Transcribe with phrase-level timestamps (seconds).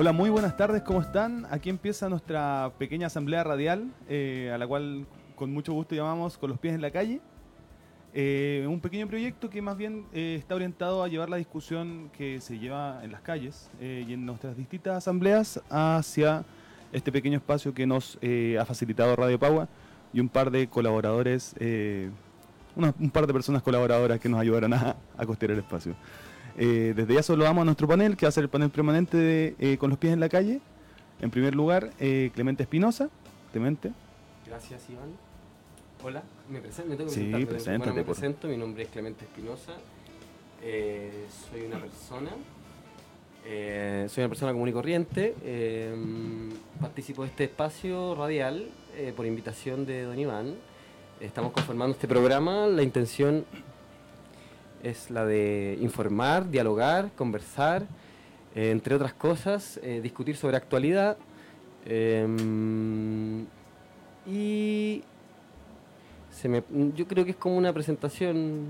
[0.00, 1.46] Hola, muy buenas tardes, ¿cómo están?
[1.50, 5.06] Aquí empieza nuestra pequeña asamblea radial, eh, a la cual
[5.36, 7.20] con mucho gusto llamamos Con los pies en la calle.
[8.14, 12.40] Eh, un pequeño proyecto que más bien eh, está orientado a llevar la discusión que
[12.40, 16.46] se lleva en las calles y en nuestras distintas asambleas hacia
[16.92, 18.18] este pequeño espacio que nos
[18.58, 19.68] ha facilitado Radio Pagua
[20.14, 21.54] y un par de colaboradores,
[22.74, 25.94] un par de personas colaboradoras que nos ayudaron a, a costear el espacio.
[26.62, 29.54] Eh, desde ya saludamos a nuestro panel, que va a ser el panel permanente de
[29.58, 30.60] eh, Con los pies en la calle.
[31.22, 33.08] En primer lugar, eh, Clemente Espinosa.
[33.50, 33.92] Clemente.
[34.46, 35.08] Gracias, Iván.
[36.04, 37.94] Hola, me presento, me tengo que sí, presentar.
[37.94, 39.72] me presento, mi nombre es Clemente Espinosa.
[40.60, 42.30] soy una persona,
[44.08, 45.34] soy una persona común y corriente.
[46.78, 48.66] participo de este espacio radial
[49.16, 50.54] por invitación de Don Iván.
[51.20, 52.66] Estamos conformando este programa.
[52.66, 53.44] La intención
[54.82, 57.86] es la de informar, dialogar, conversar,
[58.54, 61.16] eh, entre otras cosas, eh, discutir sobre actualidad.
[61.86, 63.46] Em,
[64.26, 65.02] y
[66.30, 66.62] se me,
[66.94, 68.66] yo creo que es como una presentación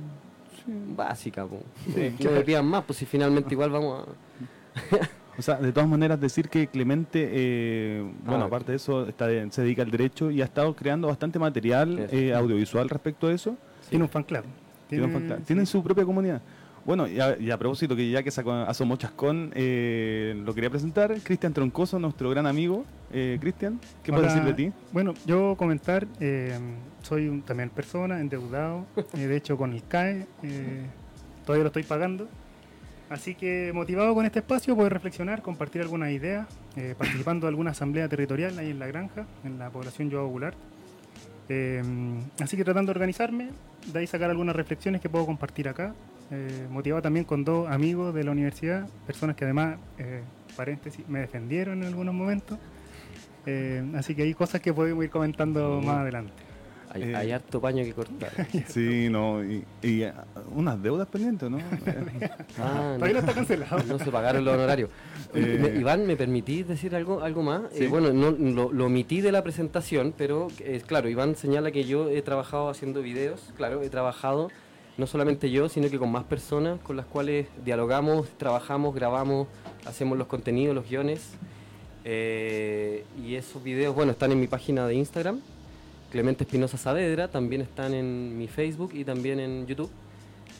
[0.96, 1.42] básica.
[1.44, 5.08] no me pidan más, pues si finalmente igual vamos a...
[5.38, 9.26] O sea, de todas maneras decir que Clemente, eh, bueno, ah, aparte de eso, está
[9.50, 13.56] se dedica al derecho y ha estado creando bastante material audiovisual respecto a eso.
[13.88, 14.44] Tiene un fan club.
[15.46, 16.42] Tienen, su propia comunidad.
[16.84, 21.98] Bueno, y a, propósito, que ya que Asomo Chascón, eh, lo quería presentar, Cristian Troncoso,
[21.98, 22.84] nuestro gran amigo.
[23.12, 24.72] Eh, Cristian, ¿qué puedes decir de ti?
[24.92, 26.58] Bueno, yo comentar, eh,
[27.02, 30.26] soy también persona, endeudado, eh, de hecho con el CAE,
[31.44, 32.28] todavía lo estoy pagando.
[33.10, 36.46] Así que motivado con este espacio, poder reflexionar, compartir algunas ideas,
[36.96, 40.56] participando de alguna asamblea territorial ahí en la granja, en la población Joao Goulart.
[41.50, 41.82] Eh,
[42.40, 43.48] así que tratando de organizarme,
[43.86, 45.94] de ahí sacar algunas reflexiones que puedo compartir acá.
[46.30, 50.22] Eh, motivado también con dos amigos de la universidad, personas que además, eh,
[50.56, 52.58] paréntesis, me defendieron en algunos momentos.
[53.46, 56.49] Eh, así que hay cosas que podemos ir comentando más adelante.
[56.92, 58.32] Hay, hay, harto paño que cortar.
[58.68, 59.64] sí, no, y,
[60.54, 61.58] unas deudas pendientes, ¿no?
[62.58, 63.82] ah, Todavía no está cancelado.
[63.84, 64.90] No se pagaron los honorarios.
[65.32, 67.62] Eh, Iván, ¿me permitís decir algo, algo más?
[67.74, 72.10] Eh, bueno, no, lo, omití de la presentación, pero eh, claro, Iván señala que yo
[72.10, 74.48] he trabajado haciendo videos, claro, he trabajado
[74.98, 79.46] no solamente yo, sino que con más personas con las cuales dialogamos, trabajamos, grabamos,
[79.86, 81.34] hacemos los contenidos, los guiones.
[82.04, 85.40] y esos videos, bueno, están en mi página de Instagram,
[86.10, 89.90] Clemente Espinosa Saavedra, también están en mi Facebook y también en YouTube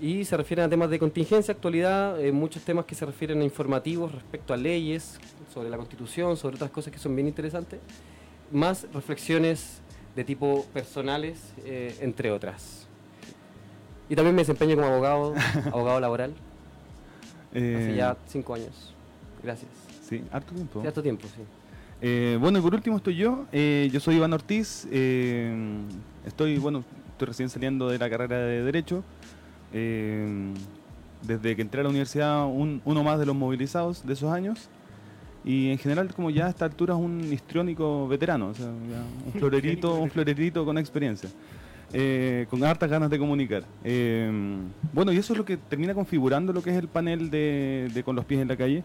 [0.01, 3.45] y se refieren a temas de contingencia, actualidad, eh, muchos temas que se refieren a
[3.45, 5.21] informativos respecto a leyes,
[5.53, 7.81] sobre la constitución, sobre otras cosas que son bien interesantes,
[8.51, 9.81] más reflexiones
[10.17, 12.87] de tipo personales, eh, entre otras.
[14.09, 15.35] Y también me desempeño como abogado,
[15.67, 16.35] abogado laboral,
[17.51, 18.95] hace ya eh, cinco años.
[19.43, 19.71] Gracias.
[20.09, 20.81] Sí, harto tiempo.
[20.81, 21.43] Sí, harto tiempo, sí.
[22.01, 23.47] Bueno, y por último estoy yo.
[23.53, 24.87] yo soy Iván Ortiz.
[26.25, 29.05] estoy, bueno, estoy recién saliendo de la carrera de Derecho.
[29.73, 30.53] Eh,
[31.23, 34.69] desde que entré a la universidad, uno más de los movilizados de esos años.
[35.45, 39.33] Y en general, como ya a esta altura es un histriónico veterano, o sea, un
[39.33, 41.29] florerito, un florerito con experiencia.
[41.93, 43.65] Eh, con hartas ganas de comunicar.
[43.85, 44.31] Eh,
[44.93, 48.17] bueno, y eso es lo que termina configurando lo que es el panel de, Con
[48.17, 48.85] los pies en la calle.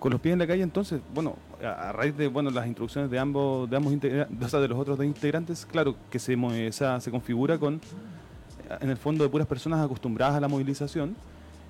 [0.00, 3.18] Con los pies en la calle, entonces, bueno, a, raíz de bueno las introducciones de
[3.18, 6.36] ambos, de ambos o sea, de los otros dos integrantes, claro que se,
[6.72, 7.80] se configura con
[8.80, 11.16] en el fondo de puras personas acostumbradas a la movilización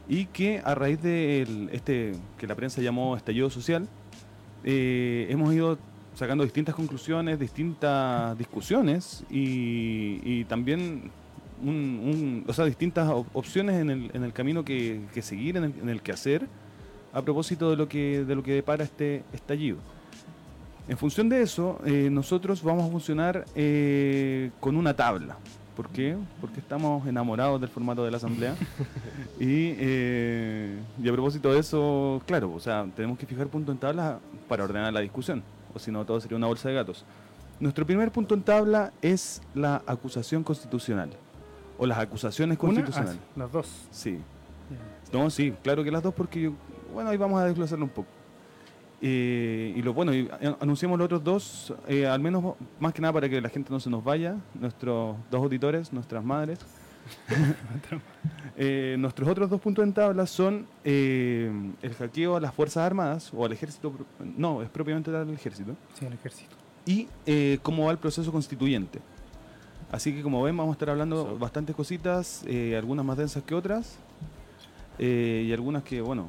[0.09, 3.89] y que a raíz de este que la prensa llamó estallido social,
[4.65, 5.79] eh, hemos ido
[6.15, 11.11] sacando distintas conclusiones, distintas discusiones y, también
[12.47, 16.47] o sea, distintas opciones en el, en el camino que, seguir, en el, que hacer,
[17.13, 19.79] a propósito de lo que, de lo que depara este estallido.
[20.89, 25.37] En función de eso, eh, nosotros vamos a funcionar eh, con una tabla.
[25.77, 26.17] ¿Por qué?
[26.41, 28.55] Porque estamos enamorados del formato de la asamblea.
[29.43, 34.19] Eh, y, a propósito de eso, claro, o sea, tenemos que fijar punto en tabla
[34.47, 35.43] para ordenar la discusión,
[35.75, 37.07] o si no, todo sería una bolsa de gatos.
[37.59, 41.09] Nuestro primer punto en tabla es la acusación constitucional,
[41.79, 43.19] o las acusaciones constitucionales.
[43.19, 43.69] Ah, las dos.
[43.91, 44.19] Sí.
[45.11, 46.53] No, sí, claro que las dos, porque,
[46.93, 48.21] bueno, ahí vamos a desglosarlo un poco.
[49.03, 50.29] Eh, y lo bueno, y
[50.61, 53.81] anunciamos los otros dos, eh, al menos más que nada para que la gente no
[53.81, 56.59] se nos vaya, nuestros dos auditores, nuestras madres.
[58.63, 63.47] Eh, nuestros otros dos puntos en tabla son el hackeo a las Fuerzas Armadas o
[63.47, 63.91] al ejército,
[64.37, 65.75] no, es propiamente al ejército.
[65.95, 66.55] Sí, al ejército.
[66.85, 67.09] Y
[67.63, 69.01] cómo va el proceso constituyente.
[69.91, 72.45] Así que como ven vamos a estar hablando bastantes cositas,
[72.77, 73.97] algunas más densas que otras,
[74.99, 76.29] y algunas que, bueno,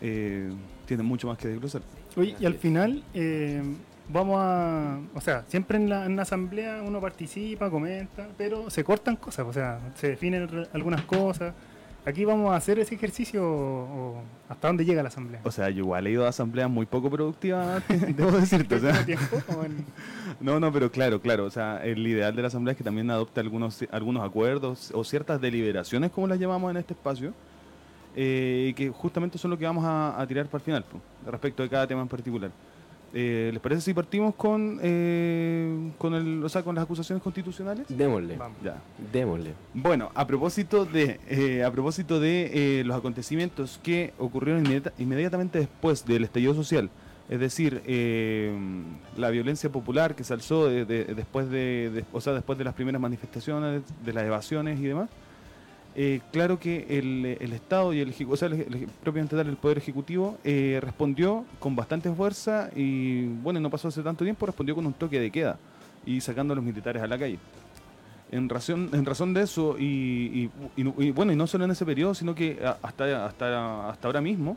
[0.00, 1.82] tienen mucho más que desglosar.
[2.16, 3.62] Oye, y al final, eh,
[4.08, 4.98] vamos a.
[5.14, 9.46] O sea, siempre en la, en la asamblea uno participa, comenta, pero se cortan cosas,
[9.46, 11.54] o sea, se definen algunas cosas.
[12.06, 15.40] Aquí vamos a hacer ese ejercicio o, o hasta dónde llega la asamblea.
[15.44, 18.76] O sea, yo igual he ido a asambleas muy poco productivas, debo decirte.
[18.76, 19.04] O sea,
[20.40, 21.44] no, no, pero claro, claro.
[21.44, 25.04] O sea, el ideal de la asamblea es que también adopte algunos, algunos acuerdos o
[25.04, 27.34] ciertas deliberaciones, como las llamamos en este espacio,
[28.16, 31.00] eh, que justamente son lo que vamos a, a tirar para el final, po,
[31.30, 32.50] respecto de cada tema en particular.
[33.14, 37.86] Eh, ¿Les parece si partimos con, eh, con, el, o sea, con las acusaciones constitucionales?
[37.88, 38.58] Démosle, Vamos.
[38.62, 38.76] Ya.
[39.12, 39.54] démosle.
[39.72, 45.58] Bueno, a propósito de, eh, a propósito de eh, los acontecimientos que ocurrieron inmediata- inmediatamente
[45.58, 46.90] después del estallido social,
[47.30, 48.54] es decir, eh,
[49.16, 52.64] la violencia popular que se alzó de- de- después de, de- o sea, después de
[52.64, 55.08] las primeras manifestaciones, de las evasiones y demás.
[56.00, 59.78] Eh, claro que el, el Estado y el, o sea, el, el- propiamente el Poder
[59.78, 64.86] Ejecutivo eh, respondió con bastante fuerza y bueno, no pasó hace tanto tiempo, respondió con
[64.86, 65.58] un toque de queda
[66.06, 67.38] y sacando a los militares a la calle.
[68.30, 70.50] En razón, en razón de eso, y,
[71.16, 74.56] bueno, y no solo en ese periodo, sino que hasta, hasta, hasta ahora mismo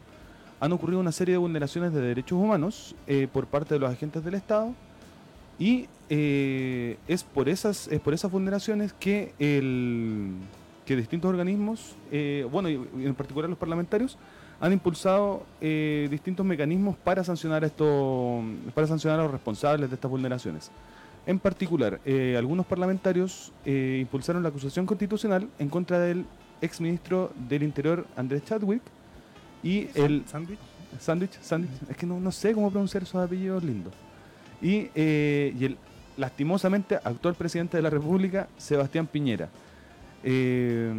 [0.59, 4.23] han ocurrido una serie de vulneraciones de derechos humanos eh, por parte de los agentes
[4.23, 4.73] del Estado,
[5.57, 10.33] y es, por esas, es por esas vulneraciones que, el,
[10.85, 14.17] que distintos organismos, eh, bueno, y, en particular los parlamentarios,
[14.59, 18.41] han impulsado eh, distintos mecanismos para sancionar esto,
[18.73, 20.71] para sancionar a los responsables de estas vulneraciones.
[21.25, 26.25] En particular, eh, algunos parlamentarios impulsaron la acusación constitucional en contra del
[26.61, 28.81] exministro del Interior Andrés Chadwick
[29.63, 30.59] y el ¿Sándwich?
[30.99, 33.93] Sandwich, Sandwich, es que no, no sé cómo pronunciar esos apellidos lindos.
[34.61, 35.77] Y, y el
[36.17, 39.49] lastimosamente actual presidente de la República, Sebastián Piñera.
[40.23, 40.91] Eh,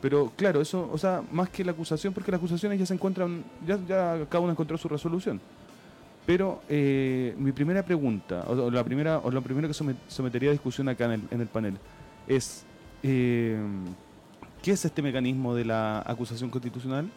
[0.00, 3.44] pero claro, eso, o sea, más que la acusación, porque las acusaciones ya se encuentran,
[3.66, 5.40] ya, ya cada uno encontró su resolución.
[6.26, 10.52] Pero eh, mi primera pregunta, o, la primera, o lo primero que somet- sometería a
[10.52, 11.74] discusión acá en el, en el panel,
[12.28, 12.64] es
[13.02, 13.58] eh,
[14.62, 17.08] ¿qué es este mecanismo de la acusación constitucional?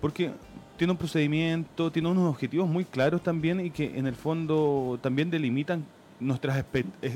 [0.00, 0.32] Porque
[0.78, 5.30] tiene un procedimiento, tiene unos objetivos muy claros también y que en el fondo también
[5.30, 5.84] delimitan
[6.18, 6.64] nuestras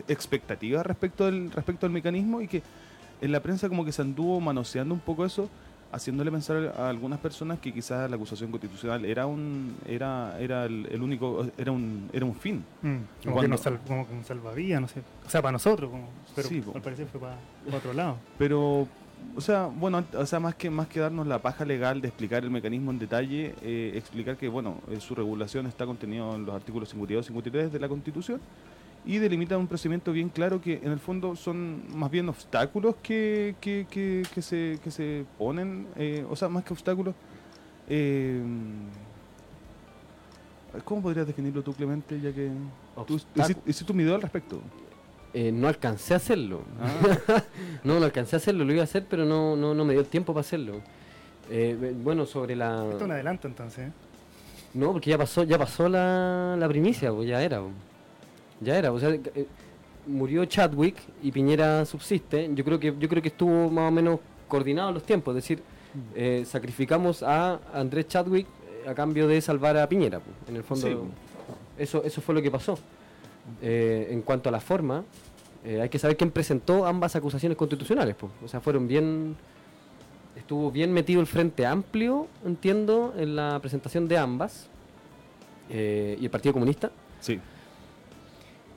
[0.08, 2.62] expectativas respecto del, respecto al mecanismo y que
[3.26, 5.48] en la prensa como que se anduvo manoseando un poco eso,
[5.92, 10.86] haciéndole pensar a algunas personas que quizás la acusación constitucional era un era era el,
[10.90, 12.64] el único era un era un fin.
[12.82, 15.00] Mm, como Cuando- que nos sal- como salvaría, no sé.
[15.24, 17.36] O sea, para nosotros, como, pero Sí, al parecer fue para,
[17.76, 18.16] otro lado.
[18.38, 18.88] Pero
[19.34, 22.44] o sea, bueno, o sea, más que más que darnos la paja legal de explicar
[22.44, 26.54] el mecanismo en detalle, eh, explicar que bueno, eh, su regulación está contenido en los
[26.54, 28.40] artículos 52 y 53 de la Constitución
[29.06, 33.54] y delimita un procedimiento bien claro que en el fondo son más bien obstáculos que,
[33.60, 37.14] que, que, que se, que se ponen, eh, o sea, más que obstáculos.
[37.88, 38.42] eh,
[40.84, 42.20] ¿Cómo podrías definirlo tú, Clemente?
[42.20, 42.50] Ya que
[43.06, 43.18] tú
[43.66, 44.60] hiciste, un video al respecto.
[45.32, 46.62] Eh, no alcancé a hacerlo.
[46.80, 47.42] Ah,
[47.84, 50.00] No, no alcancé a hacerlo, lo iba a hacer, pero no, no, no me dio
[50.00, 50.80] el tiempo para hacerlo.
[51.50, 52.84] Eh, bueno, sobre la...
[52.84, 53.88] Esto es un adelanto entonces.
[53.88, 53.92] ¿eh?
[54.74, 57.62] No, porque ya pasó, ya pasó la, la primicia, pues ya era.
[58.60, 59.46] Ya era, o sea, eh,
[60.06, 62.50] murió Chadwick y Piñera subsiste.
[62.54, 65.62] Yo creo que yo creo que estuvo más o menos coordinado los tiempos, es decir,
[66.14, 70.30] eh, sacrificamos a Andrés Chadwick eh, a cambio de salvar a Piñera, po.
[70.48, 70.86] en el fondo.
[70.86, 70.96] Sí.
[71.78, 72.78] Eso eso fue lo que pasó.
[73.62, 75.04] Eh, en cuanto a la forma,
[75.64, 78.30] eh, hay que saber quién presentó ambas acusaciones constitucionales, po.
[78.44, 79.36] o sea, fueron bien
[80.36, 84.68] estuvo bien metido el Frente Amplio, entiendo, en la presentación de ambas,
[85.70, 86.90] eh, y el Partido Comunista.
[87.20, 87.40] sí.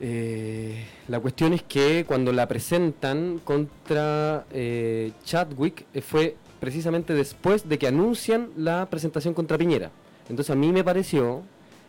[0.02, 7.68] Eh, la cuestión es que cuando la presentan contra eh, Chadwick eh, fue precisamente después
[7.68, 9.90] de que anuncian la presentación contra Piñera.
[10.28, 11.42] Entonces a mí me pareció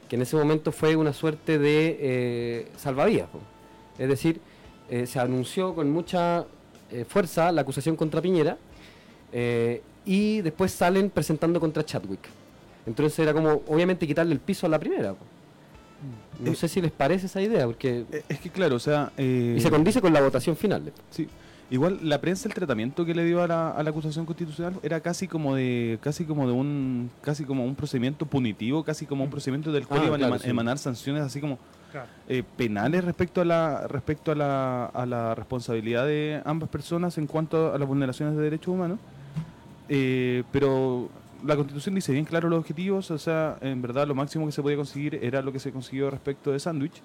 [0.10, 3.30] que en ese momento fue una suerte de eh, salvavidas.
[3.98, 4.42] Es decir,
[5.06, 6.46] se anunció con mucha
[7.08, 8.58] fuerza la acusación contra Piñera
[10.06, 12.28] y después salen presentando contra Chadwick.
[12.86, 15.16] Entonces era como, obviamente, quitarle el piso a la primera.
[16.40, 19.12] No Eh, sé si les parece esa idea, porque Eh, Es que claro, o sea...
[19.18, 20.92] eh, y se condice con la votación final.
[21.12, 21.28] Sí.
[21.70, 25.00] Igual la prensa el tratamiento que le dio a la, a la acusación constitucional era
[25.00, 29.30] casi como de casi como de un casi como un procedimiento punitivo, casi como un
[29.30, 30.50] procedimiento del cual Ah, iban claro, a sí.
[30.50, 31.58] emanar sanciones así como
[31.94, 32.08] Claro.
[32.28, 37.28] eh, penales respecto a la respecto a la, a la responsabilidad de ambas personas en
[37.28, 39.00] cuanto a las vulneraciones de derechos humanos.
[39.88, 41.10] Eh, pero
[41.46, 44.62] la Constitución dice bien claro los objetivos, o sea, en verdad lo máximo que se
[44.62, 47.02] podía conseguir era lo que se consiguió respecto de Sandwich.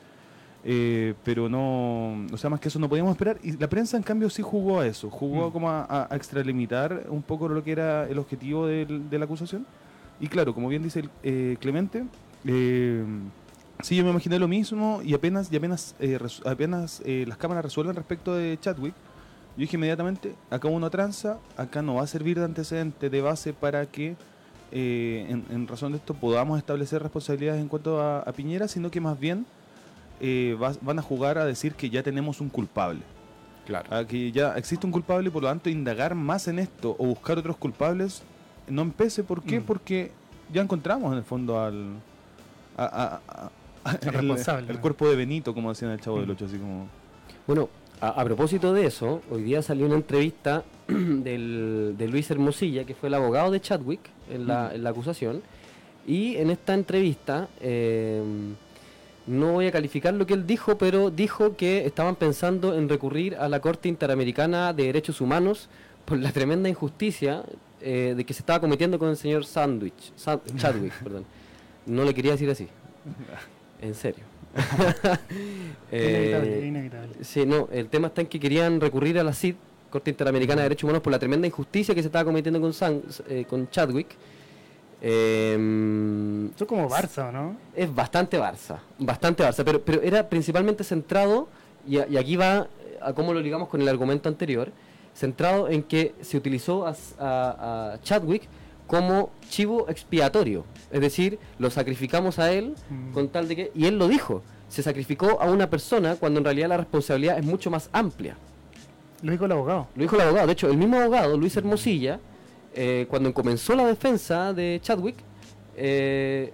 [0.69, 3.39] Eh, pero no, o sea, más que eso no podíamos esperar.
[3.45, 5.53] Y la prensa, en cambio, sí jugó a eso, jugó Mm.
[5.53, 9.65] como a, a- extralimitar un poco lo que era el objetivo del- de la acusación.
[10.19, 12.05] Y claro, como bien dice el, eh, Clemente,
[12.49, 13.05] Eh,
[13.83, 17.65] sí, yo me imaginé lo mismo y apenas, y apenas, eh, apenas eh, las cámaras
[17.65, 18.95] resuelven respecto de Chadwick,
[19.57, 23.53] yo dije inmediatamente, acá uno tranza, acá no va a servir de antecedente, de base
[23.53, 24.17] para que
[24.71, 29.47] en, razón de esto podamos establecer responsabilidades en cuanto a, Piñera, sino que más bien
[30.83, 33.01] van a jugar a decir que ya tenemos un culpable.
[33.67, 34.07] Claro.
[34.07, 37.37] que ya existe un culpable y por lo tanto indagar más en esto o buscar
[37.39, 38.23] otros culpables
[38.69, 39.23] no empece.
[39.25, 39.61] ¿Por qué?
[39.61, 39.65] Mm.
[39.65, 40.13] Porque
[40.53, 41.97] ya encontramos en el fondo al.
[44.69, 46.33] el, cuerpo de Benito, como decían el Chavo del mm.
[46.33, 46.89] Ocho, así como.
[47.47, 47.69] Bueno,
[48.01, 53.15] a, propósito de eso, hoy día salió una entrevista de Luis Hermosilla, que fue el
[53.15, 54.01] abogado de Chadwick
[54.31, 54.87] en la, mm.
[54.87, 55.43] acusación.
[56.07, 57.49] Y en esta entrevista.
[57.61, 58.23] Eh,
[59.27, 63.35] no voy a calificar lo que él dijo, pero dijo que estaban pensando en recurrir
[63.35, 65.69] a la Corte Interamericana de Derechos Humanos
[66.05, 67.43] por la tremenda injusticia
[67.81, 70.13] eh, de que se estaba cometiendo con el señor Sandwich,
[70.57, 70.93] Chadwick.
[71.03, 71.25] perdón.
[71.87, 72.69] No le quería decir así.
[73.79, 74.25] En serio.
[75.93, 77.15] inevitable, eh, inevitable.
[77.23, 79.57] Sí, no, el tema está en que querían recurrir a la CID,
[79.91, 82.73] Corte Interamericana de Derechos Humanos, por la tremenda injusticia que se estaba cometiendo con,
[83.29, 84.17] eh, con Chadwick
[85.01, 87.57] eh, Eso es como Barça, ¿no?
[87.75, 91.49] Es bastante Barça, bastante Barça, pero, pero era principalmente centrado,
[91.87, 92.69] y, aquí va
[93.01, 94.73] a cómo lo ligamos con el argumento anterior,
[95.15, 98.49] centrado en que se utilizó a, Chadwick
[98.87, 103.13] como chivo expiatorio, es decir, lo sacrificamos a él mm.
[103.13, 106.45] con tal de que, y él lo dijo, se sacrificó a una persona cuando en
[106.45, 108.37] realidad la responsabilidad es mucho más amplia.
[109.23, 109.89] Lo dijo el abogado.
[109.95, 112.21] Lo dijo el abogado, de hecho, el mismo abogado, Luis Hermosilla,
[112.75, 115.17] eh, cuando comenzó la defensa de Chadwick,
[115.77, 116.53] eh,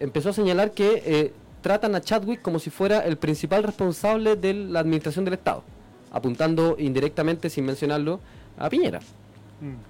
[0.00, 4.54] empezó a señalar que eh, tratan a Chadwick como si fuera el principal responsable de
[4.54, 5.62] la administración del Estado,
[6.10, 8.20] apuntando indirectamente, sin mencionarlo,
[8.56, 9.00] a Piñera.
[9.60, 9.87] Mm.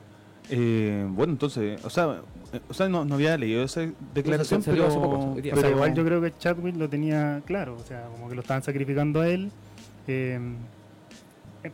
[0.50, 2.22] Bueno, entonces, o sea,
[2.68, 3.82] o sea no, había leído esa
[4.14, 5.36] declaración, pero,
[5.70, 9.20] igual yo creo que Chadwick lo tenía claro, o sea, como que lo estaban sacrificando
[9.20, 9.50] a él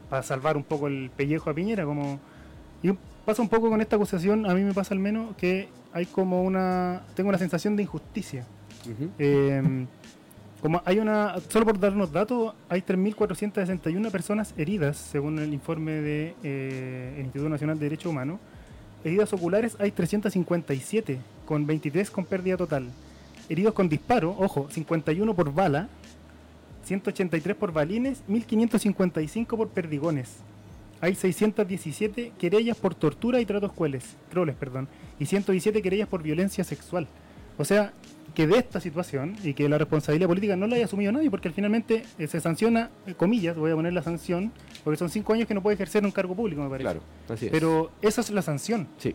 [0.08, 2.18] para salvar un poco el pellejo a Piñera, como
[3.24, 6.42] pasa un poco con esta acusación, a mí me pasa al menos que hay como
[6.42, 8.44] una, tengo una sensación de injusticia.
[10.60, 15.92] Como hay una, solo por dar unos datos, hay 3.461 personas heridas, según el informe
[15.92, 18.40] del de, eh, Instituto Nacional de Derechos Humanos.
[19.04, 22.88] Heridas oculares hay 357, con 23 con pérdida total.
[23.49, 25.88] Heridos con disparo, ojo, 51 por bala,
[26.84, 30.38] 183 por balines, 1555 por perdigones
[31.04, 34.16] hay 617 querellas por tortura y tratos crueles,
[34.58, 37.06] perdón, y 117 querellas por violencia sexual.
[37.58, 37.92] O sea,
[38.34, 41.50] que de esta situación y que la responsabilidad política no la haya asumido nadie, porque
[41.50, 45.46] finalmente eh, se sanciona, eh, comillas, voy a poner la sanción, porque son cinco años
[45.46, 46.84] que no puede ejercer un cargo público, me parece.
[46.84, 47.52] Claro, así es.
[47.52, 48.88] Pero esa es la sanción.
[48.98, 49.14] Sí.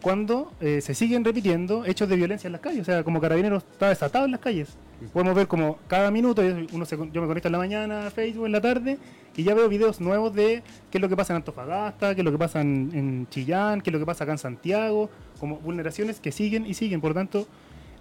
[0.00, 3.62] Cuando eh, se siguen repitiendo hechos de violencia en las calles, o sea, como carabineros
[3.62, 4.76] está desatado en las calles.
[5.12, 8.52] Podemos ver como cada minuto, uno yo me conecto en la mañana a Facebook, en
[8.52, 8.98] la tarde,
[9.36, 12.24] y ya veo videos nuevos de qué es lo que pasa en Antofagasta, qué es
[12.24, 15.10] lo que pasa en, Chillán, qué es lo que pasa acá en Santiago,
[15.40, 17.00] como vulneraciones que siguen y siguen.
[17.00, 17.46] Por lo tanto,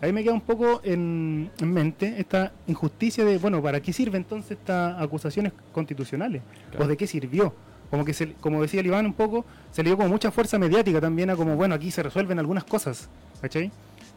[0.02, 4.52] ahí me queda un poco en, mente esta injusticia de, bueno, ¿para qué sirve entonces
[4.52, 6.42] estas acusaciones constitucionales?
[6.78, 7.54] ¿O de qué sirvió?
[7.90, 10.58] Como que, se, como decía el Iván un poco, se le dio como mucha fuerza
[10.58, 13.10] mediática también a como, bueno, aquí se resuelven algunas cosas,
[13.42, 13.72] ¿cachai?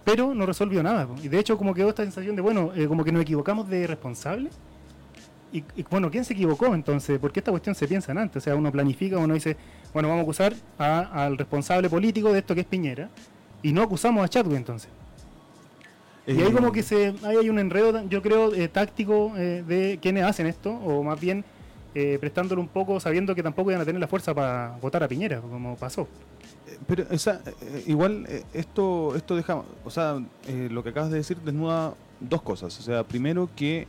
[0.05, 1.09] pero no resolvió nada.
[1.23, 3.87] Y de hecho, como quedó esta sensación de, bueno, eh, como que nos equivocamos de
[3.87, 4.51] responsable.
[5.53, 7.19] Y, bueno, ¿quién se equivocó entonces?
[7.21, 8.37] Porque esta cuestión se piensa antes.
[8.37, 9.57] O sea, uno planifica, uno dice,
[9.93, 13.09] bueno, vamos a acusar al responsable político de esto que es Piñera.
[13.63, 14.91] Y no acusamos a Chadwick entonces.
[16.27, 19.99] Y ahí como que se, ahí hay un enredo, yo creo, eh, táctico eh, de
[20.01, 21.45] quienes hacen esto, o más bien
[22.21, 25.41] prestándolo un poco sabiendo que tampoco iban a tener la fuerza para votar a Piñera,
[25.41, 26.09] como pasó
[26.87, 31.11] pero o sea, eh, igual eh, esto esto deja, o sea, eh, lo que acabas
[31.11, 32.79] de decir desnuda dos cosas.
[32.79, 33.87] O sea, primero que,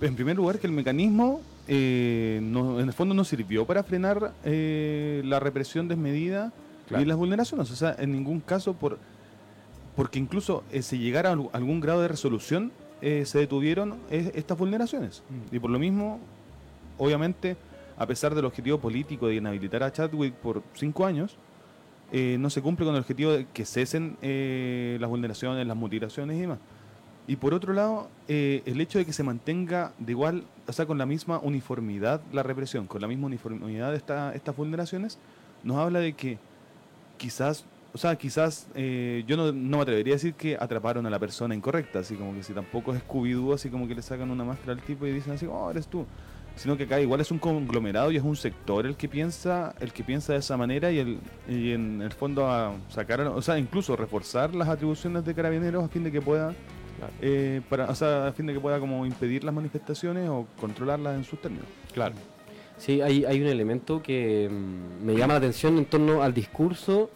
[0.00, 5.40] en primer lugar, que el mecanismo no, en el fondo no sirvió para frenar la
[5.40, 6.52] represión desmedida
[6.90, 7.70] y las vulneraciones.
[7.70, 8.98] O sea, en ningún caso, por
[9.96, 15.22] porque incluso si llegara a algún grado de resolución, se detuvieron estas vulneraciones.
[15.28, 15.54] Mm.
[15.54, 16.20] Y por lo mismo,
[16.96, 17.56] obviamente
[17.96, 21.36] a pesar del objetivo político de inhabilitar a Chadwick por cinco años,
[22.12, 26.36] eh, no se cumple con el objetivo de que cesen eh, las vulneraciones, las mutilaciones
[26.36, 26.58] y demás.
[27.26, 30.86] Y por otro lado, eh, el hecho de que se mantenga de igual, o sea,
[30.86, 35.18] con la misma uniformidad la represión, con la misma uniformidad de estas vulneraciones,
[35.62, 36.38] nos habla de que
[37.16, 41.54] quizás, o sea, quizás yo no, me atrevería a decir que atraparon a la persona
[41.54, 44.72] incorrecta, así como que si tampoco es scooby así como que le sacan una máscara
[44.72, 46.04] al tipo y dicen así, oh, eres tú.
[46.56, 49.92] sino que acá igual es un conglomerado y es un sector el que piensa el
[49.92, 53.58] que piensa de esa manera y, el, y en el fondo a sacar, o sea,
[53.58, 56.52] incluso reforzar las atribuciones de carabineros a fin de que pueda
[57.20, 61.16] eh, para, o sea, a fin de que pueda como impedir las manifestaciones o controlarlas
[61.16, 61.66] en sus términos.
[61.92, 62.14] Claro.
[62.76, 67.10] Sí, hay, hay un elemento que mm, me llama la atención en torno al discurso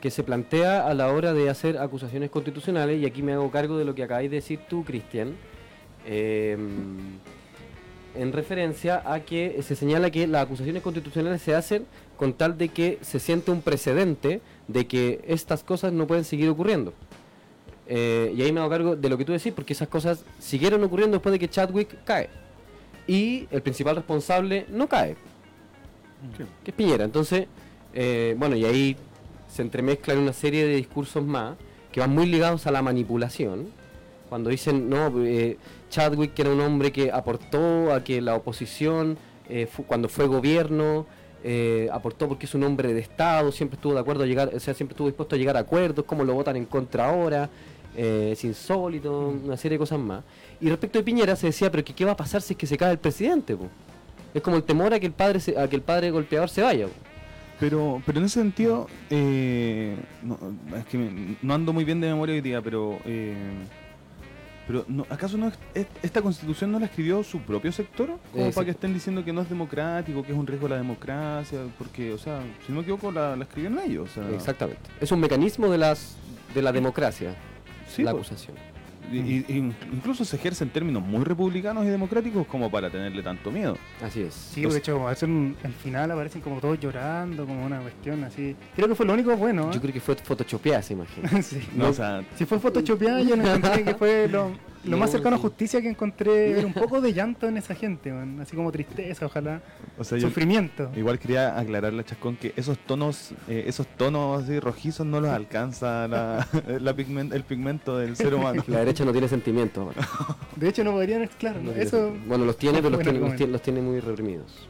[0.00, 3.76] que se plantea a la hora de hacer acusaciones constitucionales, y aquí me hago cargo
[3.78, 5.34] de lo que acabáis de decir tú, Cristian,
[6.06, 7.18] em,
[8.14, 12.68] en referencia a que se señala que las acusaciones constitucionales se hacen con tal de
[12.68, 16.92] que se siente un precedente de que estas cosas no pueden seguir ocurriendo.
[17.86, 20.82] Eh, y ahí me hago cargo de lo que tú decís, porque esas cosas siguieron
[20.84, 22.28] ocurriendo después de que Chadwick cae.
[23.06, 25.16] Y el principal responsable no cae,
[26.64, 27.04] que es Piñera.
[27.04, 27.46] Entonces,
[27.94, 28.96] eh, bueno, y ahí
[29.48, 31.56] se entremezclan una serie de discursos más
[31.92, 33.68] que van muy ligados a la manipulación.
[34.28, 35.56] Cuando dicen, no, eh,
[35.90, 39.16] Chadwick que era un hombre que aportó a que la oposición,
[39.86, 41.06] cuando fue gobierno,
[41.90, 44.74] aportó porque es un hombre de Estado, siempre estuvo de acuerdo a llegar, o sea,
[44.74, 47.48] siempre estuvo dispuesto a llegar a acuerdos, cómo lo votan en contra ahora,
[47.96, 50.22] eh, es insólito, una serie de cosas más.
[50.60, 52.76] Y respecto de Piñera se decía, pero ¿qué va a pasar si es que se
[52.76, 53.56] cae el presidente?
[54.32, 56.86] Es como el temor a que el padre a que el padre golpeador se vaya.
[57.60, 60.38] Pero, pero en ese sentido, eh, no,
[60.76, 63.34] es que no ando muy bien de memoria hoy día, pero eh,
[64.66, 65.50] pero ¿acaso no
[66.02, 68.10] esta constitución no la escribió su propio sector?
[68.32, 70.76] Como para que estén diciendo que no es democrático, que es un riesgo a la
[70.76, 74.10] democracia, porque, o sea, si no me equivoco, la, la escribieron ellos.
[74.34, 74.82] Exactamente.
[75.00, 76.16] Es un mecanismo de las
[76.54, 77.34] de la democracia
[77.96, 78.56] la acusación.
[79.12, 79.44] Y,
[79.92, 83.76] incluso se ejerce en términos muy republicanos y democráticos como para tenerle tanto miedo.
[84.02, 84.34] Así es.
[84.34, 85.16] Sí, de hecho, al
[85.82, 88.54] final aparecen como todos llorando, como una cuestión así.
[88.74, 89.70] Creo que fue lo único bueno.
[89.70, 89.80] Yo ¿eh?
[89.80, 91.42] creo que fue photoshopeada esa imagen.
[91.42, 91.60] sí.
[91.74, 94.52] no, o sea, si fue photoshopeada, yo no encontré que fue lo,
[94.84, 98.12] lo más cercano a justicia que encontré era un poco de llanto en esa gente,
[98.40, 99.60] así como tristeza, ojalá,
[100.02, 100.90] sufrimiento.
[100.96, 105.30] Igual quería aclararle a Chascón que esos tonos, eh, esos tonos así rojizos no los
[105.30, 108.62] alcanza la, el pigmento del ser humano.
[108.66, 109.94] La derecha no tiene sentimientos.
[110.56, 112.12] De hecho no podrían, claro, eso...
[112.26, 114.68] Bueno, los tiene, pero los tiene, los tiene, muy reprimidos.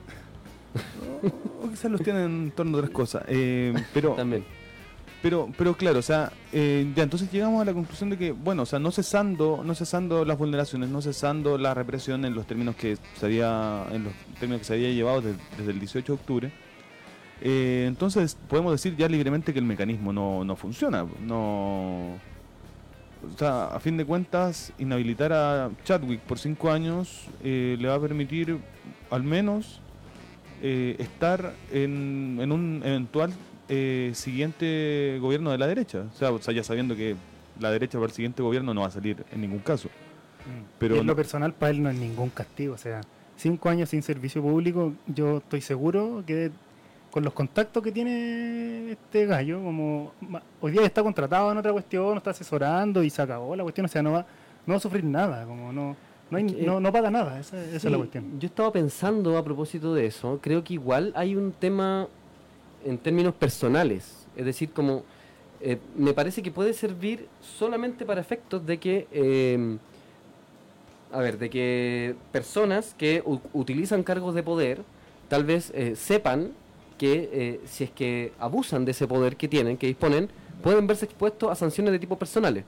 [1.60, 3.24] O, quizás los tienen en torno a otras cosas.
[3.26, 4.44] Eh, pero También.
[5.20, 8.62] Pero, pero claro, o sea, eh, ya entonces llegamos a la conclusión de que, bueno,
[8.62, 12.76] o sea, no cesando, no cesando las vulneraciones, no cesando la represión en los términos
[12.76, 16.52] que se había, en los términos que se había llevado desde, el 18 de octubre,
[17.40, 23.66] eh, entonces podemos decir ya libremente que el mecanismo no, no funciona, no, o sea,
[23.66, 28.58] a fin de cuentas, inhabilitar a Chadwick por cinco años eh, le va a permitir
[29.10, 29.80] al menos
[30.60, 33.32] estar en, en un eventual
[33.68, 36.04] eh, siguiente gobierno de la derecha.
[36.20, 37.16] O sea, ya sabiendo que
[37.60, 39.88] la derecha para el siguiente gobierno no va a salir en ningún caso.
[39.88, 40.62] Mm.
[40.78, 42.74] Pero en lo personal para él no es ningún castigo.
[42.74, 43.00] O sea,
[43.36, 46.50] cinco años sin servicio público, yo estoy seguro que
[47.10, 50.12] con los contactos que tiene este gallo, como
[50.60, 53.88] hoy día está contratado en otra cuestión, está asesorando y se acabó la cuestión, o
[53.88, 54.26] sea, no va,
[54.66, 55.96] no va a sufrir nada, como no,
[56.30, 58.38] no, no, paga nada, esa, es la cuestión.
[58.38, 62.08] Yo estaba pensando a propósito de eso, creo que igual hay un tema
[62.84, 64.26] en términos personales.
[64.36, 65.04] Es decir, como
[65.60, 69.78] eh, me parece que puede servir solamente para efectos de que, em,
[71.12, 74.82] a ver, de que personas que utilizan cargos de poder
[75.28, 76.52] tal vez eh, sepan
[76.96, 80.28] que eh, si es que abusan de ese poder que tienen, que disponen,
[80.62, 82.64] pueden verse expuestos a sanciones de tipo personales.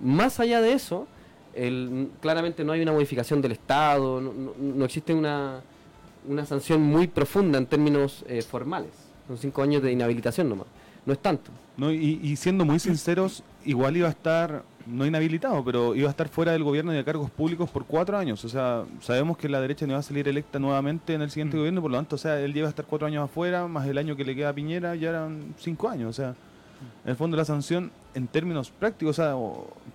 [0.00, 1.06] Más allá de eso,
[1.54, 5.62] el, claramente no hay una modificación del Estado, no, no existe una,
[6.28, 9.07] una sanción muy profunda en términos formales.
[9.28, 10.66] Son cinco años de inhabilitación nomás.
[11.06, 11.50] No es tanto.
[11.76, 16.28] No, y, siendo muy sinceros, igual iba a estar, no inhabilitado, pero iba a estar
[16.28, 18.44] fuera del gobierno y de cargos públicos por cuatro años.
[18.44, 21.56] O sea, sabemos que la derecha no va a salir electa nuevamente en el siguiente
[21.56, 21.60] mm.
[21.60, 23.96] gobierno, por lo tanto, o sea, él lleva a estar cuatro años afuera, más el
[23.96, 26.10] año que le queda a Piñera, ya eran cinco años.
[26.10, 26.34] O sea,
[27.04, 29.34] en el fondo la sanción, en términos prácticos, o sea,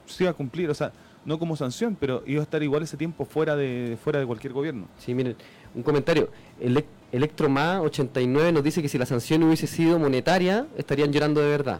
[0.05, 0.93] se iba a cumplir, o sea,
[1.25, 4.53] no como sanción, pero iba a estar igual ese tiempo fuera de, fuera de cualquier
[4.53, 4.87] gobierno.
[4.97, 5.35] Sí, miren,
[5.75, 6.29] un comentario.
[6.59, 6.77] El
[7.13, 11.79] Electromá 89 nos dice que si la sanción hubiese sido monetaria, estarían llorando de verdad.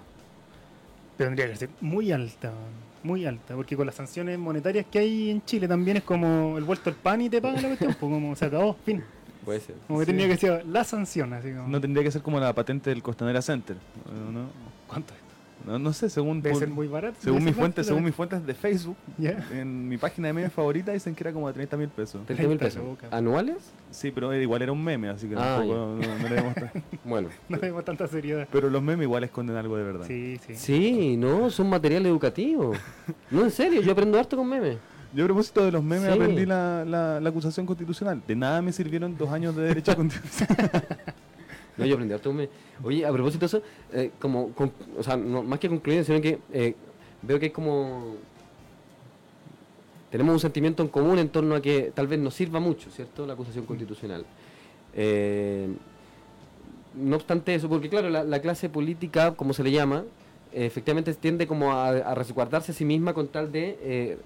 [1.17, 2.53] Pero tendría que ser muy alta,
[3.01, 6.63] muy alta, porque con las sanciones monetarias que hay en Chile también es como el
[6.63, 9.03] vuelto al pan y te pagan la cuestión, pues como se acabó, fin.
[9.43, 9.75] Puede ser.
[9.87, 11.67] Como que tendría que ser la sanción, así como.
[11.67, 13.75] No tendría que ser como la patente del Costanera Center,
[14.31, 14.49] ¿no?
[14.87, 15.19] ¿Cuánto es?
[15.65, 17.15] No, no sé, según muy barato.
[17.19, 18.97] Según mis fuentes, según mis fuentes de Facebook,
[19.51, 22.21] en mi página de memes favorita dicen que era como de 30 mil pesos.
[22.27, 22.83] ¿30 mil pesos?
[23.11, 23.71] ¿Anuales?
[23.91, 26.53] Sí, pero igual era un meme, así que ah, tampoco no, le demos
[27.03, 27.29] Bueno.
[27.49, 28.47] no le demos tanta seriedad.
[28.51, 30.05] Pero los memes igual esconden algo de verdad.
[30.07, 30.55] Sí, sí.
[30.55, 32.73] Sí, no, son material educativo.
[33.31, 34.77] no, en serio, yo aprendo harto con memes.
[35.13, 38.21] Yo a propósito de los memes aprendí la, la, acusación constitucional.
[38.27, 40.71] De nada me sirvieron dos años de derecho constitucional.
[41.77, 42.33] No, yo aprendí harto
[42.83, 43.61] Oye, a propósito de eso,
[43.93, 44.51] eh, como,
[44.97, 46.75] o sea, más que concluir, sino que eh,
[47.21, 48.15] veo que es como...
[50.11, 53.25] Tenemos un sentimiento en común en torno a que tal vez nos sirva mucho, ¿cierto?
[53.25, 54.25] La acusación constitucional.
[54.93, 55.67] Eh,
[56.93, 60.03] no obstante eso, porque claro, la, clase política, como se le llama,
[60.51, 64.19] efectivamente tiende como a, resguardarse a sí misma con tal de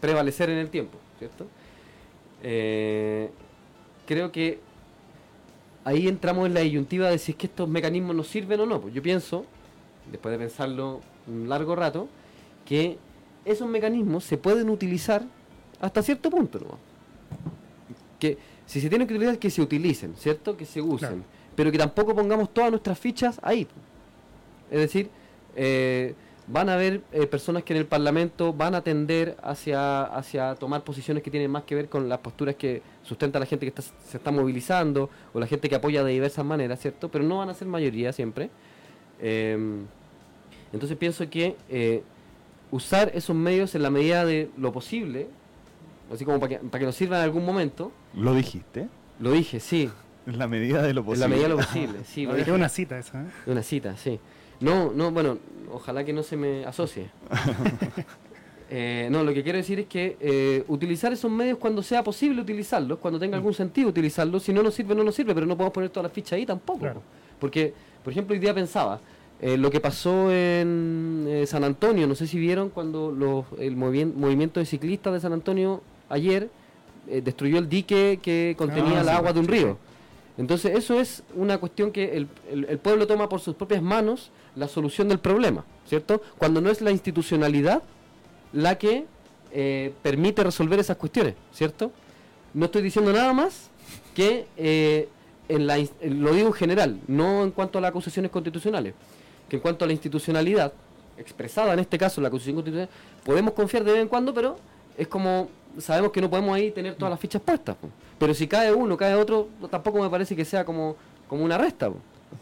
[0.00, 1.46] prevalecer en el tiempo, ¿cierto?
[4.04, 4.58] Creo que
[5.84, 8.80] ahí entramos en la disyuntiva de si es que estos mecanismos nos sirven o no.
[8.80, 9.44] Pues yo pienso,
[10.10, 12.08] después de pensarlo un largo rato,
[12.64, 12.98] que
[13.44, 15.22] esos mecanismos se pueden utilizar
[15.80, 16.78] hasta cierto punto, ¿no?
[18.18, 20.56] Que si se tienen que utilizar, que se utilicen, ¿cierto?
[20.56, 23.66] Que se usen pero que tampoco pongamos todas nuestras fichas ahí.
[24.70, 25.10] Es decir,
[25.54, 26.14] eh,
[26.46, 30.82] van a haber eh, personas que en el Parlamento van a tender hacia, hacia tomar
[30.82, 34.16] posiciones que tienen más que ver con las posturas que sustenta la gente que se
[34.16, 37.08] está movilizando o la gente que apoya de diversas maneras, ¿cierto?
[37.10, 38.50] Pero no van a ser mayoría siempre.
[39.20, 39.84] Em,
[40.72, 42.02] entonces pienso que eh,
[42.70, 45.28] usar esos medios en la medida de lo posible,
[46.12, 47.92] así como para que, para que nos sirvan en algún momento.
[48.14, 48.88] ¿Lo dijiste?
[49.20, 49.90] Lo dije, sí.
[50.24, 51.24] En la medida de lo posible.
[51.24, 52.28] En la medida de lo posible, sí.
[52.36, 53.26] Es una cita esa, ¿eh?
[53.46, 54.20] Una cita, sí.
[54.62, 55.38] No, no, bueno,
[55.72, 57.10] ojalá que no se me asocie.
[58.74, 62.40] Eh, no, lo que quiero decir es que eh, utilizar esos medios cuando sea posible
[62.40, 65.58] utilizarlos, cuando tenga algún sentido utilizarlos, si no nos sirve, no nos sirve, pero no
[65.58, 66.88] podemos poner todas las fichas ahí tampoco.
[67.38, 68.98] Porque, por ejemplo, hoy día pensaba,
[69.42, 74.58] eh, lo que pasó en San Antonio, no sé si vieron cuando los, el movimiento
[74.58, 76.48] de ciclistas de San Antonio ayer
[77.06, 79.76] destruyó el dique que contenía ah, el agua de un río.
[80.38, 85.08] Entonces eso es una cuestión que el, pueblo toma por sus propias manos la solución
[85.08, 86.22] del problema, ¿cierto?
[86.38, 87.82] Cuando no es la institucionalidad
[88.52, 89.06] la que
[89.50, 91.92] eh, permite resolver esas cuestiones, ¿cierto?
[92.54, 93.70] No estoy diciendo nada más
[94.14, 95.08] que eh,
[95.48, 98.94] en la, lo digo en general, no en cuanto a las acusaciones constitucionales,
[99.48, 100.72] que en cuanto a la institucionalidad
[101.16, 102.88] expresada en este caso la acusación constitucional,
[103.24, 104.56] podemos confiar de vez en cuando, pero
[104.96, 107.76] es como sabemos que no podemos ahí tener todas las fichas puestas.
[108.18, 110.96] Pero si cae uno, cae otro, tampoco me parece que sea como,
[111.28, 111.90] como una resta.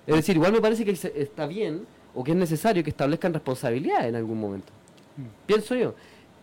[0.06, 4.08] Es decir, igual me parece que está bien o que es necesario que establezcan responsabilidad
[4.08, 4.72] en algún momento.
[5.16, 5.46] Mm.
[5.46, 5.94] Pienso yo.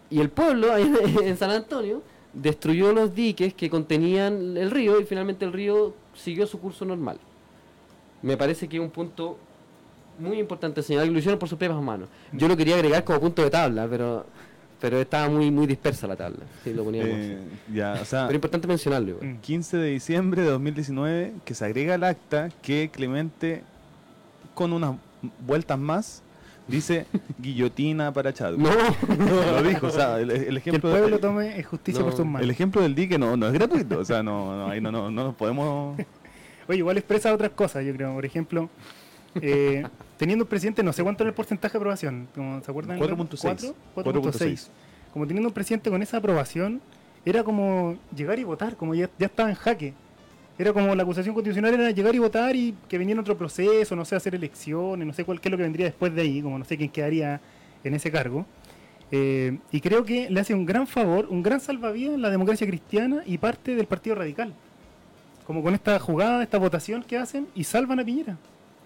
[0.09, 2.01] Y el pueblo en San Antonio
[2.33, 7.17] destruyó los diques que contenían el río y finalmente el río siguió su curso normal.
[8.21, 9.37] Me parece que es un punto
[10.19, 12.09] muy importante señalar que lo hicieron por sus propias manos.
[12.31, 14.25] Yo lo quería agregar como punto de tabla, pero
[14.79, 16.45] pero estaba muy muy dispersa la tabla.
[16.63, 17.11] Sí, lo poníamos.
[17.15, 17.39] Eh,
[17.73, 19.19] ya, o sea, pero importante mencionarlo.
[19.41, 23.63] 15 de diciembre de 2019 que se agrega al acta que Clemente
[24.53, 24.95] con unas
[25.45, 26.23] vueltas más
[26.67, 27.05] dice
[27.39, 28.53] guillotina para Chad.
[28.53, 32.41] No, lo dijo, o sea, el, ejemplo que el pueblo tome justicia por sus manos.
[32.41, 35.09] El ejemplo del dique no, no es gratuito, o sea, no, no, ahí no, no,
[35.09, 35.97] no nos podemos
[36.67, 38.13] Oye, igual expresa otras cosas, yo creo.
[38.13, 38.69] Por ejemplo,
[39.35, 39.85] eh,
[40.17, 42.27] teniendo un presidente, no sé cuánto era el porcentaje de aprobación,
[42.63, 42.99] ¿se acuerdan?
[42.99, 43.73] 4.6.
[43.95, 44.67] 4.6.
[45.13, 46.81] Como teniendo un presidente con esa aprobación,
[47.25, 49.93] era como llegar y votar, como ya, ya estaba en jaque.
[50.59, 54.03] Era como la acusación constitucional era llegar y votar y que viniera otro proceso, no
[54.05, 56.57] sé, hacer elecciones, no sé cuál qué es lo que vendría después de ahí, como
[56.57, 57.39] no sé quién quedaría
[57.83, 58.45] en ese cargo.
[59.11, 62.65] Eh, y creo que le hace un gran favor, un gran salvavidas a la democracia
[62.65, 64.53] cristiana y parte del Partido Radical.
[65.45, 68.37] Como con esta jugada, esta votación que hacen y salvan a Piñera.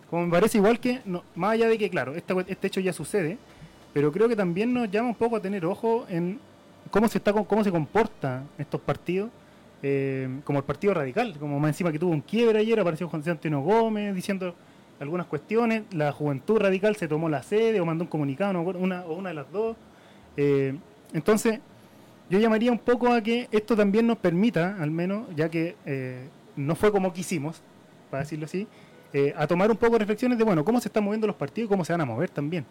[0.09, 3.37] Como me parece igual que, no, más allá de que, claro, este hecho ya sucede,
[3.93, 6.37] pero creo que también nos llama un poco a tener ojo en
[6.91, 9.29] cómo se está cómo se comporta estos partidos,
[9.83, 13.23] eh, como el Partido Radical, como más encima que tuvo un quiebre ayer, apareció Juan
[13.25, 14.53] Antonio Gómez diciendo
[14.99, 19.15] algunas cuestiones, la Juventud Radical se tomó la sede o mandó un comunicado, una, o
[19.15, 19.75] una de las dos.
[20.37, 20.75] Eh,
[21.13, 21.59] entonces,
[22.29, 26.27] yo llamaría un poco a que esto también nos permita, al menos, ya que eh,
[26.55, 27.63] no fue como quisimos,
[28.11, 28.67] para decirlo así,
[29.35, 31.83] a tomar un poco reflexiones de, bueno, cómo se están moviendo los partidos y cómo
[31.83, 32.65] se van a mover también.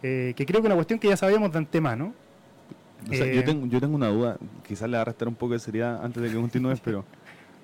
[0.00, 2.14] Que creo que es una cuestión que ya sabíamos de antemano.
[3.08, 4.36] Yo, eh, tengo, yo tengo una duda,
[4.66, 7.04] quizás le va a restar un poco de seriedad antes de que continúes, pero...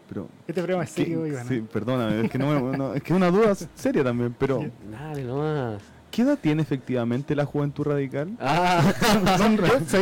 [0.08, 1.46] pero este problema es serio, Iván.
[1.46, 4.64] Sí, perdóname, es que, no, es que es una duda seria también, pero...
[4.90, 5.82] Dale nomás.
[6.10, 8.30] ¿Qué edad tiene efectivamente la juventud radical?
[8.40, 8.80] Ah,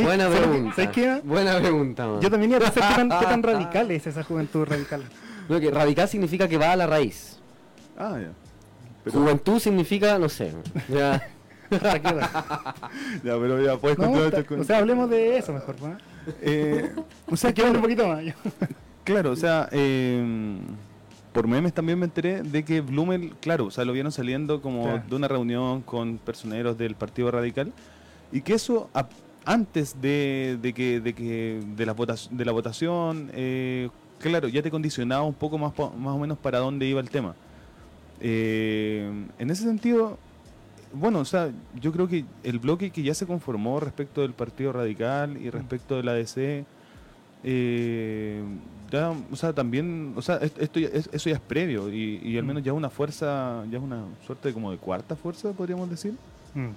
[0.04, 1.20] buena pregunta.
[1.24, 2.20] Buena pregunta.
[2.20, 5.02] Yo también iba a pensar qué tan, qué tan radical es esa juventud radical.
[5.48, 7.40] que radical significa que va a la raíz.
[7.98, 9.10] Ah, ya.
[9.10, 10.52] Juventud significa, no sé.
[10.88, 11.20] Ya.
[11.70, 14.44] Ya, pero ya puedes continuar.
[14.58, 15.80] o sea, hablemos de eso mejor.
[15.80, 15.96] ¿no?
[16.40, 16.92] Eh,
[17.26, 18.22] o sea, quiero un poquito más.
[19.04, 20.56] claro, o sea, eh,
[21.32, 24.98] por memes también me enteré de que Blumel, claro, o sea, lo vieron saliendo como
[24.98, 27.72] de una reunión con personeros del Partido Radical
[28.32, 28.88] y que eso
[29.44, 34.62] antes de, de, que, de, que, de, la, votación, de la votación, eh, claro, ya
[34.62, 37.34] te condicionaba un poco más, más o menos para dónde iba el tema.
[38.20, 40.18] Eh, en ese sentido,
[40.94, 44.72] bueno, o sea, yo creo que el bloque que ya se conformó respecto del Partido
[44.72, 46.64] Radical y respecto de la DC,
[47.42, 48.42] eh,
[49.30, 52.72] o sea, también, o sea, esto eso ya es previo y, y, al menos ya
[52.72, 56.14] una fuerza, ya es una suerte como de cuarta fuerza, podríamos decir.
[56.54, 56.70] Mm.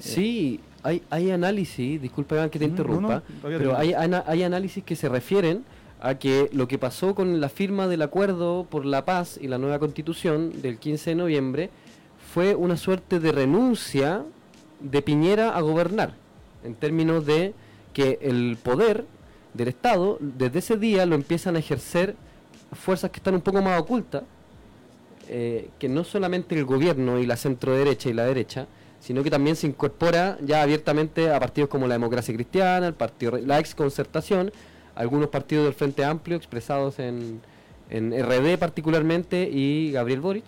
[0.00, 5.62] Sí, hay, hay análisis, disculpa que te interrumpa, pero hay, hay análisis que se refieren
[6.00, 9.58] a que lo que pasó con la firma del acuerdo por la paz y la
[9.58, 11.70] nueva constitución del 15 de noviembre
[12.32, 14.24] fue una suerte de renuncia
[14.78, 16.14] de Piñera a gobernar,
[16.62, 17.54] en términos de
[17.92, 19.04] que el poder
[19.52, 22.14] del Estado desde ese día lo empiezan a ejercer
[22.72, 24.22] fuerzas que están un poco más ocultas,
[25.28, 28.68] eh, que no solamente el gobierno y la centro derecha y la derecha,
[29.00, 33.38] sino que también se incorpora ya abiertamente a partidos como la democracia cristiana, el partido,
[33.38, 34.52] la ex concertación,
[34.94, 37.40] algunos partidos del Frente Amplio expresados en,
[37.88, 40.44] en RD particularmente y Gabriel Boric,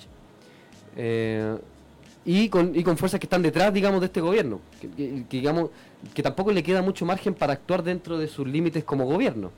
[0.97, 1.57] eh,
[2.25, 5.71] y, con, y con fuerzas que están detrás, digamos, de este gobierno, que, digamos,
[6.15, 9.51] que tampoco le queda mucho margen para actuar dentro de sus límites como gobierno,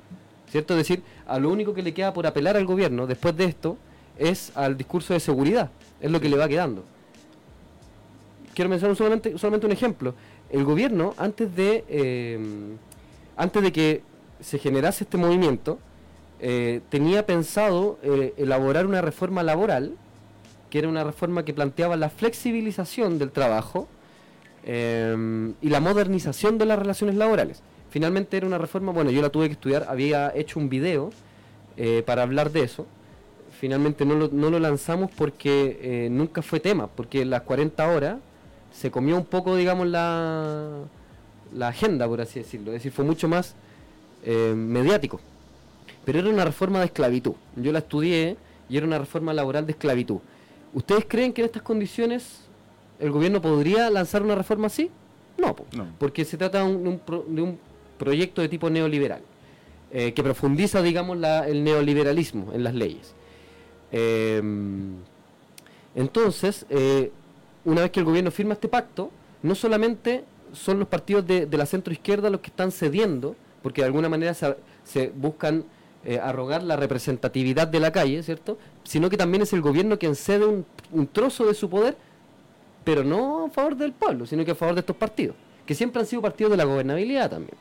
[0.50, 0.74] ¿cierto?
[0.74, 3.76] Es decir, a lo único que le queda por apelar al gobierno después de esto
[4.18, 6.84] es al discurso de seguridad, es lo que le va quedando
[8.54, 10.14] quiero mencionar solamente, solamente un ejemplo.
[10.50, 12.38] El gobierno, antes de, eh,
[13.36, 14.02] antes de que
[14.40, 15.78] se generase este movimiento,
[16.40, 19.96] eh, tenía pensado eh, elaborar una reforma laboral,
[20.74, 23.86] que era una reforma que planteaba la flexibilización del trabajo
[24.66, 27.62] y la modernización de las relaciones laborales.
[27.90, 31.12] Finalmente era una reforma, bueno, yo la tuve que estudiar, había hecho un video
[32.06, 32.86] para hablar de eso.
[33.60, 38.16] Finalmente no lo, lanzamos porque nunca fue tema, porque las 40 horas
[38.72, 40.88] se comió un poco, digamos, la,
[41.60, 42.72] agenda, por así decirlo.
[42.72, 43.54] Es decir, fue mucho más
[44.24, 45.20] eh, mediático.
[46.04, 47.34] Pero era una reforma de esclavitud.
[47.54, 48.36] Yo la estudié
[48.68, 50.18] y era una reforma laboral de esclavitud.
[50.74, 52.40] ¿Ustedes creen que en estas condiciones
[52.98, 54.90] el gobierno podría lanzar una reforma así?
[55.38, 55.56] No,
[55.98, 57.58] porque se trata de un, de un,
[57.98, 59.22] proyecto de tipo neoliberal,
[59.92, 63.14] eh, que profundiza, digamos, la, el neoliberalismo en las leyes.
[63.92, 64.42] Eh,
[65.94, 66.66] entonces,
[67.64, 69.10] una vez que el gobierno firma este pacto,
[69.42, 73.86] no solamente son los partidos de, la centro izquierda los que están cediendo, porque de
[73.86, 75.64] alguna manera se, buscan
[76.04, 78.58] eh, arrogar la representatividad de la calle, ¿cierto?
[78.84, 81.96] Sino que también es el gobierno quien cede un, trozo de su poder,
[82.84, 85.34] pero no a favor del pueblo, sino que a favor de estos partidos,
[85.66, 87.56] que siempre han sido partidos de la gobernabilidad también.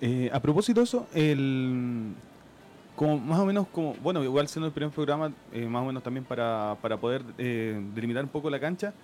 [0.00, 2.14] Eh, a propósito de eso, el,
[2.96, 6.02] como más o menos como, bueno, igual siendo el primer programa, eh, más o menos
[6.02, 8.94] también para, para poder delimitar un poco la cancha,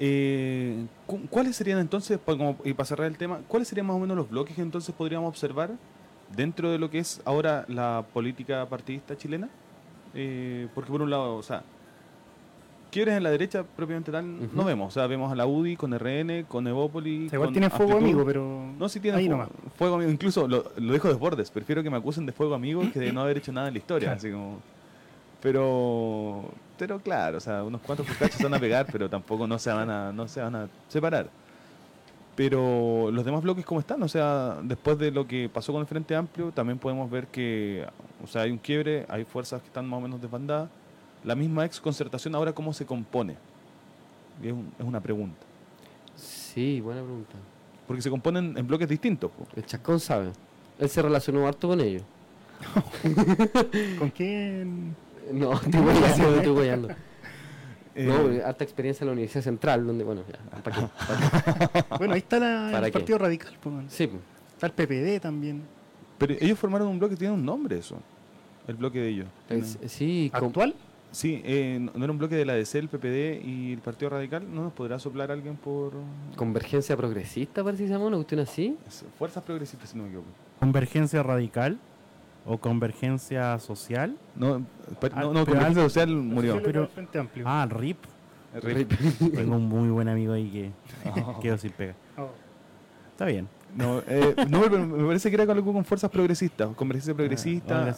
[0.00, 0.86] eh,
[1.28, 2.20] ¿Cuáles serían entonces,
[2.64, 5.28] y para cerrar el tema, cuáles serían más o menos los bloques que entonces podríamos
[5.28, 5.72] observar
[6.36, 9.48] dentro de lo que es ahora la política partidista chilena?
[10.14, 11.62] Eh, porque por un lado, o sea,
[12.90, 14.88] quiebres en la derecha propiamente tal no vemos.
[14.88, 17.32] O sea, vemos a la UDI con RN, con Evópolis.
[17.32, 18.72] igual tiene fuego amigo, pero.
[18.78, 19.18] No, sí tiene
[19.76, 20.10] fuego, amigo.
[20.10, 21.50] Incluso lo, lo dejo de bordes.
[21.50, 23.78] Prefiero que me acusen de fuego amigo que de no haber hecho nada en la
[23.78, 24.12] historia.
[24.12, 24.60] Así como.
[25.40, 29.58] Pero pero claro, o sea, unos cuantos fuscachos se van a pegar, pero tampoco no
[29.58, 31.28] se van a, no se van a separar.
[32.38, 34.00] Pero los demás bloques, ¿cómo están?
[34.00, 37.84] O sea, después de lo que pasó con el Frente Amplio, también podemos ver que,
[38.22, 40.70] o sea, hay un quiebre, hay fuerzas que están más o menos desbandadas.
[41.24, 43.34] La misma ex concertación ahora, ¿cómo se compone?
[44.40, 45.44] es, una pregunta.
[46.14, 47.34] Sí, buena pregunta.
[47.88, 49.32] Porque se componen en bloques distintos.
[49.56, 50.30] El Chacón sabe.
[50.78, 52.04] Él se relacionó harto con ellos.
[53.98, 54.94] ¿Con quién?
[55.32, 56.88] No, estoy guayando, estoy guayando.
[58.06, 61.84] No, eh, alta experiencia en la Universidad Central, donde, bueno, ya, ¿para qué?
[61.98, 63.54] bueno, ahí está el Partido Radical.
[63.60, 64.10] Pues, sí.
[64.54, 65.62] Está el PPD también.
[66.18, 67.96] Pero ellos formaron un bloque que tiene un nombre, eso.
[68.66, 69.28] El bloque de ellos.
[69.86, 70.74] sí, ¿Actual?
[71.10, 74.54] Sí, eh, no era un bloque de la DC, el PPD y el Partido Radical.
[74.54, 75.92] ¿No nos podrá soplar alguien por...?
[76.36, 78.76] Convergencia Progresista, parece que se llama, una cuestión así.
[79.18, 80.28] Fuerzas Progresistas, si no me equivoco.
[80.60, 81.78] ¿Convergencia Radical?
[82.48, 84.16] O convergencia social.
[84.34, 84.64] No,
[85.12, 86.62] ah, no, convergencia social murió.
[86.62, 86.88] Pero,
[87.44, 87.98] ah, RIP.
[88.54, 88.92] RIP.
[89.34, 90.72] Tengo un muy buen amigo ahí que
[91.10, 91.38] oh.
[91.42, 91.94] quedó sin pega.
[92.16, 92.30] Oh.
[93.10, 93.48] Está bien.
[93.76, 97.86] No, eh, no, me parece que era algo con fuerzas progresistas, convergencia progresista.
[97.86, 97.94] Ah,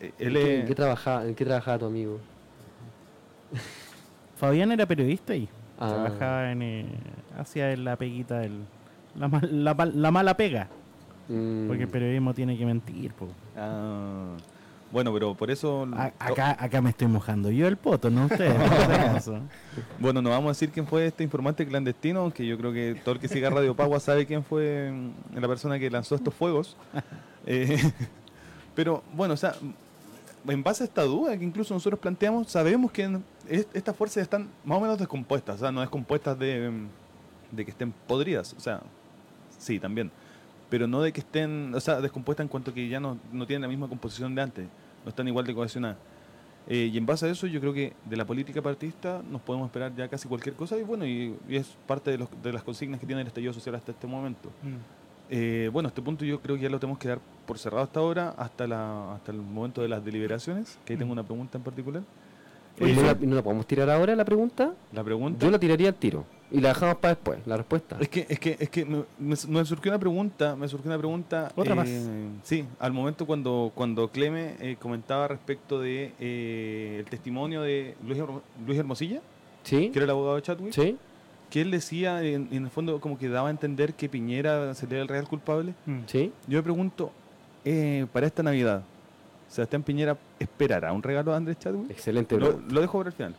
[0.00, 2.20] eh, ¿En, qué, trabajaba, ¿En qué trabajaba tu amigo?
[4.36, 5.46] Fabián era periodista y
[5.78, 5.88] ah.
[5.88, 6.62] trabajaba en.
[6.62, 6.86] Eh,
[7.38, 8.64] hacía la peguita del.
[9.14, 10.68] La, la, la mala pega.
[11.28, 11.66] Mm.
[11.68, 13.12] Porque el periodismo tiene que mentir.
[13.58, 14.36] Ah.
[14.90, 15.86] Bueno, pero por eso...
[16.18, 18.56] acá, acá me estoy mojando yo el poto, no ustedes.
[19.98, 23.14] bueno, no vamos a decir quién fue este informante clandestino, aunque yo creo que todo
[23.14, 26.76] el que siga Radio Pagua sabe quién fue mm, la persona que lanzó estos fuegos.
[27.50, 27.78] Eh,
[28.74, 29.54] pero bueno, o sea,
[30.46, 33.18] en base a esta duda que incluso nosotros planteamos, sabemos que
[33.48, 36.70] estas fuerzas están más o menos descompuestas, o sea, no descompuestas de,
[37.50, 38.82] de que estén podridas, o sea,
[39.56, 40.10] sí, también,
[40.70, 43.62] pero no de que estén, o sea, descompuestas en cuanto que ya no, no tienen
[43.62, 44.66] la misma composición de antes,
[45.04, 45.96] no están igual de cohesionadas.
[46.70, 49.66] Eh, y en base a eso yo creo que de la política partista nos podemos
[49.68, 53.00] esperar ya casi cualquier cosa y bueno, y, es parte de, los, de, las consignas
[53.00, 54.50] que tiene el estallido social hasta este momento.
[54.62, 54.76] Mm.
[55.30, 58.00] Eh, bueno, este punto yo creo que ya lo tenemos que dar por cerrado hasta
[58.00, 61.18] ahora, hasta, la, hasta el momento de las deliberaciones, que ahí tengo mm.
[61.18, 62.02] una pregunta en particular.
[62.80, 64.74] ¿no, la, podemos tirar ahora la pregunta?
[64.92, 65.44] La pregunta.
[65.44, 66.24] Yo la tiraría al tiro.
[66.50, 67.96] Y la dejamos para después, la respuesta.
[68.00, 68.86] Es que, es que, es que
[69.18, 71.52] me, surgió una pregunta, me surgió una pregunta.
[71.54, 71.88] Otra más.
[71.88, 77.96] Eh, sí, al momento cuando, cuando Cleme eh, comentaba respecto de eh, el testimonio de
[78.06, 78.22] Luis,
[78.66, 79.20] Luis Hermosilla,
[79.62, 79.90] ¿Sí?
[79.90, 80.72] que era el abogado de Chadwick.
[80.72, 80.96] Sí.
[81.50, 85.08] Que él decía, en, el fondo, como que daba a entender que Piñera sería el
[85.08, 85.74] real culpable.
[85.86, 86.00] Mm.
[86.06, 86.32] Sí.
[86.46, 87.10] Yo me pregunto,
[88.12, 88.82] para esta Navidad,
[89.48, 91.90] Sebastián Piñera esperará un regalo a Andrés Chadwick.
[91.90, 92.38] Excelente.
[92.38, 93.34] Lo, lo dejo por el final.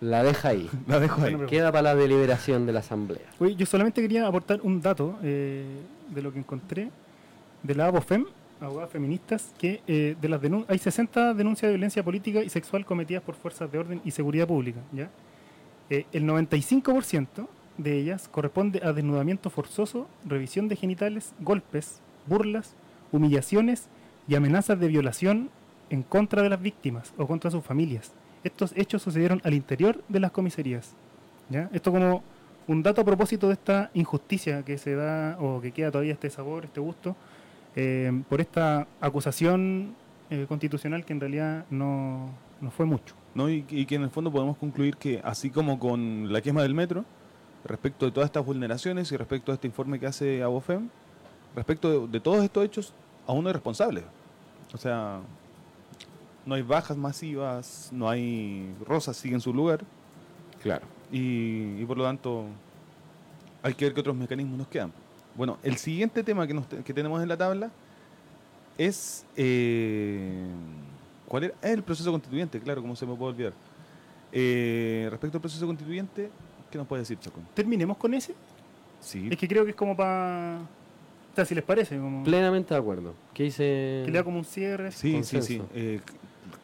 [0.00, 0.68] La deja ahí.
[0.86, 1.36] La dejo ahí.
[1.48, 3.22] Queda para la deliberación de la Asamblea.
[3.56, 5.64] yo solamente quería aportar un dato eh,
[6.08, 6.90] de lo que encontré
[7.62, 8.24] de la ABOFEM,
[8.60, 13.22] abogadas feministas, que eh, de las hay 60 denuncias de violencia política y sexual cometidas
[13.22, 14.80] por fuerzas de orden y seguridad pública.
[14.92, 15.10] ¿ya?
[15.90, 17.46] Eh, el 95%
[17.76, 22.74] de ellas corresponde a desnudamiento forzoso, revisión de genitales, golpes, burlas,
[23.12, 23.88] humillaciones
[24.26, 25.50] y amenazas de violación
[25.90, 28.12] en contra de las víctimas o contra sus familias
[28.44, 30.94] estos hechos sucedieron al interior de las comisarías.
[31.48, 31.68] ¿ya?
[31.72, 32.22] Esto como
[32.66, 36.30] un dato a propósito de esta injusticia que se da o que queda todavía este
[36.30, 37.16] sabor, este gusto,
[37.76, 39.94] eh, por esta acusación
[40.30, 42.30] eh, constitucional que en realidad no,
[42.60, 43.14] no fue mucho.
[43.34, 46.74] No, y, que en el fondo podemos concluir que así como con la quema del
[46.74, 47.04] metro,
[47.64, 50.88] respecto de todas estas vulneraciones y respecto a este informe que hace Abofem,
[51.54, 52.94] respecto de, de todos estos hechos,
[53.26, 54.02] aún no es responsable.
[54.72, 55.20] O sea,
[56.46, 59.80] no hay bajas masivas, no hay rosas, sigue en su lugar.
[60.62, 60.86] Claro.
[61.12, 62.46] Y, por lo tanto,
[63.62, 64.92] hay que ver qué otros mecanismos nos quedan.
[65.34, 67.70] Bueno, el siguiente tema que, que tenemos en la tabla
[68.78, 69.24] es.
[69.36, 70.46] Eh,
[71.26, 71.54] ¿Cuál era?
[71.62, 73.52] el proceso constituyente, claro, como se me puede olvidar.
[74.32, 76.30] Eh, respecto al proceso constituyente,
[76.70, 77.46] ¿qué nos puede decir, Chacón?
[77.54, 78.34] ¿Terminemos con ese?
[79.00, 79.28] Sí.
[79.30, 80.58] Es que creo que es como para.
[81.32, 81.96] O sea, si les parece.
[81.96, 82.24] Como...
[82.24, 83.14] Plenamente de acuerdo.
[83.32, 84.02] Que dice.
[84.04, 84.90] Que le da como un cierre.
[84.92, 85.62] Sí, sí, sí.
[85.74, 86.00] Eh,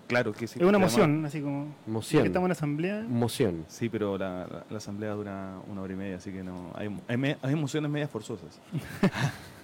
[0.06, 0.60] Claro que sí.
[0.60, 1.74] Es una moción, así como.
[1.86, 2.22] Moción.
[2.22, 3.04] Que estamos en asamblea.
[3.08, 3.64] Moción.
[3.68, 6.70] Sí, pero la, la, asamblea dura una hora y media, así que no.
[6.74, 8.60] Hay, hay, hay mociones medias forzosas.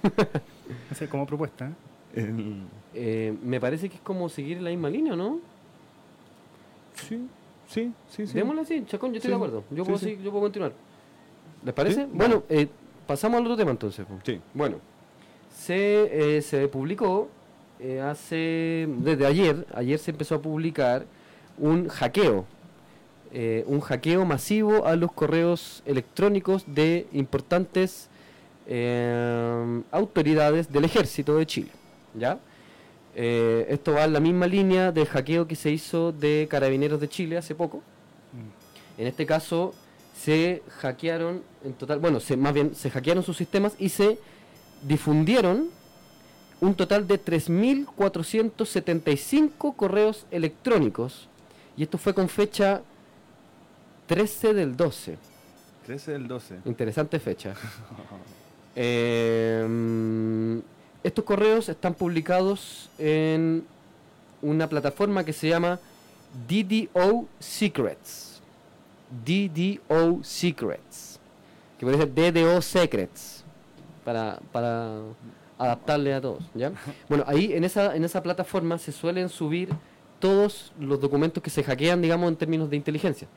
[0.91, 1.71] o sea, como propuesta.
[2.15, 2.63] ¿eh?
[2.95, 5.41] Eh, me parece que es como seguir la misma línea, ¿no?
[6.95, 7.27] Sí,
[7.69, 8.27] sí, sí.
[8.27, 8.35] sí.
[8.35, 9.65] Démosle así, Chacón, yo estoy de acuerdo.
[9.71, 10.73] Yo, puedo, yo puedo continuar.
[11.65, 12.07] ¿Les parece?
[12.13, 12.69] Bueno, eh,
[13.07, 14.05] pasamos al otro tema entonces.
[14.25, 14.41] Sí.
[14.53, 14.77] Bueno,
[15.55, 17.29] se, eh, se publicó
[17.85, 21.05] eh, hace, desde ayer, ayer se empezó a publicar
[21.59, 22.45] un hackeo,
[23.33, 28.09] eh, un hackeo masivo a los correos electrónicos de importantes
[28.69, 31.71] eh, autoridades del ejército de Chile.
[32.15, 32.39] ¿ya?
[33.15, 37.37] esto va en la misma línea del hackeo que se hizo de Carabineros de Chile
[37.37, 37.79] hace poco.
[38.33, 39.01] Mm.
[39.01, 39.75] En este caso
[40.17, 44.19] se hackearon en total, bueno, se, más bien se hackearon sus sistemas y se
[44.83, 45.69] difundieron
[46.63, 51.29] un total de 3.475 correos electrónicos.
[51.77, 52.83] Y esto fue con fecha
[54.07, 55.19] 13 del 12.
[55.87, 56.61] 13 del 12.
[56.65, 57.55] Interesante fecha.
[58.75, 60.63] Em,
[61.03, 63.67] estos correos están publicados en
[64.41, 65.79] una plataforma que se llama
[66.49, 68.41] DDO Secrets.
[69.27, 71.21] DDO Secrets.
[71.79, 73.45] Que puede ser DDO Secrets.
[74.07, 75.03] Para, para
[75.63, 76.73] adaptarle a todos, ¿ya?
[77.09, 79.69] Bueno, ahí en esa, en esa plataforma se suelen subir
[80.19, 83.29] todos los documentos que se hackean, digamos, en términos de inteligencia.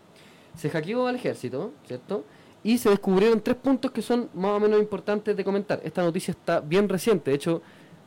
[0.55, 2.23] Se hackeó al ejército, ¿cierto?
[2.63, 5.81] Y se descubrieron tres puntos que son más o menos importantes de comentar.
[5.83, 7.61] Esta noticia está bien reciente, de hecho,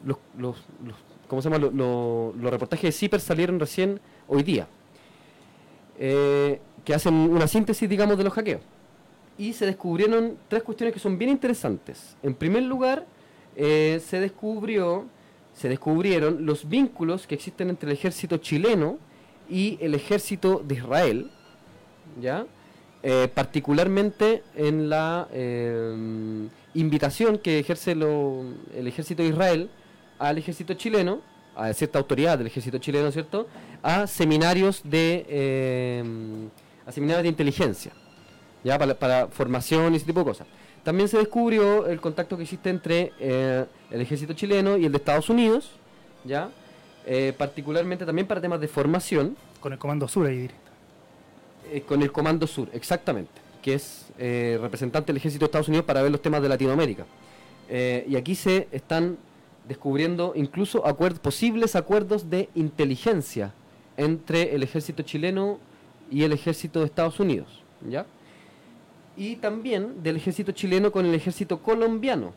[0.05, 0.57] los, los,
[1.27, 1.71] ¿cómo se llama?
[1.71, 4.66] Los, reportajes de CIPER salieron recién hoy día,
[5.99, 8.62] eh, que hacen una síntesis, digamos, de los hackeos.
[9.37, 12.16] Y se descubrieron tres cuestiones que son bien interesantes.
[12.23, 13.07] En primer lugar,
[13.61, 15.07] eh, se descubrió,
[15.53, 18.99] se descubrieron los vínculos que existen entre el ejército chileno
[19.51, 21.31] y el ejército de Israel,
[22.21, 22.47] ¿ya?
[23.03, 29.71] Eh, particularmente en la eh, invitación que ejerce el ejército de Israel
[30.21, 31.21] al ejército chileno
[31.57, 33.49] a cierta autoridad del ejército chileno, ¿cierto?
[33.83, 36.47] A seminarios de
[36.87, 37.91] a seminarios de inteligencia,
[38.63, 40.47] ya para, para, formación y ese tipo de cosas.
[40.89, 44.97] También se descubrió el contacto que existe entre eh, el ejército chileno y el de
[44.97, 45.72] Estados Unidos,
[46.24, 46.49] ya,
[47.05, 49.36] eh, particularmente también para temas de formación.
[49.61, 50.70] Con el Comando Sur ahí directo.
[51.86, 53.30] con el Comando Sur, exactamente,
[53.61, 57.05] que es representante del ejército de Estados Unidos para ver los temas de Latinoamérica.
[57.68, 59.18] y aquí se están
[59.68, 60.82] descubriendo incluso
[61.20, 63.53] posibles acuerdos de inteligencia
[63.99, 65.59] entre el ejército chileno
[66.11, 68.07] y el ejército de Estados Unidos, ¿ya?
[69.19, 72.33] Y también del ejército chileno con el ejército colombiano,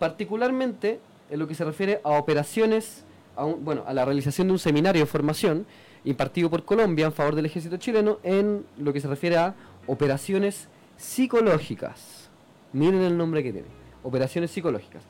[0.00, 0.98] particularmente
[1.30, 3.04] en lo que se refiere a operaciones,
[3.36, 5.66] a bueno, a la realización de un seminario de formación
[6.04, 9.54] impartido por Colombia en favor del ejército chileno en lo que se refiere a
[9.86, 10.66] operaciones
[10.96, 12.28] psicológicas.
[12.72, 13.68] Miren el nombre que tiene,
[14.02, 15.04] operaciones psicológicas.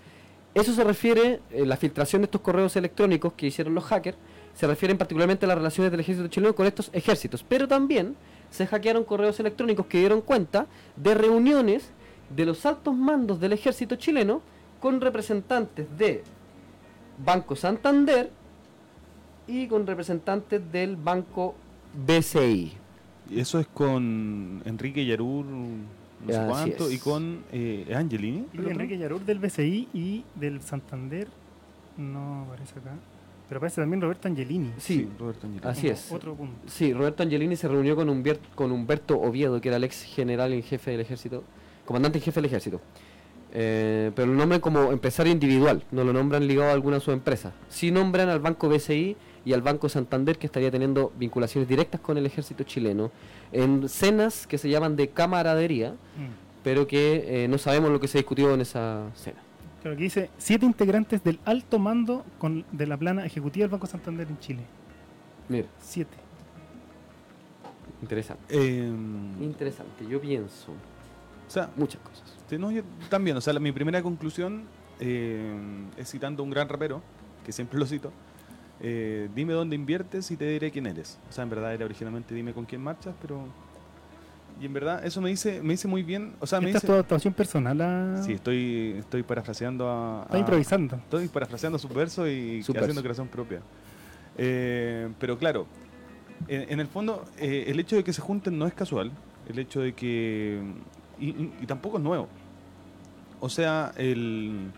[0.53, 4.19] Eso se refiere, eh, la filtración de estos correos electrónicos que hicieron los hackers,
[4.55, 8.17] se refieren particularmente a las relaciones del ejército chileno con estos ejércitos, pero también
[8.51, 10.67] se hackearon correos electrónicos que dieron cuenta
[10.97, 11.91] de reuniones
[12.35, 14.43] de los altos mandos del ejército chileno
[14.81, 16.23] con representantes de
[17.25, 18.31] Banco Santander
[19.47, 21.55] y con representantes del Banco
[22.07, 22.73] BCI.
[23.31, 25.47] ¿Y eso es con Enrique Yarur?
[25.47, 28.47] no sé cuánto, y con eh, Angelini.
[28.55, 31.29] Enrique Yarur del BCI y del Santander,
[31.97, 32.95] no aparece acá.
[33.49, 34.73] Pero aparece también Roberto Angelini.
[34.79, 35.71] Sí, Roberto Angelini.
[35.71, 36.11] Así es.
[36.11, 36.57] Otro punto.
[36.67, 40.53] Sí, Roberto Angelini se reunió con, Humberto, con Humberto Oviedo, que era el ex general
[40.53, 41.45] en jefe del ejército,
[41.85, 42.81] comandante en jefe del ejército.
[43.53, 47.15] Eh, pero lo nombran como empresario individual, no lo nombran ligado a alguna de sus
[47.15, 47.55] empresas.
[47.69, 52.19] Sí nombran al Banco BCI y al Banco Santander, que estaría teniendo vinculaciones directas con
[52.19, 53.13] el ejército chileno,
[53.53, 56.65] en cenas que se llaman de camaradería, mm.
[56.65, 59.46] pero que eh, no sabemos lo que se discutió en esa cena.
[59.87, 63.87] Claro, aquí dice siete integrantes del alto mando con, de la plana ejecutiva del Banco
[63.87, 64.63] Santander en Chile.
[65.49, 65.69] Mira.
[65.79, 66.17] Siete.
[68.03, 68.43] Interesante.
[68.49, 70.73] Em, Interesante, yo pienso.
[70.73, 72.35] O sea, muchas cosas.
[72.59, 74.65] no, yo también, o sea, mi primera conclusión
[74.99, 77.01] em, es citando a un gran rapero,
[77.45, 78.11] que siempre lo cito,
[78.81, 81.17] eh, dime dónde inviertes y te diré quién eres.
[81.31, 83.45] O sea, en verdad era originalmente dime con quién marchas, pero...
[84.61, 86.35] Y en verdad eso me dice me dice muy bien.
[86.41, 88.23] O sea, me dice, adaptación personal a...
[88.23, 90.23] Sí, estoy, estoy parafraseando a...
[90.25, 90.97] Estoy improvisando.
[90.97, 93.61] Estoy parafraseando su verso y haciendo creación propia.
[94.39, 95.67] Eh, pero claro,
[96.49, 99.13] en, el fondo, eh, el hecho de que se junten no es casual.
[99.49, 100.61] El hecho de que...
[101.19, 102.29] y tampoco es nuevo.
[103.41, 104.73] O sea, el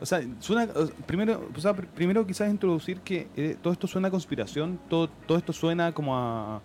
[0.00, 0.66] o sea, suena,
[1.06, 1.50] primero,
[1.94, 6.16] primero quizás introducir que eh, todo esto suena a conspiración, todo, todo esto suena como
[6.16, 6.62] a,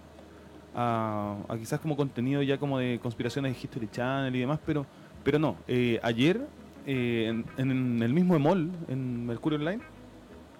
[0.76, 4.86] a, quizás como contenido ya como de conspiraciones de History Channel y demás, pero,
[5.24, 5.56] pero no.
[5.68, 6.46] Eh, ayer,
[6.86, 9.82] eh, en, el mismo EMOL, en Mercurio Online,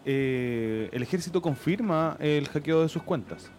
[0.06, 3.52] el ejército confirma el hackeo de sus cuentas.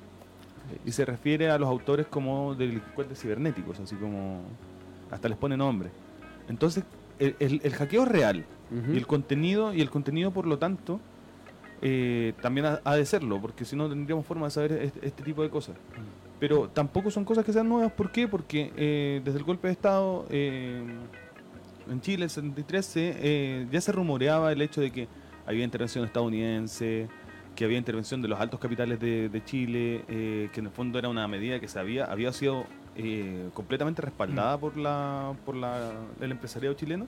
[0.84, 4.42] Y se refiere a los autores como delincuentes cibernéticos, así como
[5.10, 5.90] hasta les pone nombre.
[6.48, 6.84] Entonces,
[7.18, 11.00] el, el hackeo es real y el contenido, y el contenido por lo tanto,
[11.82, 15.50] eh, también ha, de serlo, porque si no tendríamos forma de saber este, tipo de
[15.50, 15.76] cosas.
[16.38, 18.28] Pero tampoco son cosas que sean nuevas, ¿por qué?
[18.28, 20.82] Porque eh, desde el golpe de Estado eh,
[21.90, 25.08] en Chile, el 73, ya se rumoreaba el hecho de que
[25.46, 27.08] había intervención estadounidense,
[27.54, 31.26] que había intervención de los altos capitales de, Chile, que en el fondo era una
[31.26, 32.66] medida que se había, había sido
[33.54, 37.06] completamente respaldada por la por la, el empresariado chileno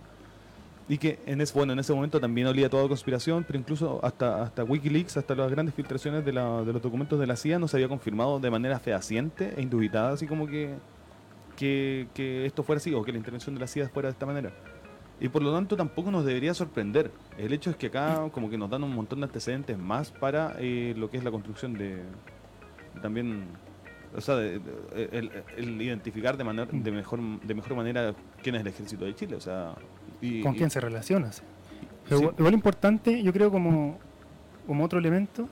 [0.88, 4.42] y que en ese, bueno, en ese momento también olía toda conspiración, pero incluso hasta,
[4.42, 7.68] hasta Wikileaks, hasta las grandes filtraciones de, la, de los documentos de la CIA, no
[7.68, 10.74] se había confirmado de manera fehaciente e indubitada, así como que,
[11.56, 14.24] que, que, esto fuera así, o que la intervención de la CIA fuera de esta
[14.24, 14.52] manera.
[15.20, 17.10] Y por lo tanto tampoco nos debería sorprender.
[17.36, 20.54] El hecho es que acá como que nos dan un montón de antecedentes más para
[20.58, 22.02] eh, lo que es la construcción de
[23.02, 23.48] también
[24.16, 29.04] o sea, el, identificar de manera de mejor de mejor manera quién es el ejército
[29.04, 29.74] de Chile, o sea,
[30.42, 31.30] con quién se relaciona.
[32.10, 33.98] igual, importante, yo creo como,
[34.66, 35.48] como otro elemento,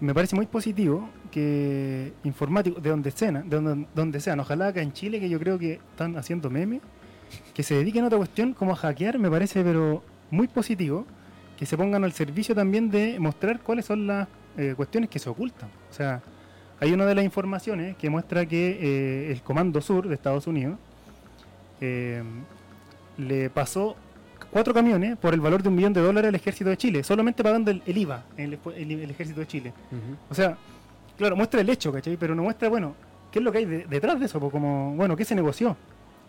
[0.00, 4.82] me parece muy positivo que informáticos, de donde sean, de donde, donde sean, ojalá acá
[4.82, 6.80] en Chile, que yo creo que están haciendo memes,
[7.54, 11.06] que se dediquen a otra cuestión como a hackear, me parece pero muy positivo,
[11.56, 15.28] que se pongan al servicio también de mostrar cuáles son las eh, cuestiones que se
[15.28, 15.70] ocultan.
[15.90, 16.22] O sea,
[16.80, 20.78] hay una de las informaciones que muestra que eh, el Comando Sur de Estados Unidos
[21.80, 22.22] eh,
[23.18, 23.96] le pasó
[24.50, 27.42] cuatro camiones por el valor de un millón de dólares al ejército de Chile, solamente
[27.42, 29.72] pagando el, IVA en el, ejército de Chile.
[30.30, 30.56] O sea,
[31.16, 32.16] claro, muestra el hecho, ¿cachai?
[32.16, 32.94] Pero no muestra, bueno,
[33.30, 35.76] qué es lo que hay detrás de eso, como, bueno, qué se negoció.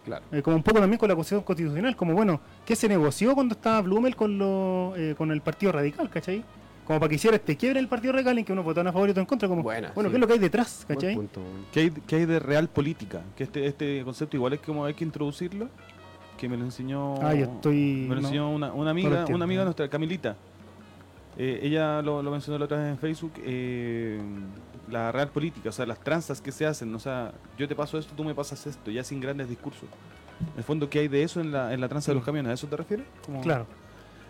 [0.06, 0.24] Claro.
[0.32, 3.56] Eh, como un poco también con la Constitución Constitucional, como, bueno, qué se negoció cuando
[3.56, 6.44] estaba Blumel con, lo, eh, con el Partido Radical, ¿cachai?
[6.88, 9.10] como para que hiciera este quiebre en el partido Recallen, que uno votaron a favor
[9.10, 9.50] y otro en contra.
[9.50, 10.12] Como, Buena, bueno, sí.
[10.12, 10.86] ¿qué es lo que hay detrás?
[10.88, 11.16] Buen ¿Cachai?
[11.16, 11.42] punto.
[11.74, 13.24] ¿Qué hay, qué hay de real política?
[13.36, 15.68] Que este, este concepto igual es como hay que introducirlo,
[16.38, 18.06] que me lo enseñó, Ah, yo estoy.
[18.08, 18.28] me lo no.
[18.28, 20.36] enseñó una, una amiga, una amiga nuestra, Camilita.
[21.38, 24.20] Eh, ella lo, lo mencionó la otra vez en Facebook, eh,
[24.90, 27.98] la real política, o sea, las tranzas que se hacen, o sea, yo te paso
[27.98, 29.88] esto, tú me pasas esto, ya sin grandes discursos.
[30.54, 32.50] En el fondo, ¿qué hay de eso en la, en la tranza de los camiones?
[32.52, 33.06] ¿A eso te refieres?
[33.26, 33.66] Como- Claro.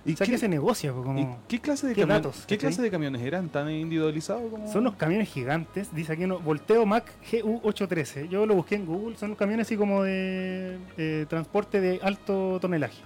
[0.06, 2.24] ¿Y, O sea, qué, que se negocia, y qué clase de qué camiones?
[2.24, 2.70] datos, ¿Qué cachai?
[2.70, 6.86] clase de camiones eran tan individualizados como Son unos camiones gigantes, dice aquí uno, Volteo
[6.86, 8.30] Mac GU813.
[8.30, 13.02] Yo lo busqué en Google, son camiones así como de eh, transporte de alto tonelaje.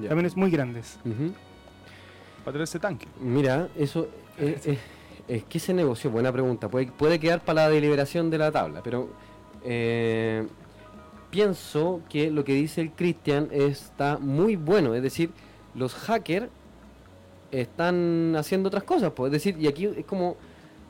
[0.00, 0.10] Ya.
[0.10, 0.98] Camiones muy grandes.
[1.04, 1.32] Ujú.
[2.44, 3.06] para tener ese tanque?
[3.20, 4.08] Mira, eso
[4.38, 4.78] es, es-
[5.26, 8.82] es que ese negocio, buena pregunta, puede, puede quedar para la deliberación de la tabla,
[8.82, 9.10] pero
[9.64, 10.46] eh,
[11.30, 15.30] pienso que lo que dice el Cristian está muy bueno, es decir,
[15.74, 16.48] los hackers
[17.50, 20.36] están haciendo otras cosas, pues, es decir, y aquí es como,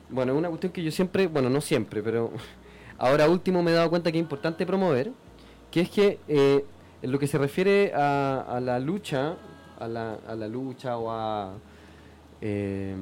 [0.09, 2.31] bueno, una cuestión que yo siempre, bueno, no siempre, pero
[2.97, 5.11] ahora último me he dado cuenta que es importante promover,
[5.71, 6.65] que es que eh,
[7.01, 9.37] en lo que se refiere a, a la lucha,
[9.79, 11.53] a la, a la lucha o a,
[12.41, 12.95] eh,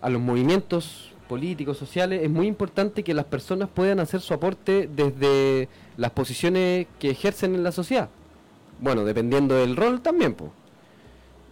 [0.00, 4.88] a los movimientos políticos, sociales, es muy importante que las personas puedan hacer su aporte
[4.92, 8.08] desde las posiciones que ejercen en la sociedad.
[8.80, 10.50] Bueno, dependiendo del rol también, pues.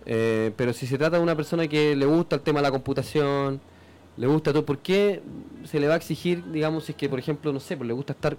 [0.06, 2.70] Eh, pero si se trata de una persona que le gusta el tema de la
[2.70, 3.60] computación,
[4.16, 5.22] le gusta todo, ¿por qué
[5.64, 7.92] se le va a exigir, digamos, si es que, por ejemplo, no sé, pues le
[7.92, 8.36] gusta estar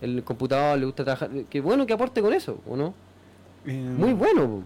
[0.00, 2.92] en el computador, le gusta trabajar, que bueno que aporte con eso, ¿o no?
[3.66, 4.62] Eh, Muy bueno, po.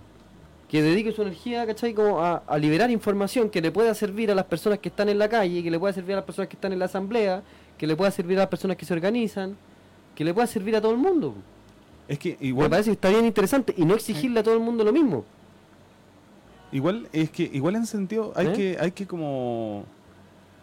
[0.69, 1.93] que dedique su energía, ¿cachai?
[1.93, 5.19] Como a, a liberar información que le pueda servir a las personas que están en
[5.19, 7.43] la calle, que le pueda servir a las personas que están en la asamblea,
[7.77, 9.57] que le pueda servir a las personas que se organizan,
[10.15, 11.33] que le pueda servir a todo el mundo.
[11.33, 11.56] po.
[12.09, 14.61] Es que Me igual, parece que está bien interesante y no exigirle a todo el
[14.61, 15.25] mundo lo mismo.
[16.73, 18.53] igual es que igual en sentido hay ¿Eh?
[18.53, 19.85] que hay que como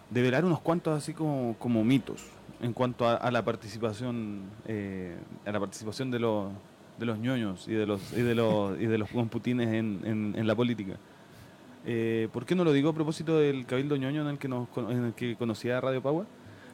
[0.09, 2.21] develar unos cuantos así como como mitos
[2.61, 5.15] en cuanto a, a la participación eh,
[5.45, 6.51] a la participación de los
[6.99, 10.35] de los ñoños y de los y de los y de los computines en, en,
[10.37, 10.93] en la política.
[11.85, 14.67] Eh, ¿Por qué no lo digo a propósito del cabildo ñoño en el que nos
[14.77, 16.25] en el que conocía Radio Power?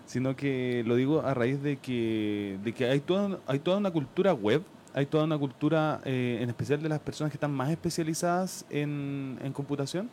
[0.10, 3.92] Sino que lo digo a raíz de que de que hay toda hay toda una
[3.92, 4.64] cultura web
[4.96, 9.38] hay toda una cultura, eh, en especial de las personas que están más especializadas en,
[9.44, 10.10] en computación,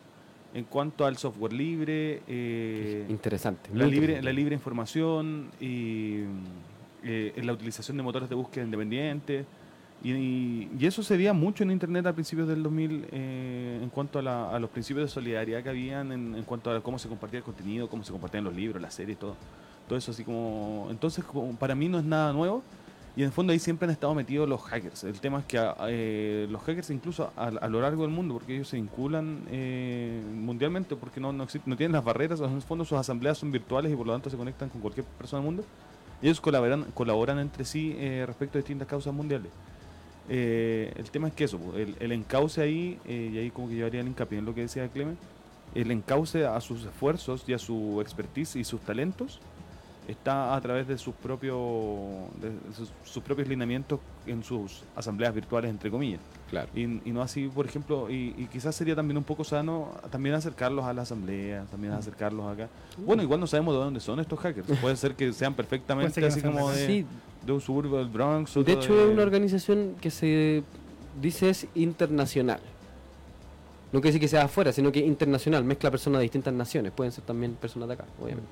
[0.53, 3.71] en cuanto al software libre, eh, interesante.
[3.73, 4.23] la, libre interesante.
[4.25, 6.19] la libre información y
[7.03, 9.47] eh, en la utilización de motores de búsqueda independientes.
[10.03, 13.89] Y, y- y eso se veía mucho en Internet a principios del 2000 eh, en
[13.89, 16.99] cuanto a, la- a los principios de solidaridad que habían, en, en cuanto a cómo
[16.99, 19.35] se compartía el contenido, cómo se compartían los libros, las series, todo.
[19.87, 20.87] Todo eso así como...
[20.89, 22.63] Entonces, como para mí no es nada nuevo.
[23.15, 25.03] Y en el fondo ahí siempre han estado metidos los hackers.
[25.03, 28.53] El tema es que eh, los hackers incluso a, a lo largo del mundo, porque
[28.53, 32.61] ellos se vinculan eh, mundialmente, porque no, no, exist- no tienen las barreras, en el
[32.61, 35.45] fondo sus asambleas son virtuales y por lo tanto se conectan con cualquier persona del
[35.47, 35.63] mundo.
[36.21, 39.51] Ellos colaboran, colaboran entre sí eh, respecto a distintas causas mundiales.
[40.29, 43.85] El tema es que eso, po, el, el encauce ahí, y ahí como que yo
[43.87, 45.17] haría el hincapié en lo que decía Clemen,
[45.73, 49.39] el encauce a sus esfuerzos y a su expertise y sus talentos
[50.07, 51.57] está a través de sus propios
[52.41, 56.21] de sus, sus propios lineamientos en sus asambleas virtuales entre comillas.
[56.49, 56.69] Claro.
[56.73, 60.33] y, y no así por ejemplo y, y quizás sería también un poco sano también
[60.35, 62.69] acercarlos a la asamblea también acercarlos acá.
[62.97, 64.67] Bueno igual no sabemos de dónde son estos hackers.
[64.81, 67.05] Puede ser que sean perfectamente así ser que no como de, Sí,
[67.45, 70.63] de un suburbio del Bronx de hecho de- es una organización que se
[71.21, 72.59] dice es internacional.
[73.91, 77.11] No quiere decir que sea afuera, sino que internacional, mezcla personas de distintas naciones, pueden
[77.13, 78.49] ser también personas de acá, obviamente.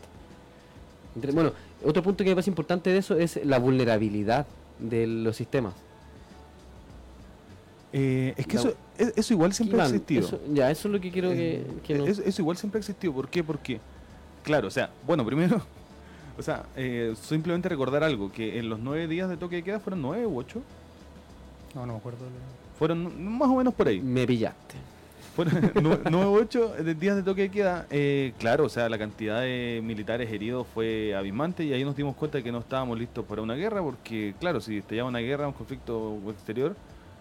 [1.15, 1.51] Bueno,
[1.83, 4.45] otro punto que me parece importante de eso es la vulnerabilidad
[4.79, 5.73] de los sistemas.
[7.93, 10.91] Eh, es que La- eso, es- eso igual siempre ha existido eso- ya, eso es
[10.93, 13.13] lo que quiero que, Eh, que no- eso, eso igual siempre ha existido.
[13.13, 13.43] ¿Por qué?
[13.43, 13.79] Porque,
[14.43, 15.61] claro, o sea, bueno, primero,
[16.37, 19.79] o sea, eh, simplemente recordar algo, que en los nueve días de toque de queda
[19.79, 20.61] fueron nueve u ocho,
[21.73, 22.19] No, no me acuerdo.
[22.77, 24.01] fueron más o menos por ahí.
[24.01, 24.75] me pillaste.
[26.27, 30.31] Ocho de- días de toque de queda, eh, claro, o sea, la cantidad de militares
[30.31, 33.55] heridos fue abismante y ahí nos dimos cuenta de que no estábamos listos para una
[33.55, 36.75] guerra, porque, claro, si estallaba una guerra, un conflicto exterior,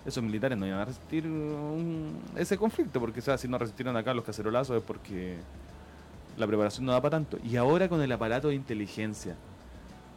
[0.07, 3.97] esos militares no iban a resistir un- ese conflicto, porque, o sea, si no resistieron
[3.97, 5.37] acá los cacerolazos es porque
[6.37, 7.39] la preparación no da para tanto.
[7.45, 9.35] Y ahora con el aparato de inteligencia.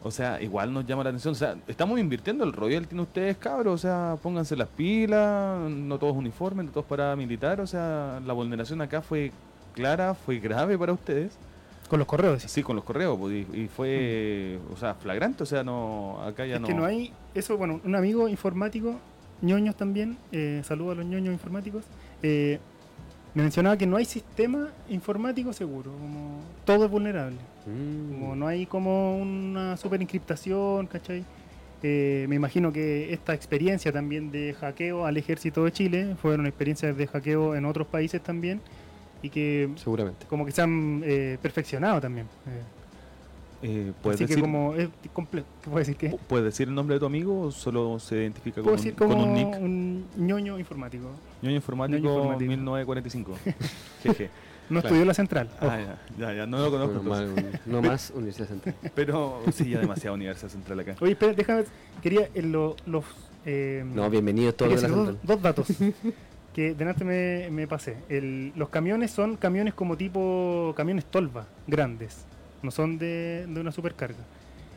[0.04, 1.34] O sea, igual nos llama la atención.
[1.34, 3.74] O sea, estamos invirtiendo el royalty en ustedes, cabros.
[3.74, 7.64] O sea, pónganse las pilas, no todos uniformes, no todos paramilitares.
[7.64, 9.32] O sea, la vulneración acá fue
[9.74, 11.38] clara, fue grave para ustedes.
[11.90, 12.44] Con los correos.
[12.44, 15.44] Sí, con los correos, pues, y, y fue, o sea, flagrante.
[15.44, 16.68] O sea, no, acá ya es no.
[16.68, 17.12] que no hay.
[17.34, 18.96] Eso, bueno, un amigo informático,
[19.42, 21.84] ñoños también, eh, saludo a los ñoños informáticos.
[22.24, 22.60] eh,
[23.38, 27.38] me mencionaba que no hay sistema informático seguro, como todo es vulnerable.
[27.68, 28.14] Mm.
[28.14, 31.24] Como no hay como una super encriptación, ¿cachai?
[31.84, 36.98] Eh, me imagino que esta experiencia también de hackeo al ejército de Chile fueron experiencias
[36.98, 38.60] de hackeo en otros países también
[39.22, 40.26] y que Seguramente.
[40.26, 42.26] como que se han eh, perfeccionado también.
[42.48, 42.77] Eh,
[43.64, 44.90] Eh, ¿puedes, así que decir, como es.
[45.02, 45.10] ¿Qué
[45.64, 46.12] puedo decir que?
[46.12, 49.08] pu- ¿Puedes decir el nombre de tu amigo o solo se identifica con decir con
[49.10, 49.48] como un nick?
[49.60, 51.10] un ñoño informático.
[51.42, 52.50] ñoño informático, ñoño informático.
[52.50, 53.34] 1945.
[54.04, 54.30] Jeje.
[54.70, 54.88] No Claro.
[54.90, 55.50] estudió la central.
[55.62, 57.00] Ah, ya, ya, ya, no lo conozco.
[57.02, 58.76] Bueno, mal- no más Universidad Central.
[58.96, 60.96] Pero sí, ya demasiada Universidad Central acá.
[61.00, 61.64] Oye, espera, déjame.
[62.04, 63.06] Quería eh, lo- los.
[63.46, 65.68] eh, No, bienvenido todo quería de la dos, dos datos
[66.54, 67.96] que delante me, me pasé.
[68.10, 72.26] El- los camiones son camiones como tipo camiones tolva, grandes.
[72.62, 74.20] No son de, de una supercarga.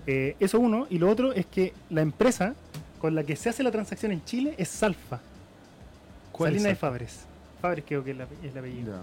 [0.07, 0.87] Eh, eso uno.
[0.91, 2.55] Y lo otro es que la empresa
[3.01, 5.21] con la que se hace la transacción en Chile es Salfa.
[6.33, 6.79] ¿Cuál Salina de es?
[6.79, 7.25] Fabres.
[7.61, 8.95] Fabres creo que es, la, es el apellido.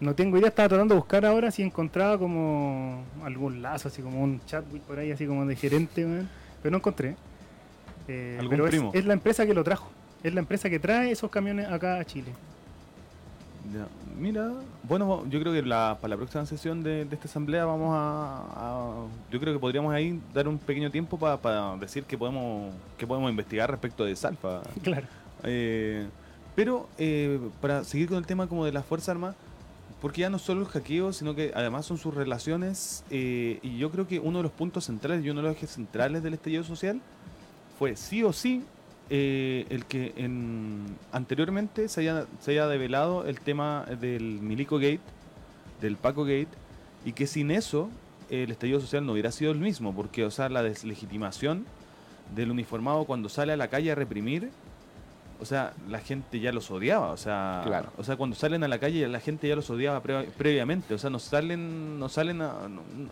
[0.00, 4.22] No tengo idea, estaba tratando de buscar ahora si encontraba como algún lazo, así como
[4.22, 6.06] un chatbot por ahí, así como de gerente,
[6.62, 7.16] pero no encontré.
[8.06, 8.90] Eh, ¿Algún pero?
[8.92, 9.90] Es, la empresa que lo trajo,
[10.22, 12.30] es la empresa que trae esos camiones acá a Chile.
[13.72, 13.86] Ya.
[14.18, 14.52] Mira,
[14.84, 18.44] bueno, yo creo que la, para la próxima sesión de, de esta asamblea vamos a,
[18.54, 22.72] a- Yo creo que podríamos ahí dar un pequeño tiempo pa- para decir que podemos
[22.96, 24.62] que podemos investigar respecto de Salfa.
[24.82, 25.06] Claro.
[25.42, 26.06] Eh,
[26.54, 29.36] pero eh, para seguir con el tema como de las Fuerzas Armadas,
[30.00, 33.90] porque ya no solo el hackeo, sino que además son sus relaciones, eh, y yo
[33.90, 36.64] creo que uno de los puntos centrales y uno de los ejes centrales del estallido
[36.64, 37.00] social
[37.78, 38.64] fue sí o sí
[39.10, 45.00] eh, el que en, anteriormente se haya, se haya develado el tema del Milico Gate,
[45.80, 46.48] del Paco Gate,
[47.04, 47.88] y que sin eso
[48.30, 51.64] el estallido social no hubiera sido el mismo, porque o sea, la deslegitimación
[52.34, 54.50] del uniformado cuando sale a la calle a reprimir,
[55.38, 57.90] o sea, la gente ya los odiaba, o sea, Claro.
[57.98, 60.98] o sea, cuando salen a la calle la gente ya los odiaba pre- previamente, o
[60.98, 63.10] sea, no salen, no salen, a- no- no-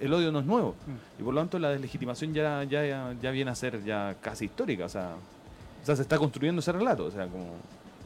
[0.00, 0.74] el, odio no es nuevo
[1.20, 4.86] y por lo tanto la deslegitimación ya, ya, ya viene a ser ya casi histórica,
[4.86, 5.10] o sea,
[5.86, 7.46] o sea, se está construyendo ese relato, o sea, como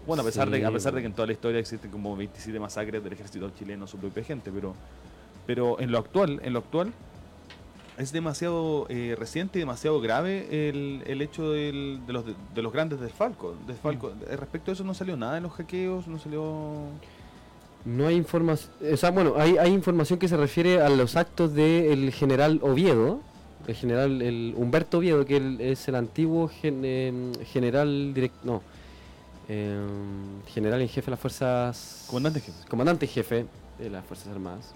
[0.06, 2.60] bueno, a pesar de a pesar de que en toda la historia existen como 27
[2.60, 4.74] masacres del ejército chileno su propia gente, pero
[5.46, 6.92] pero en lo actual, en lo actual
[7.96, 12.24] es demasiado eh, reciente y demasiado grave el, el hecho del- de, los,
[12.54, 13.56] de los grandes desfalcos.
[13.66, 14.12] desfalcos.
[14.28, 16.74] Eh, Respecto a eso no salió nada en los hackeos, no salió...
[17.86, 21.54] No hay información, o sea, bueno, hay, hay información que se refiere a los actos
[21.54, 23.20] del general Oviedo,
[23.70, 28.62] el general el Humberto Oviedo, que él es el antiguo gen- em, general direct, no,
[29.48, 32.68] em, general en jefe de las fuerzas, Comandante jefe.
[32.68, 33.46] comandante jefe
[33.78, 34.72] de las fuerzas armadas.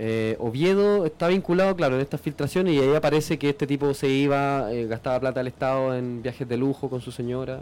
[0.00, 4.08] Eh, Oviedo está vinculado, claro, en estas filtraciones y ahí aparece que este tipo se
[4.08, 7.60] iba, eh, gastaba plata al Estado en viajes de lujo con su señora,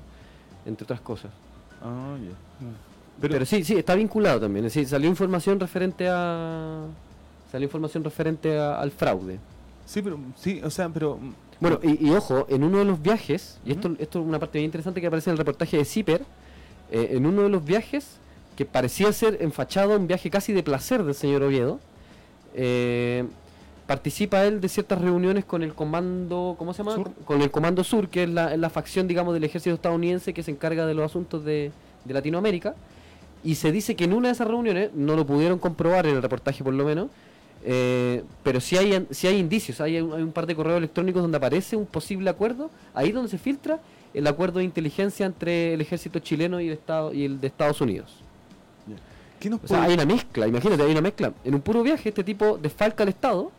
[0.66, 1.30] entre otras cosas.
[1.82, 2.34] Ah, ya.
[3.20, 4.66] Pero, Pero, sí, sí, está vinculado también.
[4.66, 6.84] Es decir, salió información referente a.
[7.50, 9.38] Salió información referente a- al fraude.
[9.86, 13.00] Sí, pero sí, o sea, pero mm, Bueno, y, y ojo, en uno de los
[13.00, 15.84] viajes, y esto, esto es una parte bien interesante que aparece en el reportaje de
[15.86, 16.22] Zipper,
[16.90, 18.18] eh, en uno de los viajes,
[18.56, 21.80] que parecía ser enfachado un viaje casi de placer del señor Oviedo,
[22.54, 23.24] eh,
[23.86, 26.94] participa él de ciertas reuniones con el comando, ¿cómo se llama?
[26.94, 27.12] Sur.
[27.24, 30.50] Con el comando sur, que es la, la facción, digamos, del ejército estadounidense que se
[30.50, 31.70] encarga de los asuntos de,
[32.04, 32.74] de Latinoamérica.
[33.44, 36.22] Y se dice que en una de esas reuniones, no lo pudieron comprobar en el
[36.22, 37.08] reportaje por lo menos,
[37.64, 41.22] eh, pero sí hay, sí hay indicios, hay un, hay un par de correos electrónicos
[41.22, 43.80] donde aparece un posible acuerdo, ahí donde se filtra
[44.14, 47.80] el acuerdo de inteligencia entre el ejército chileno y el Estado y el de Estados
[47.80, 48.20] Unidos.
[49.38, 51.32] ¿qué nos O sea, hay una mezcla, imagínate, hay una mezcla.
[51.44, 53.50] En un puro viaje este tipo desfalca al Estado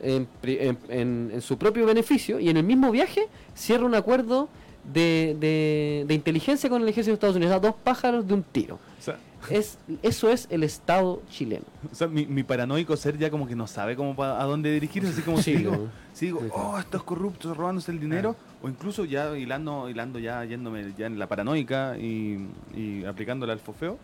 [0.00, 4.48] en, en- en- en su propio beneficio y en el mismo viaje cierra un acuerdo
[4.92, 8.34] de, de- de inteligencia con el ejército de Estados Unidos, o sea, dos pájaros de
[8.34, 8.78] un tiro.
[8.98, 9.18] o sea,
[9.52, 11.64] Es, eso es el Estado chileno.
[11.92, 14.72] o sea, mi, mi paranoico ser ya como que no sabe cómo pa- a dónde
[14.72, 18.68] dirigirse, así como Sí, si digo, si digo, oh, estos corruptos robándose el dinero, o
[18.68, 23.98] incluso ya hilando, hilando ya, yéndome ya en la paranoica y, y aplicándole al fofeo,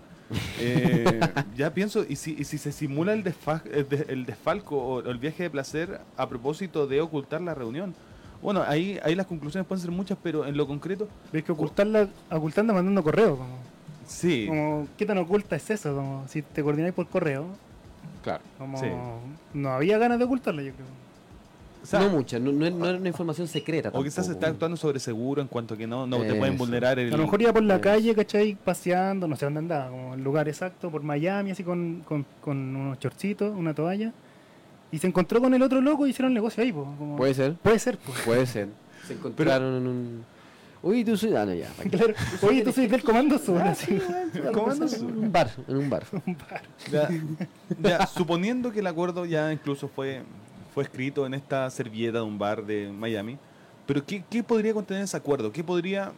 [0.61, 1.21] eh,
[1.57, 5.01] ya pienso, ¿y si, y si se simula el, desfa- el, de- el desfalco o
[5.01, 7.95] el viaje de placer a propósito de ocultar la reunión?
[8.43, 12.09] Bueno, ahí, ahí las conclusiones pueden ser muchas, pero en lo concreto, Ves que ocultarla,
[12.31, 13.37] ocultando mandando correo.
[13.37, 13.59] Como,
[14.11, 14.47] sí.
[14.49, 15.95] como, ¿Qué tan oculta es eso?
[15.95, 17.47] Como si te coordináis por correo.
[18.23, 18.43] Claro.
[18.59, 18.87] Como, Sí.
[19.55, 20.87] No había ganas de ocultarla, yo creo.
[21.83, 23.89] O sea, no mucha, no, no, es- no es una información secreta.
[23.95, 24.53] o quizás se está tampoco.
[24.53, 27.13] actuando sobre seguro en cuanto que no, no te pueden vulnerar el...
[27.15, 27.83] A lo mejor iba por la Eso.
[27.83, 28.55] calle, ¿cachai?
[28.63, 32.77] Paseando, no sé dónde andaba, como el lugar exacto, por Miami, así con, con, con
[32.77, 34.13] unos chorcitos, una toalla.
[34.93, 37.55] Y se encontró con el otro loco y hicieron negocio ahí, po, como- Puede ser,
[37.55, 38.21] Puede ser, pues.
[38.27, 38.69] puede ser.
[39.07, 40.25] Se encontraron en un...
[40.83, 41.35] Uy, tú soy.
[41.35, 41.69] Ah, no, ya.
[41.91, 42.15] Claro.
[42.43, 43.61] Oye, tú soy del Comando Sur.
[43.63, 43.99] así.
[44.55, 45.11] Comando Sur.
[45.11, 46.05] En un bar, en un bar.
[46.91, 47.09] Ya,
[47.99, 50.23] ya, suponiendo que el acuerdo ya incluso fue,
[50.75, 53.37] fue escrito en esta servilleta de un bar de Miami,
[53.87, 55.53] pero ¿qué, qué podría contener ese acuerdo?
[55.53, 56.13] ¿Qué podría,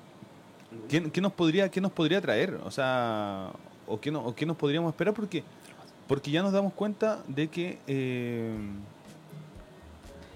[0.89, 2.61] qué, qué nos podría, qué nos podría traer?
[2.65, 3.51] O sea,
[3.87, 5.43] o qué, no, o qué nos podríamos esperar porque,
[6.07, 8.55] porque ya nos damos cuenta de que eh,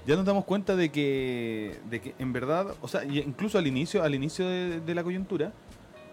[0.06, 4.02] ya nos damos cuenta de que, de que en verdad, o sea, incluso al inicio,
[4.02, 5.52] al inicio de, de la coyuntura,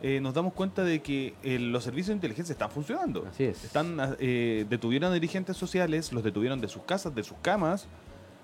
[0.01, 3.25] eh, nos damos cuenta de que eh, los servicios de inteligencia están funcionando.
[3.29, 3.63] Así es.
[3.63, 7.87] Están, eh, detuvieron a dirigentes sociales, los detuvieron de sus casas, de sus camas,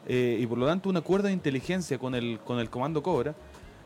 [0.08, 3.36] eh, y por lo tanto un acuerdo de inteligencia con el, con el comando Cobra.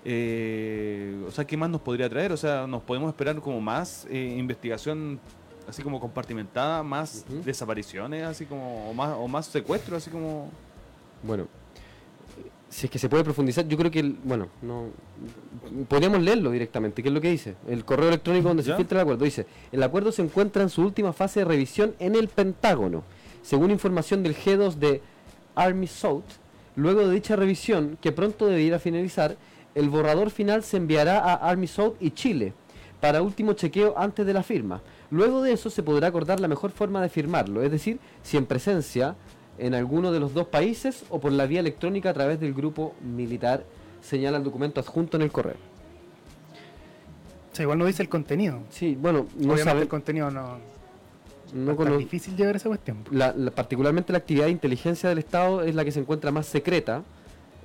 [0.05, 2.31] eh, o sea, ¿qué más nos podría traer?
[2.31, 5.19] O sea, nos podemos esperar como más investigación
[5.67, 10.49] así como compartimentada, más desapariciones, así como, o más, o más secuestros, así como...
[11.23, 11.47] Bueno,
[12.69, 14.87] si es que se puede profundizar, yo creo que, el- bueno, no
[15.87, 17.55] podríamos leerlo directamente, ¿qué es lo que dice?
[17.67, 20.81] El correo electrónico donde se filtra el acuerdo dice, el acuerdo se encuentra en su
[20.81, 23.03] última fase de revisión en el Pentágono,
[23.41, 25.01] según información del G2 de
[25.55, 26.23] Army South.
[26.75, 29.37] Luego de dicha revisión, que pronto debiera finalizar,
[29.75, 32.53] el borrador final se enviará a Army South y Chile
[32.99, 34.81] para último chequeo antes de la firma.
[35.11, 38.45] Luego de eso se podrá acordar la mejor forma de firmarlo, es decir, si en
[38.47, 39.15] presencia
[39.57, 42.93] en alguno de los dos países o por la vía electrónica a través del grupo
[43.01, 43.63] militar,
[44.01, 45.55] señala el documento adjunto en el correo.
[47.51, 48.59] O sea, igual no dice el contenido.
[48.69, 50.57] Sí, bueno, no Obviamente sabe, el contenido no,
[51.53, 52.97] no es difícil llegar a esa cuestión.
[53.11, 56.47] la- la- particularmente la actividad de inteligencia del Estado es la que se encuentra más
[56.47, 57.03] secreta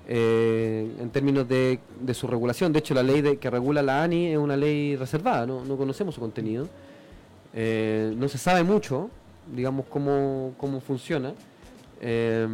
[0.07, 2.73] eh, en términos de, de su regulación.
[2.73, 5.77] De hecho, la ley de, que regula la ANI es una ley reservada, no, no
[5.79, 6.69] conocemos su contenido.
[7.55, 9.09] Eh, no se sabe mucho,
[9.55, 11.33] digamos, cómo, cómo funciona.
[12.01, 12.47] Eh,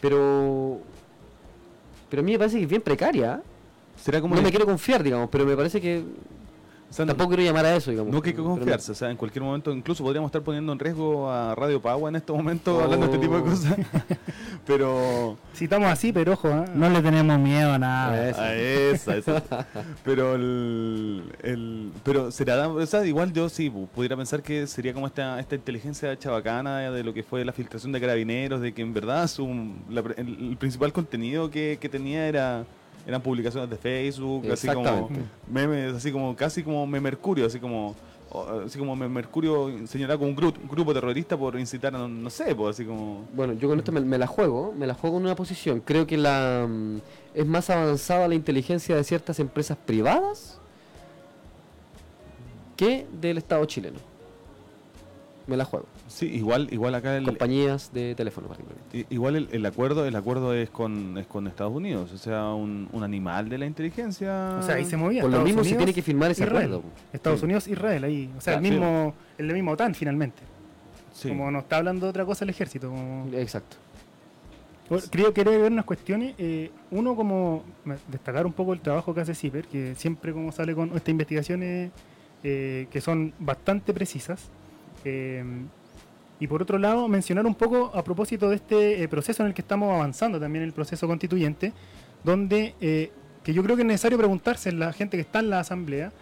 [0.00, 0.80] pero,
[2.08, 3.42] pero a mí me parece que es bien precaria.
[3.96, 4.34] Será como...
[4.34, 6.02] No me quiero confiar, digamos, pero me parece que
[6.90, 8.12] o sea, no- tampoco quiero llamar a eso, digamos.
[8.12, 10.72] No que hay que Pero confiarse, o sea, en cualquier momento incluso podríamos estar poniendo
[10.72, 12.80] en riesgo a Radio Pagua en este momento Oh.
[12.82, 13.76] hablando de este tipo de cosas.
[14.66, 16.64] Pero Citamos así, pero ojo, ¿ah?
[16.74, 18.28] No le tenemos miedo a nada.
[18.28, 18.40] Eso.
[18.40, 19.66] a esa, esa.
[20.04, 24.92] Pero el, el- pero será, o sea, igual yo sí pu- pudiera pensar que sería
[24.94, 28.82] como esta esta inteligencia chabacana de lo que fue la filtración de carabineros, de que
[28.82, 29.48] en verdad su
[29.88, 32.64] la pre- el, el principal contenido que, que tenía era
[33.06, 35.20] eran publicaciones de Facebook, así como Exactamente.
[35.50, 37.94] memes, así como casi como me Mercurio, así como
[38.64, 42.08] así como me Mercurio señalaba como un grupo, un grupo terrorista por incitar a no,
[42.08, 44.94] no sé, pues así como Bueno, yo con esto me, me la juego, me la
[44.94, 45.80] juego en una posición.
[45.80, 46.98] Creo que la mm,
[47.34, 50.58] es más avanzada la inteligencia de ciertas empresas privadas
[52.76, 54.09] que del Estado chileno.
[55.50, 55.86] Me la juego.
[56.08, 59.06] sí, igual igual acá el, Compañías de teléfono, particularmente.
[59.10, 62.88] Igual el, el acuerdo el acuerdo es con es con Estados Unidos, o sea, un,
[62.92, 64.56] un animal de la inteligencia.
[64.58, 65.20] O sea, ahí se movía.
[65.22, 66.72] Por lo Estados mismo se Unidos, tiene que firmar ese Israel.
[66.74, 66.82] acuerdo.
[67.12, 67.44] Estados Sí.
[67.44, 68.30] Unidos, Israel, ahí.
[68.38, 68.80] O sea, el Claro, sí.
[68.80, 70.42] mismo, el de misma OTAN finalmente.
[71.12, 71.28] Sí.
[71.28, 72.88] Como no está hablando de otra cosa el ejército.
[72.88, 73.76] como- Exacto.
[75.10, 76.34] Creo que ver unas cuestiones.
[76.38, 77.62] eh, uno, como
[78.08, 81.90] destacar un poco el trabajo que hace CIPER, que siempre como sale con estas investigaciones
[82.42, 84.48] eh, que son bastante precisas.
[85.04, 85.44] Eh,
[86.40, 89.54] y por otro lado, mencionar un poco a propósito de este eh, proceso en el
[89.54, 91.74] que estamos avanzando, también el proceso constituyente,
[92.24, 93.12] donde eh,
[93.44, 96.12] que yo creo que es necesario preguntarse la gente que está en la Asamblea,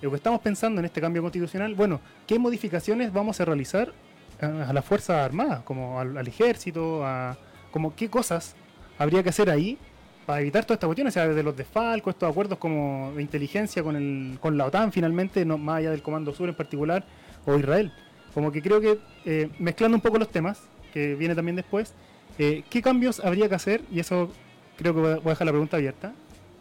[0.00, 3.92] lo que estamos pensando en este cambio constitucional, bueno, ¿qué modificaciones vamos a realizar
[4.40, 7.36] a, las Fuerzas Armadas, como al, al ejército, a
[7.72, 8.54] como qué cosas
[8.96, 9.76] habría que hacer ahí
[10.24, 13.82] para evitar todas estas cuestiones, o sea, desde los desfalcos, estos acuerdos como de inteligencia
[13.82, 17.04] con el con la OTAN finalmente, no más allá del Comando Sur en particular,
[17.44, 17.92] o Israel.
[18.34, 20.60] Como que creo que eh, mezclando un poco los temas,
[20.92, 21.92] que viene también después,
[22.38, 23.80] eh, ¿qué cambios habría que hacer?
[23.92, 24.30] Y eso
[24.76, 26.12] creo que voy a dejar la pregunta abierta,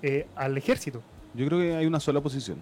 [0.01, 1.01] eh, al ejército.
[1.34, 2.57] Yo creo que hay una sola posición,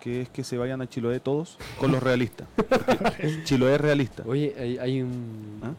[0.00, 2.46] que es que se vayan a Chiloé todos con los realistas.
[3.44, 4.22] Chiloé es realista.
[4.26, 5.60] Oye, hay, hay un...
[5.62, 5.72] ¿Ah?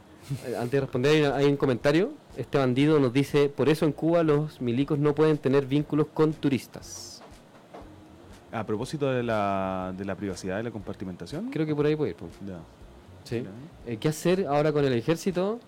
[0.60, 2.12] Antes de responder, hay, una- hay un comentario.
[2.36, 6.34] Este bandido nos dice, por eso en Cuba los milicos no pueden tener vínculos con
[6.34, 7.15] turistas.
[8.56, 11.50] A propósito de la, de la privacidad y la compartimentación.
[11.52, 12.18] Creo que por ahí puede ir.
[12.48, 12.60] Ya,
[13.24, 13.44] Sí.
[13.88, 15.60] Eh, ¿Qué hacer ahora con el ejército?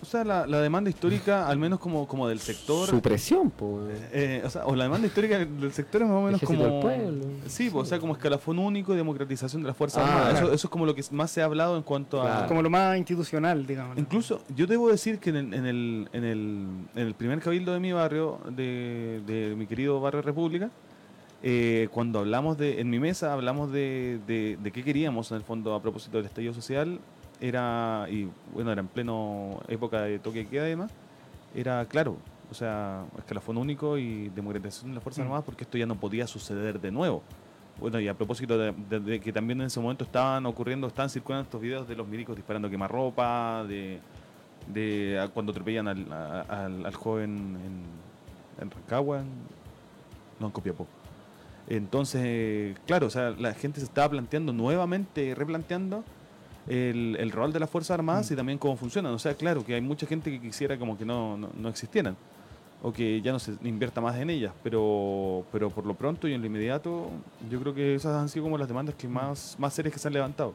[0.00, 2.88] O sea, la, la demanda histórica, al menos como, como del sector.
[2.88, 3.80] Supresión, po.
[4.12, 6.88] eh, o, sea, o la demanda histórica del sector es más o menos Ejército como.
[6.88, 7.24] del pueblo.
[7.46, 10.28] Sí, pues, o sea, como escalafón único y democratización de las Fuerzas Ah, Armadas.
[10.34, 10.54] Eso, claro.
[10.54, 12.46] eso es como lo que más se ha hablado en cuanto a.
[12.46, 13.98] Como lo más institucional, digamos.
[13.98, 17.72] Incluso, yo debo decir que en el, en el, en el, en el primer cabildo
[17.72, 20.70] de mi barrio, de, de mi querido barrio República,
[21.42, 25.44] eh, cuando hablamos de, en mi mesa, hablamos de, de, de qué queríamos en el
[25.44, 27.00] fondo a propósito del estallido social,
[27.40, 30.90] era, y bueno, era en pleno época de toque de queda y demás,
[31.54, 32.16] era claro,
[32.50, 35.26] o sea, escalafón único y democratización de las Fuerzas mm.
[35.26, 37.22] Armadas, porque esto ya no podía suceder de nuevo.
[37.78, 41.60] Bueno, y a propósito de, que también en ese momento estaban ocurriendo, estaban circulando estos
[41.60, 44.00] videos de los milicos disparando quemarropa, de,
[44.66, 49.22] de cuando atropellan al, al, joven en, en Rancagua,
[50.40, 50.88] no en Copiapó.
[51.68, 56.02] Entonces, claro, o sea, la gente se estaba planteando nuevamente, replanteando
[56.66, 58.32] el, rol de las Fuerzas Armadas mm.
[58.32, 59.12] y también cómo funcionan.
[59.12, 62.16] O sea, claro, que hay mucha gente que quisiera como que no, no, existieran
[62.80, 66.32] o que ya no se invierta más en ellas, pero, pero por lo pronto y
[66.32, 67.10] en lo inmediato,
[67.50, 70.08] yo creo que esas han sido como las demandas que más, más serias que se
[70.08, 70.54] han levantado.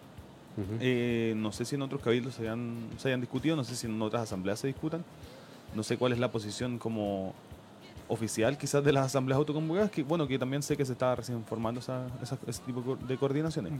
[0.80, 3.88] Eh, no sé si en otros cabildos se hayan, se hayan discutido, no sé si
[3.88, 5.04] en otras asambleas se discutan,
[5.76, 7.34] no sé cuál es la posición como
[8.14, 11.44] oficial quizás de las asambleas autoconvocadas, que bueno, que también sé que se está recién
[11.44, 12.08] formando esa,
[12.48, 13.74] ese tipo de coordinaciones.
[13.74, 13.78] Mm.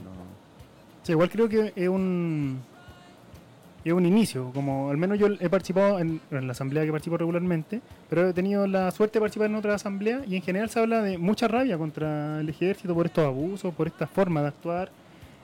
[1.02, 2.60] Sí, igual creo que es un
[3.84, 7.82] es un inicio, como al menos yo he participado en, la asamblea que participo regularmente,
[8.08, 11.02] pero he tenido la suerte de participar en otra asamblea y en general se habla
[11.02, 14.90] de mucha rabia contra el ejército por estos abusos, por esta forma de actuar,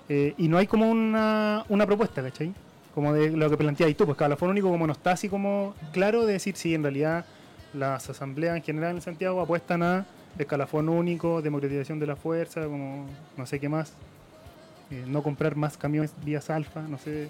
[0.09, 2.55] eh, y no hay como una, una propuesta, ¿cachai?
[2.95, 5.75] Como de lo que planteáis tú, pues cada fue único como no está así como
[5.93, 7.27] claro de decir si en realidad
[7.75, 10.07] las asambleas en general en Santiago apuestan a
[10.39, 13.07] escalafón único, democratización de la fuerza, como
[13.37, 13.93] no sé qué más,
[14.91, 17.29] eh, no comprar más camiones vías alfa, no sé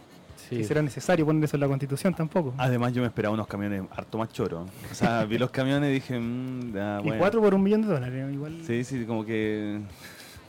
[0.49, 2.55] si será necesario poner eso en la constitución tampoco.
[2.57, 4.67] Además yo me esperaba unos camiones harto más choro.
[4.91, 6.75] O sea, vi los camiones y dije, mmm,
[7.05, 8.59] Y cuatro por un millón de dólares, igual.
[8.67, 9.81] Sí, sí, como que...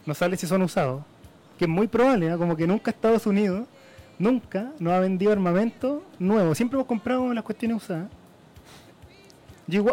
[0.05, 1.03] No sale si son usados.
[1.59, 2.37] Que es muy probable, ¿eh?
[2.37, 3.67] como que nunca Estados Unidos,
[4.17, 6.55] nunca nos ha vendido armamento nuevo.
[6.55, 8.09] Siempre hemos comprado las cuestiones usadas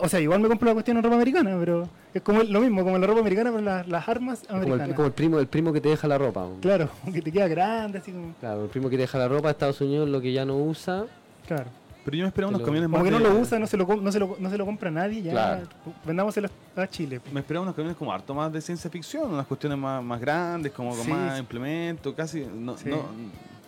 [0.03, 2.83] o sea, igual me compro la cuestión en ropa americana, pero es como lo mismo,
[2.83, 4.79] como la ropa americana, pero las, armas americanas.
[4.79, 6.47] Como, el, como el, primo, el primo que te deja la ropa.
[6.61, 8.35] Claro, que te queda grande, así como.
[8.41, 11.07] Claro, el primo que te deja la ropa, Estados Unidos lo que ya no usa.
[11.47, 11.67] Claro.
[12.05, 13.01] Pero yo me esperaba unos camiones más.
[13.01, 14.91] Como que no lo usa, no se lo, no se lo, no se lo compra
[14.91, 15.69] nadie, ya claro.
[16.07, 17.21] vendámoselo a Chile.
[17.31, 20.73] Me esperaba unos camiones como harto más de ciencia ficción, unas cuestiones más, más grandes,
[20.73, 22.47] como con más implementos, casi.
[22.47, 22.89] No, sí.
[22.89, 23.03] No,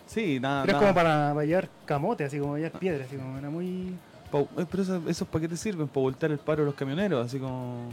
[0.07, 0.63] sí, nada.
[0.63, 3.93] Pero es como para, para llevar camote, así como llevar piedras, así como era muy.
[4.33, 7.89] Eh, pero esos, esos paquetes sirven para voltar el paro de los camioneros, así como.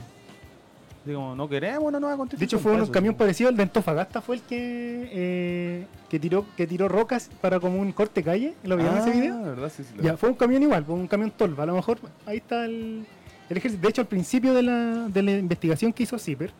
[1.02, 2.40] Así como, no queremos una nueva constitución.
[2.40, 6.44] De hecho, fue un camión parecido al de Antofagasta, fue el que eh, que tiró
[6.56, 8.54] que tiró rocas para como un corte calle.
[8.64, 9.42] ¿Lo vieron en ese ah, video?
[9.42, 11.62] Verdad, sí, sí, ya, fue un camión igual, fue un camión tolva.
[11.64, 13.06] A lo mejor ahí está el,
[13.48, 13.82] el ejército.
[13.82, 16.50] De hecho, al principio de la, de la investigación que hizo CIPER,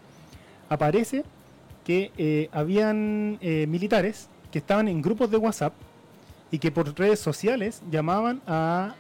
[0.68, 1.24] aparece
[1.84, 5.72] que eh, habían militares que estaban en grupos de WhatsApp
[6.50, 8.94] y que por redes sociales llamaban a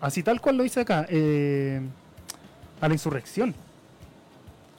[0.00, 1.06] Así tal cual lo hice acá.
[1.08, 1.80] Eh,
[2.80, 3.54] a la insurrección.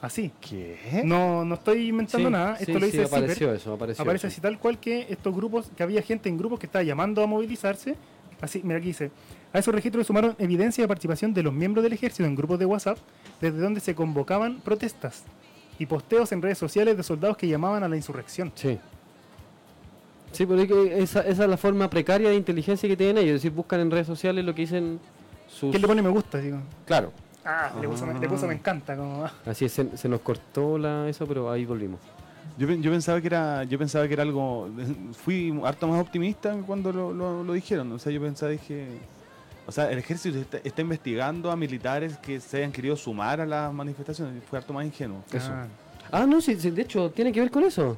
[0.00, 0.32] Así.
[0.40, 1.02] ¿Qué?
[1.04, 2.56] No, no estoy inventando nada.
[2.58, 6.02] Esto lo dice apareció eso, apareció Aparece así tal cual que estos grupos, que había
[6.02, 7.94] gente en grupos que estaba llamando a movilizarse.
[8.40, 9.12] Así, mira aquí dice.
[9.52, 12.64] A esos registros sumaron evidencia de participación de los miembros del ejército en grupos de
[12.64, 12.98] WhatsApp,
[13.40, 15.24] desde donde se convocaban protestas
[15.78, 18.50] y posteos en redes sociales de soldados que llamaban a la insurrección.
[18.56, 18.78] Sí.
[20.32, 23.36] Sí, porque esa, esa es la forma precaria de inteligencia que tienen ellos.
[23.36, 24.98] Es decir, buscan en redes sociales lo que dicen
[25.52, 25.70] sus...
[25.70, 26.38] ¿Quién le pone me gusta?
[26.38, 26.58] Digo?
[26.86, 27.12] Claro.
[27.44, 28.96] Ah, le, puso, me encanta.
[28.96, 29.24] Como...
[29.46, 32.00] Así es, se, nos cortó la, eso, pero ahí volvimos.
[32.56, 34.68] Yo, yo, pensaba que era yo pensaba que era algo
[35.12, 38.88] fui harto más optimista cuando lo, lo, dijeron o sea yo pensaba dije
[39.66, 43.72] o sea el ejército está, investigando a militares que se hayan querido sumar a las
[43.72, 45.66] manifestaciones fue harto más ingenuo eso ah,
[46.10, 47.96] ah no sí, de hecho tiene que ver con eso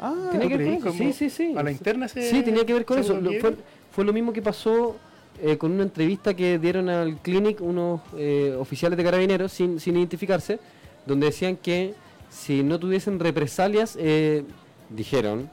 [0.00, 0.92] Ah, ¿Tiene que ver con eso?
[0.92, 1.54] Sí, sí, sí.
[1.54, 2.30] A la interna se.
[2.30, 3.20] Sí, tenía que ver con eso.
[3.40, 3.56] fue,
[3.90, 4.96] fue, lo mismo que pasó
[5.42, 9.96] eh, con una entrevista que dieron al Clinic unos eh, oficiales de carabineros sin, sin
[9.96, 10.58] identificarse,
[11.06, 11.94] donde decían que
[12.28, 14.44] si no tuviesen represalias, eh,
[14.88, 15.50] dijeron,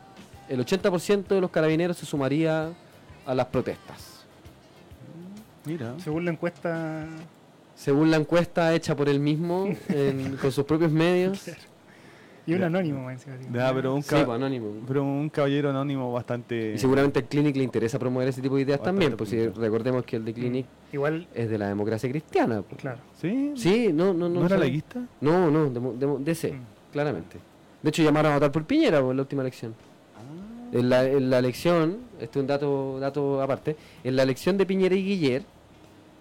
[0.50, 2.74] el 80% de los carabineros se sumaría
[3.26, 4.26] a las protestas.
[5.66, 5.96] Mira.
[6.04, 7.08] Según la encuesta.
[7.76, 9.70] Según la encuesta hecha por él mismo,
[10.42, 11.50] con sus propios medios.
[12.48, 13.36] Y un anónimo, encima.
[13.74, 14.72] pero, un pues, anónimo.
[14.88, 16.76] pero un caballero anónimo bastante...
[16.76, 20.06] Y seguramente al Clinic le interesa promover ese tipo de ideas también, pues si recordemos
[20.06, 20.96] que el de Clinic mm.
[20.96, 21.28] Igual...
[21.36, 22.62] es de la democracia cristiana.
[22.62, 22.80] Pues.
[22.80, 23.00] Claro.
[23.20, 23.52] ¿Sí?
[23.58, 24.40] Sí, no, no, no.
[24.40, 25.02] ¿No era laguista?
[25.20, 26.62] No, no, de, de, ese, mm.
[26.94, 27.38] claramente.
[27.84, 29.76] De hecho llamaron a votar por Piñera por la última elección.
[30.16, 30.70] Ah.
[30.72, 33.76] En, la, en la elección, este es un dato, dato aparte,
[34.06, 35.44] en la elección de Piñera y Guiller,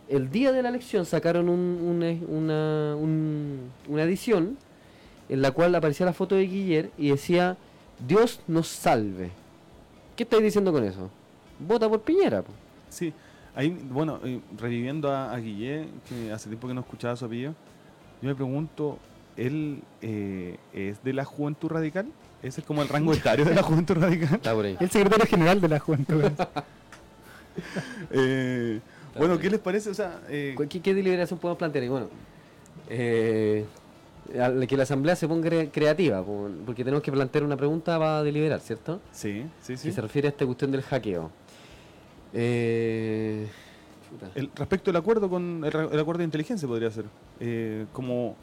[0.08, 4.56] el día de la elección sacaron un, una, una edición
[5.28, 7.56] en la cual aparecía la foto de Guiller y decía,
[8.06, 9.30] Dios nos salve.
[10.14, 11.10] ¿Qué estáis diciendo con eso?
[11.58, 12.44] Vota por Piñera.
[12.88, 13.12] Sí,
[13.54, 15.86] ahí, bueno, eh, reviviendo a, a que
[16.32, 17.54] hace tiempo que no escuchaba su apellido,
[18.22, 18.98] yo me pregunto,
[19.36, 22.06] ¿él eh, es de la Juventud Radical?
[22.42, 24.40] ¿Ese es como el rango etario de la Juventud Radical?
[24.80, 26.22] El secretario general de la Juventud.
[28.10, 28.80] eh,
[29.18, 29.90] bueno, ¿qué les parece?
[29.90, 31.84] O sea, eh, ¿Qué, ¿Qué, deliberación podemos plantear?
[31.84, 32.08] Y bueno,
[32.88, 33.64] eh,
[34.68, 39.00] que la asamblea se ponga creativa, porque tenemos que plantear una pregunta para deliberar, ¿cierto?
[39.12, 39.88] Sí, sí, sí.
[39.88, 41.30] Que se refiere a esta cuestión del hackeo.
[42.32, 43.46] Eh,
[44.34, 47.04] el, respecto al acuerdo con el, acuerdo de inteligencia podría ser.
[47.40, 48.36] Eh, como,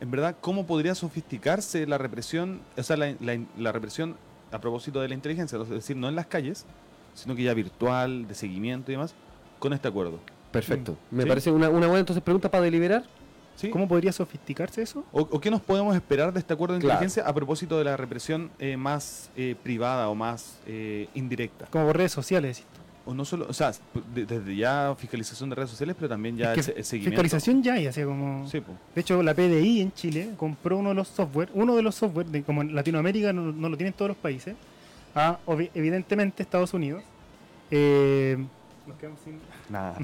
[0.00, 3.14] en verdad, ¿cómo podría sofisticarse la represión, o sea, la,
[3.58, 4.16] la, represión
[4.50, 5.58] a propósito de la inteligencia?
[5.60, 6.66] Es decir, no en las calles,
[7.14, 9.14] sino que ya virtual, de seguimiento y demás,
[9.58, 10.18] con este acuerdo.
[10.50, 10.96] Perfecto.
[11.10, 11.16] Mm.
[11.16, 13.04] Me parece una, una buena entonces pregunta para deliberar.
[13.70, 15.04] ¿Cómo podría sofisticarse eso?
[15.12, 18.50] O, qué nos podemos esperar de este acuerdo de inteligencia a propósito de la represión
[18.58, 21.66] eh, más eh, privada o más eh, indirecta?
[21.66, 22.64] Como por redes sociales.
[23.04, 23.72] O no solo, o sea,
[24.14, 27.10] desde ya fiscalización de redes sociales, pero también ya el, seguimiento.
[27.10, 28.48] Fiscalización ya hay, así como.
[28.48, 28.62] Sí,
[28.94, 32.26] de hecho, la PDI en Chile compró uno de los software, uno de los software,
[32.26, 34.54] de, como en Latinoamérica no, lo tienen todos los países,
[35.16, 35.38] a,
[35.74, 37.02] evidentemente Estados Unidos.
[37.72, 39.40] nos quedamos sin.
[39.68, 39.98] Nada.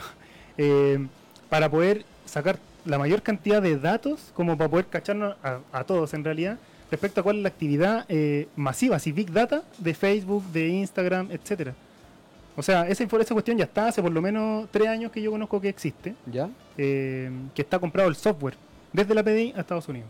[1.49, 6.24] para poder sacar la mayor cantidad de datos como para poder cacharnos a, todos en
[6.24, 6.59] realidad
[6.91, 11.31] respecto a cuál es la actividad eh, masiva, así big data de Facebook, de Instagram,
[11.31, 11.74] etcétera.
[12.59, 15.31] O sea, esa, esa cuestión ya está hace por lo menos tres años que yo
[15.31, 16.16] conozco que existe.
[16.26, 16.51] ¿Ya?
[16.76, 18.55] Eh, que está comprado el software
[18.93, 20.09] desde la PDI a Estados Unidos.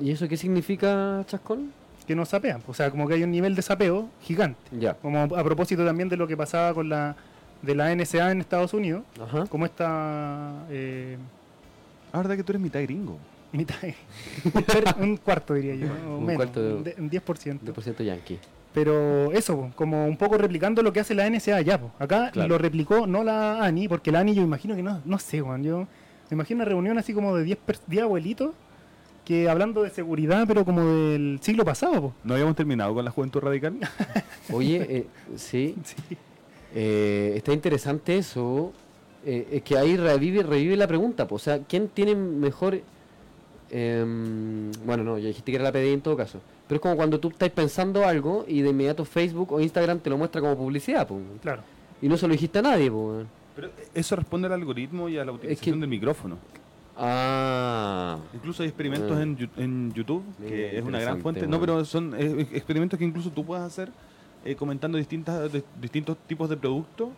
[0.00, 1.72] ¿Y eso qué significa, Chascón?
[2.04, 2.62] Que nos sapean.
[2.66, 4.58] O sea, como que hay un nivel de sapeo gigante.
[4.72, 4.94] Ya.
[4.94, 7.14] Como a propósito también de lo que pasaba con la
[7.62, 9.04] de la NSA en Estados Unidos.
[9.20, 9.46] Ajá.
[9.46, 10.66] Como esta...
[10.70, 11.16] Eh,
[12.12, 13.18] Ah, verdad que tú eres mitad gringo.
[13.52, 13.76] Mitad.
[14.98, 15.86] un cuarto diría yo.
[15.86, 17.60] un menos, cuarto de, un 10%.
[17.60, 18.38] 10% yankee.
[18.74, 21.80] Pero eso, como un poco replicando lo que hace la NSA allá.
[21.98, 25.40] Acá lo replicó no la ANI, porque la ANI yo imagino que no, no sé,
[25.40, 25.64] Juan.
[25.64, 25.86] Yo
[26.30, 28.50] me imagino una reunión así como de 10, abuelitos
[29.24, 32.12] que hablando de seguridad, pero como del siglo pasado.
[32.22, 33.78] ¿No habíamos terminado con la juventud radical?
[34.52, 35.74] Oye, eh, sí.
[36.74, 38.72] Eh, está interesante eso.
[39.28, 42.80] Eh, es que ahí revive, revive la pregunta, o sea, ¿quién tiene mejor...
[43.70, 46.40] Em, bueno, no, ya dijiste que era la PDI en todo caso.
[46.68, 50.10] Pero es como cuando tú estás pensando algo y de inmediato Facebook o Instagram te
[50.10, 51.20] lo muestra como publicidad, pues.
[51.42, 51.62] Claro.
[52.00, 53.26] Y no se lo dijiste a nadie, pues.
[53.56, 56.38] Pero eso responde al algoritmo y a la utilización del micrófono.
[56.96, 58.18] Ah.
[58.32, 59.22] Incluso hay experimentos ah.
[59.22, 61.48] en, en, YouTube, que es una gran fuente.
[61.48, 63.90] No, pero son eh, experimentos que incluso tú puedes hacer
[64.44, 65.50] eh, comentando distintas,
[65.80, 67.08] distintos tipos de productos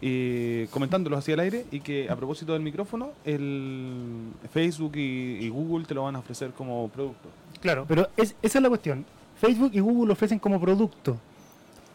[0.00, 5.86] eh, comentándolos hacia el aire y que a propósito del micrófono, el Facebook y, Google
[5.86, 7.28] te lo van a ofrecer como producto.
[7.60, 9.04] Claro, pero esa es la cuestión.
[9.40, 11.16] Facebook y Google lo ofrecen como producto.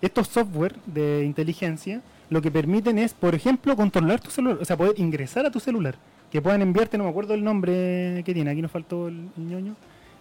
[0.02, 4.76] Estos software de inteligencia lo que permiten es, por ejemplo, controlar tu celular, o sea,
[4.76, 5.96] poder ingresar a tu celular,
[6.32, 9.48] que puedan enviarte, no me acuerdo el nombre que tiene, aquí nos faltó el, el
[9.48, 9.76] ñoño,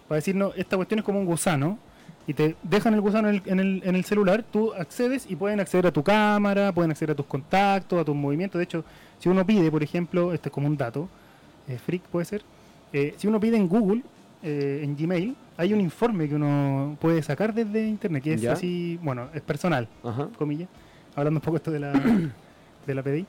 [0.07, 1.79] para decirnos, esta cuestión es como un gusano,
[2.25, 5.87] y te dejan el gusano en el, en, el, celular, tú accedes y pueden acceder
[5.87, 8.59] a tu cámara, pueden acceder a tus contactos, a tus movimientos.
[8.59, 8.85] De hecho,
[9.19, 11.09] si uno pide, por ejemplo, este es como un dato,
[11.67, 12.41] eh, freak puede ser,
[12.93, 14.03] eh, si uno pide en Google,
[14.41, 18.99] eh, en Gmail, hay un informe que uno puede sacar desde Internet, que es así,
[19.03, 19.87] bueno, es personal,
[20.37, 20.69] comillas,
[21.15, 21.91] hablando un poco esto de la,
[22.87, 23.25] de la PDI.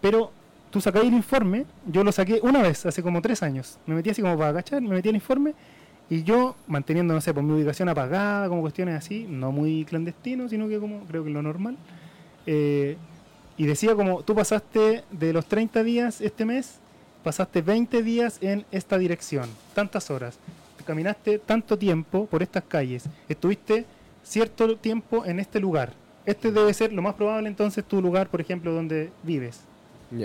[0.00, 0.32] pero
[0.70, 3.78] tú sacáis el informe, yo lo saqué una vez, hace como tres años.
[3.86, 5.54] Me metí así como para agachar, me metí el informe
[6.10, 10.48] y yo, manteniendo, no sé, por mi ubicación apagada, como cuestiones así, no muy clandestino,
[10.48, 11.76] sino que como creo que lo normal.
[12.46, 12.96] Eh,
[13.56, 16.80] y decía como, tú pasaste de los 30 días este mes,
[17.22, 20.38] pasaste 20 días en esta dirección, tantas horas,
[20.84, 23.86] caminaste tanto tiempo por estas calles, estuviste
[24.22, 25.92] cierto tiempo en este lugar.
[26.26, 29.62] Este debe ser lo más probable entonces tu lugar, por ejemplo, donde vives.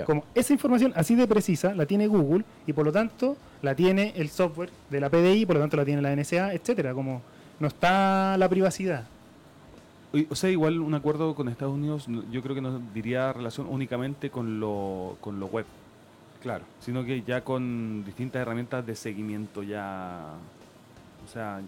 [0.05, 4.13] Como esa información así de precisa la tiene Google y por lo tanto la tiene
[4.15, 7.21] el software de la PDI, por lo tanto la tiene la NSA, etcétera, como
[7.59, 9.05] no está la privacidad.
[10.29, 14.31] O sea, igual un acuerdo con Estados Unidos yo creo que no diría relación únicamente
[14.31, 15.65] con lo, con lo web.
[16.41, 16.63] Claro.
[16.79, 20.33] Sino que ya con distintas herramientas de seguimiento ya...
[21.25, 21.61] O sea,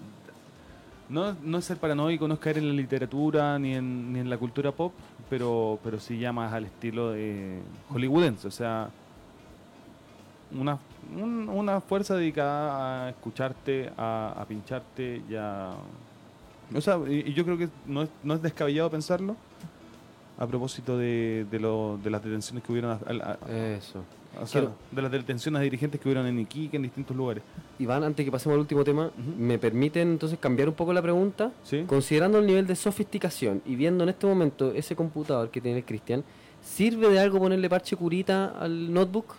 [1.10, 4.30] no, no es ser paranoico, no es caer en la literatura ni en, ni en
[4.30, 4.94] la cultura pop,
[5.30, 8.48] pero, pero sí ya más al estilo de hollywoodense.
[8.48, 8.90] O sea,
[10.58, 10.80] una,
[11.16, 15.72] una fuerza dedicada a escucharte, a, pincharte, ya...
[16.74, 19.36] O sea, y, yo creo que no es, no es descabellado pensarlo
[20.38, 22.98] a propósito de, de, lo, de las detenciones que hubieron.
[23.50, 24.04] Eso
[24.92, 27.44] de las detenciones de dirigentes que hubieron en Iquique, en distintos lugares.
[27.80, 31.52] Iván, antes que pasemos al último tema, ¿me permiten entonces cambiar un poco la pregunta?
[31.88, 36.24] Considerando el nivel de sofisticación y viendo en este momento ese computador que tiene Cristian,
[36.64, 39.36] ¿sirve de algo ponerle parche curita al notebook?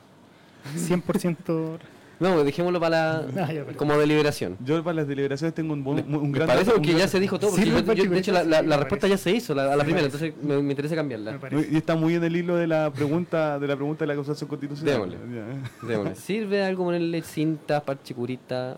[0.76, 1.78] 100%.
[2.20, 4.56] No, dejémoslo para la, Ah, ya, como deliberación.
[4.64, 6.46] Yo para las deliberaciones tengo un, buen- un, gran...
[6.46, 8.18] parece un que gran- ya se dijo todo, porque Sí, yo- me yo- parece de
[8.18, 11.36] hecho la, respuesta ya se hizo, la, a la primera, entonces me, me interesa cambiarla.
[11.50, 11.66] Me.
[11.68, 14.48] Y está muy en el hilo de la pregunta de la pregunta de la acusación
[14.48, 14.94] constitucional.
[15.10, 15.16] Démosle.
[15.34, 15.86] Ya.
[15.88, 16.14] Démosle.
[16.14, 18.76] ¿Sirve algo ponerle cinta, parche curita,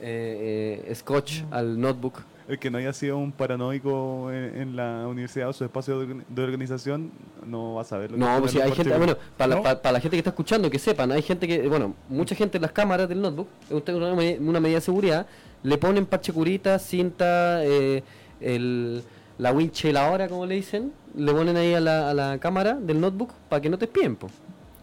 [0.00, 2.20] eh, eh, scotch al notebook?
[2.48, 6.06] El que no haya sido un paranoico en, en la universidad o su espacio de,
[6.06, 7.12] organ- de organización
[7.46, 9.62] no va a saber lo que No, es pues poner hay gente, bueno, para, No.
[9.62, 12.58] la, para, la gente que está escuchando, que sepan, hay gente que, bueno, mucha gente
[12.58, 15.26] en las cámaras del notebook, una, una medida de seguridad,
[15.62, 18.02] le ponen parche curita, cinta, eh,
[18.40, 19.02] el,
[19.38, 23.00] la winch ahora, como le dicen, le ponen ahí a la, a la cámara del
[23.00, 24.26] notebook para que no te espien, po.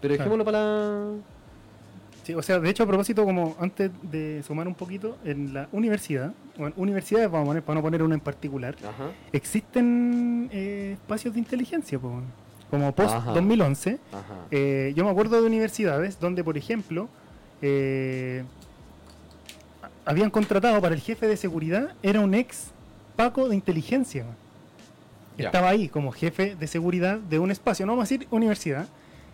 [0.02, 0.30] Pero Claro.
[0.32, 1.12] dejémoslo para la...
[2.24, 5.68] Sí, o sea, de hecho, a propósito, como antes de sumar un poquito, en la
[5.72, 10.50] universidad, o en universidades, vamos a poner, para no poner una en particular, Ajá, existen
[10.52, 12.00] eh, espacios de inteligencia,
[12.70, 13.32] como post Ajá.
[13.34, 14.00] 2011.
[14.12, 14.24] ajá.
[14.52, 17.10] Eh, yo me acuerdo de universidades donde, por ejemplo,
[17.62, 18.44] eh,
[20.06, 22.72] habían contratado para el jefe de seguridad, era un ex
[23.16, 24.24] Paco de inteligencia.
[25.38, 28.88] Estaba ahí como jefe de seguridad de un espacio, no vamos a decir universidad,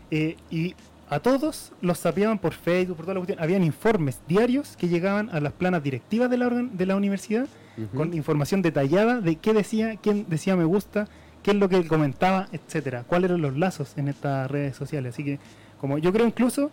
[0.10, 0.74] eh, y
[1.10, 3.40] a todos los sapeaban por Facebook, por toda la cuestión.
[3.41, 7.48] Habían informes diarios que llegaban a las planas directivas de la, organ- de la universidad
[7.94, 11.07] con información detallada de qué decía, quién decía me gusta,
[11.44, 15.14] qué es lo que comentaba, etcétera, cuáles eran los lazos en estas redes sociales.
[15.14, 15.40] Así que,
[15.80, 16.72] como yo creo incluso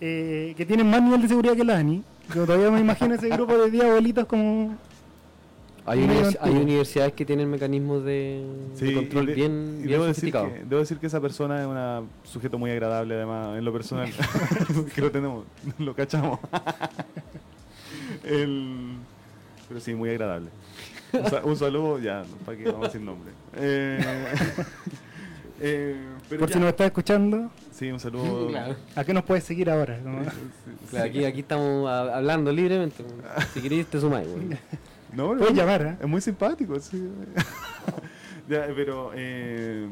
[0.00, 2.02] eh, que tienen más nivel de seguridad que la ANI,
[2.34, 4.76] yo todavía me imagino ese grupo de 10 abuelitos como...
[5.86, 8.42] Hay, univers- hay universidades que tienen mecanismos de,
[8.94, 11.66] control y de- bien, y bien debo, decir que, debo decir que esa persona es
[11.66, 14.10] un sujeto muy agradable, además, en lo personal.
[14.94, 15.44] que lo tenemos,
[15.78, 16.38] lo cachamos.
[18.24, 18.94] El-
[19.68, 20.48] pero sí, muy agradable.
[21.12, 23.30] Un, sa- un saludo, ya, para que vamos a decir nombre.
[23.56, 23.98] Eh,
[25.60, 25.96] eh,
[26.28, 26.54] pero Por ya.
[26.54, 28.48] si nos estás escuchando, Sí, un saludo.
[28.48, 28.76] Claro.
[28.94, 29.98] ¿a qué nos puedes seguir ahora?
[30.02, 30.30] Como- Sí,
[30.90, 31.10] Claro, sí.
[31.10, 33.04] aquí, aquí estamos a- hablando libremente.
[33.52, 34.28] Si queréis, te sumáis.
[34.28, 34.56] güey.
[35.16, 35.96] No, no, Puedes llamar, ¿eh?
[36.00, 37.08] Es muy simpático, sí.
[38.48, 39.88] Ya, pero, eh,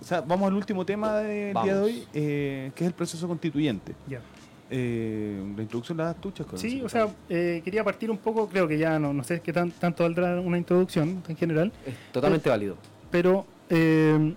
[0.00, 1.74] o sea, vamos al último tema del día de Vamos.
[1.86, 3.94] hoy, eh, que es el proceso constituyente.
[4.08, 4.20] Ya.
[4.70, 6.56] Eh, la introducción la das tú, Chasco.
[6.56, 9.52] Sí, o sea, eh, quería partir un poco, creo que ya no, no sé qué
[9.52, 12.76] tan, tanto valdrá una introducción en general, Es totalmente válido.
[13.10, 14.34] pero eh,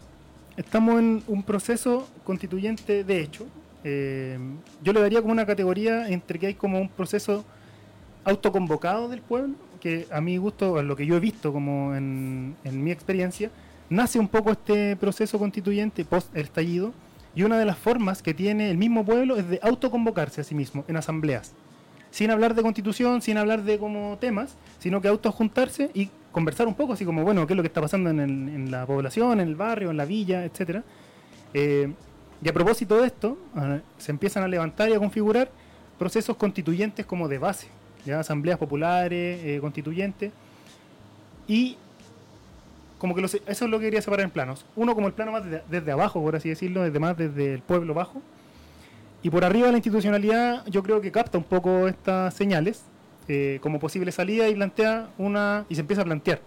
[0.57, 3.45] estamos en un proceso constituyente de hecho.
[3.83, 4.39] Eh,
[4.81, 7.45] yo le daría como una categoría entre que hay como un proceso
[8.23, 9.53] autoconvocado del pueblo,
[9.84, 13.51] que a mi gusto, a lo que yo he visto como en, mi experiencia,
[13.89, 16.93] nace un poco este proceso constituyente post estallido,
[17.35, 20.55] y una de las formas que tiene el mismo pueblo es de autoconvocarse a sí
[20.55, 21.51] mismo en asambleas,
[22.11, 26.76] sin hablar de constitución, sin hablar de como temas, sino que autojuntarse y conversar un
[26.76, 29.55] poco, así como, bueno, qué es lo que está pasando en la población, en el
[29.55, 30.81] barrio, en la villa, etcétera.
[31.53, 31.91] Eh,
[32.41, 35.51] y a propósito de esto, ah, se empiezan a levantar y a configurar
[35.99, 37.68] procesos constituyentes como de base,
[38.05, 40.31] ya asambleas populares, eh, constituyentes,
[41.47, 41.77] y
[42.99, 44.65] como que eso es lo que quería separar en planos.
[44.75, 47.61] Uno como el plano más desde, desde abajo, por así decirlo, desde más desde el
[47.61, 48.21] pueblo bajo,
[49.21, 52.84] y por arriba la institucionalidad yo creo que capta un poco estas señales
[53.30, 56.41] eh, como posible salida y plantea una, y se empieza a plantear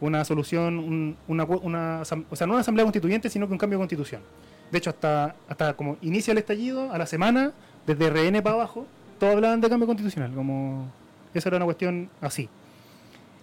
[0.00, 3.78] una solución, un- una, una o sea, no una asamblea constituyente, sino que un cambio
[3.78, 4.22] de constitución.
[4.70, 7.52] De hecho, hasta, hasta como inicia el estallido, a la semana,
[7.86, 8.86] desde RN para abajo,
[9.18, 10.86] todos hablaban de cambio constitucional, como
[11.34, 12.48] esa era una cuestión así.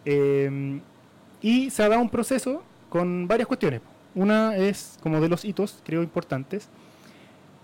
[0.05, 0.79] Eh,
[1.41, 3.81] y se ha dado un proceso con varias cuestiones.
[4.15, 6.69] Una es, como de los hitos, creo, importantes,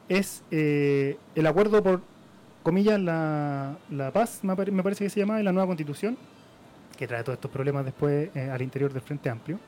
[0.09, 2.01] es eh, el acuerdo por,
[2.61, 6.17] comillas, la, la paz, me, pare- me parece que se llama, y la nueva constitución,
[6.97, 9.59] que trae todos estos problemas después eh, al interior del Frente Amplio,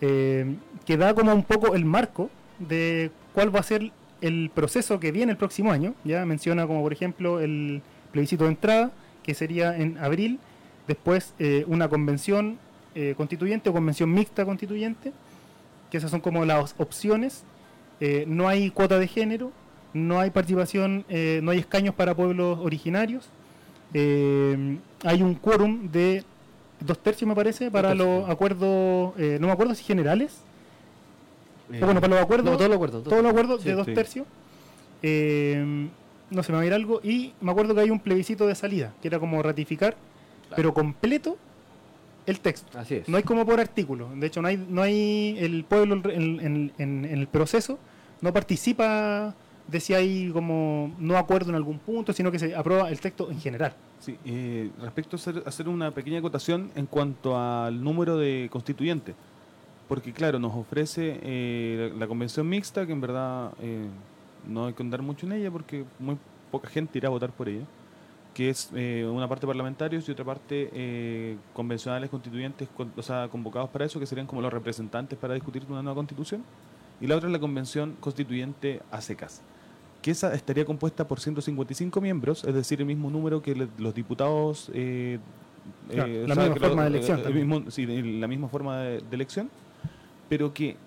[0.00, 2.28] eh, que da como un poco el marco
[2.58, 3.90] de cuál va a ser
[4.20, 5.94] el proceso que viene el próximo año.
[6.04, 7.80] Ya menciona como por ejemplo el
[8.10, 8.90] plebiscito de entrada,
[9.22, 10.38] que sería en abril,
[10.88, 12.58] después eh, una convención
[12.94, 15.12] eh, constituyente o convención mixta constituyente,
[15.90, 17.44] que esas son como las opciones.
[18.00, 19.52] Eh, no hay cuota de género,
[19.94, 21.04] no hay participación,
[21.42, 23.28] no hay escaños para pueblos originarios.
[23.94, 26.24] Hay un quórum de
[26.80, 30.40] dos tercios, me parece, para los acuerdos, no me acuerdo si generales,
[31.68, 33.00] bueno, para los acuerdos, No, todo lo acuerdo.
[33.00, 33.10] todo.
[33.10, 33.94] todos los acuerdos Sí, de dos sí.
[33.94, 34.26] tercios.
[36.32, 37.00] No se me va a ir algo.
[37.02, 39.96] Y me acuerdo que hay un plebiscito de salida, que era como ratificar,
[40.56, 41.36] pero completo
[42.26, 42.78] el texto.
[42.78, 43.08] Así es.
[43.08, 44.08] No hay como por artículo.
[44.14, 47.78] De hecho, no hay, no hay el pueblo en, en- en- en el proceso,
[48.20, 49.34] no participa
[49.68, 53.30] de si hay como no acuerdo en algún punto, sino que se aprueba el texto
[53.30, 53.74] en general.
[54.00, 59.14] Sí, eh, respecto a hacer, hacer una pequeña acotación en cuanto al número de constituyentes,
[59.88, 63.86] porque claro, nos ofrece eh, la, la convención mixta, que en verdad eh,
[64.46, 66.16] no hay que andar mucho en ella, porque muy
[66.50, 67.64] poca gente irá a votar por ella,
[68.34, 73.70] que es eh, una parte parlamentarios y otra parte eh, convencionales constituyentes, o sea, convocados
[73.70, 76.42] para eso, que serían como los representantes para discutir una nueva constitución,
[77.00, 79.42] y la otra es la convención constituyente a secas,
[80.00, 84.70] que esa estaría compuesta por 155 miembros, es decir, el mismo número que los diputados...
[84.74, 85.18] Eh,
[85.90, 87.70] la, misma forma de elección.
[87.70, 89.48] sí, la misma forma de, elección,
[90.32, 90.78] pero que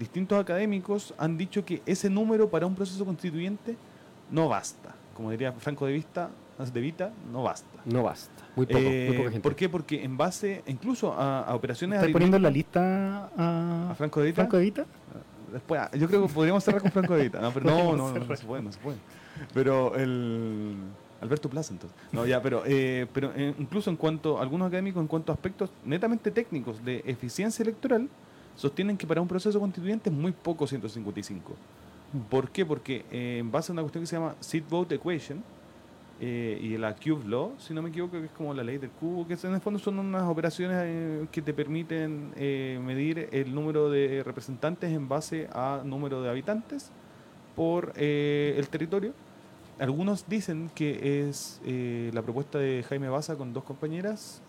[0.00, 3.76] distintos académicos han dicho que ese número para un proceso constituyente
[4.30, 4.94] no basta.
[5.12, 7.78] Como diría Franco de Vista, de Vita, no basta.
[7.84, 8.42] No basta.
[8.56, 9.40] Muy poco, muy poca gente.
[9.40, 9.68] ¿Por qué?
[9.68, 11.98] Porque en base incluso a, operaciones...
[11.98, 14.36] ¿Estás poniendo en la lista a, Franco de Vita?
[14.36, 14.86] Franco de Vita?
[15.52, 17.38] Después, ah, yo creo que podríamos cerrar con Franco de Vita.
[17.38, 18.96] No, pero no, no, no, se puede, no se puede.
[19.52, 20.74] Pero el...
[21.20, 21.98] Alberto Plaza, entonces.
[22.12, 25.70] No, ya, pero, eh, pero eh, incluso en cuanto, algunos académicos, en cuanto a aspectos
[25.84, 28.08] netamente técnicos de eficiencia electoral,
[28.56, 31.54] sostienen que para un proceso constituyente es muy poco 155.
[32.30, 32.64] ¿Por qué?
[32.64, 35.42] Porque eh, en base a una cuestión que se llama Seat Vote Equation
[36.20, 38.90] eh, y la Cube Law, si no me equivoco, que es como la ley del
[38.90, 42.30] cubo, que en el fondo son unas operaciones eh, que te permiten
[42.84, 46.90] medir el número de representantes en base a número de habitantes
[47.54, 49.12] por el territorio.
[49.78, 54.42] Algunos dicen que es la propuesta de Jaime Baza con dos compañeras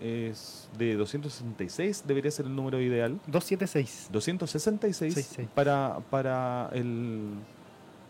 [0.00, 3.20] es de 266, debería ser el número ideal.
[3.26, 4.08] 276.
[4.12, 7.30] 266 para, para, el,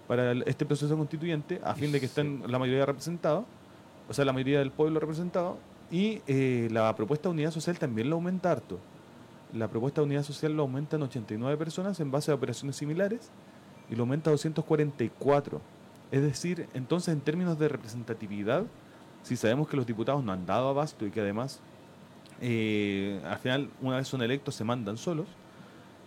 [0.06, 3.44] para este proceso constituyente, a fin de que estén la mayoría representados,
[4.08, 5.58] o sea, la mayoría del pueblo representado,
[5.90, 8.78] y eh, la propuesta de unidad social también lo aumenta harto.
[9.54, 13.30] La propuesta de unidad social lo aumenta en 89 personas en base a operaciones similares
[13.90, 15.60] y lo aumenta a 244.
[16.10, 18.64] Es decir, entonces en términos de representatividad,
[19.22, 21.60] si sabemos que los diputados no han dado abasto y que además
[22.40, 25.26] eh, al final, una vez son electos, se mandan solos.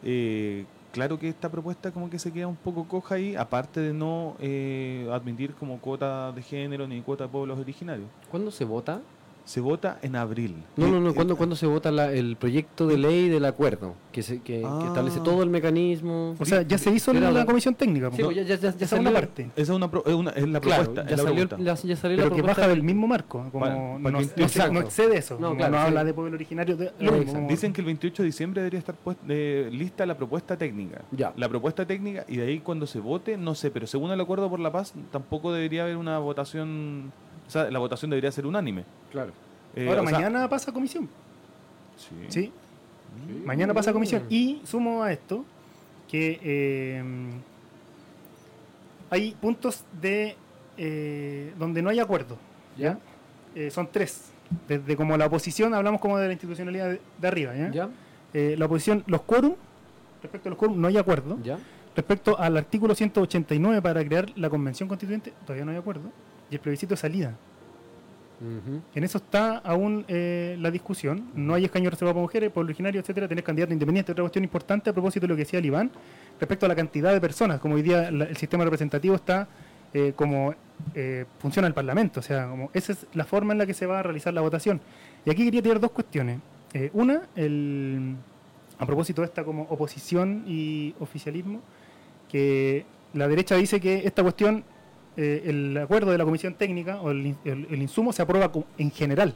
[0.04, 3.94] Eh, claro que esta propuesta como que se queda un poco coja ahí, aparte de
[3.94, 8.08] no eh, admitir como cuota de género ni cuota de pueblos originarios.
[8.30, 9.02] ¿Cuándo se vota?
[9.46, 10.64] Se vota en abril.
[10.78, 11.14] No, no, no.
[11.14, 13.96] ¿Cuándo, ¿cuándo se vota el proyecto de ley del acuerdo?
[14.12, 15.24] Que, se, que, establece ah.
[15.24, 16.36] todo el mecanismo.
[16.40, 18.12] O sea, ya se hizo en la, comisión técnica.
[18.12, 19.50] Sí, ya, ya, ya, ya salió una parte.
[19.56, 21.06] Esa es, una, es, una, es la propuesta.
[21.08, 23.48] ya, salió, ya, salió, Pero que baja del mismo marco.
[23.52, 25.38] Como no, excede eso.
[25.40, 26.78] No, claro, no habla de pueblo originario.
[26.78, 26.92] De,
[27.48, 31.02] Dicen que el 28 de diciembre debería estar pues, lista la propuesta técnica.
[31.12, 31.34] Ya.
[31.36, 34.50] La propuesta técnica y de ahí cuando se vote, no sé, pero según el acuerdo
[34.50, 37.12] por la paz, tampoco debería haber una votación.
[37.52, 38.86] O sea, la votación debería ser unánime.
[39.12, 39.34] Claro.
[39.76, 41.10] Eh, Ahora, mañana pasa comisión.
[42.30, 42.50] Sí.
[43.44, 44.24] Mañana pasa comisión.
[44.30, 45.44] Y sumo a esto
[46.08, 47.04] que eh,
[49.10, 50.38] hay puntos de
[50.78, 52.38] eh, donde no hay acuerdo.
[52.78, 52.98] ¿ya?
[53.70, 54.32] son tres.
[54.70, 57.52] Desde como la oposición, hablamos como de la institucionalidad de, arriba.
[57.70, 57.90] ¿ya?
[58.32, 59.56] la oposición, los quórum,
[60.24, 61.38] respecto a los quórum, no hay acuerdo.
[61.44, 61.60] ¿Ya?
[61.98, 66.14] Respecto al artículo 189 para crear la convención constituyente, todavía no hay acuerdo.
[66.52, 67.36] Y el plebiscito de salida.
[68.96, 71.30] En eso está aún eh, la discusión.
[71.36, 73.28] No hay escaño reservado para mujeres, pueblo originario, etcétera.
[73.28, 74.12] Tener candidato independiente.
[74.12, 75.92] Otra cuestión importante a propósito de lo que decía el Iván
[76.40, 77.60] respecto a la cantidad de personas.
[77.60, 79.48] Como hoy día el sistema representativo está
[79.94, 80.56] eh, como
[80.96, 82.20] eh, funciona el Parlamento.
[82.20, 84.42] O sea, como esa es la forma en la que se va a realizar la
[84.42, 84.82] votación.
[85.24, 86.40] Y aquí quería tirar dos cuestiones.
[86.94, 88.16] una, el,
[88.80, 91.62] a propósito de esta como oposición y oficialismo,
[92.28, 94.64] que la derecha dice que esta cuestión
[95.18, 97.36] eh, el acuerdo de la comisión técnica o el,
[97.72, 99.34] insumo se aprueba en general.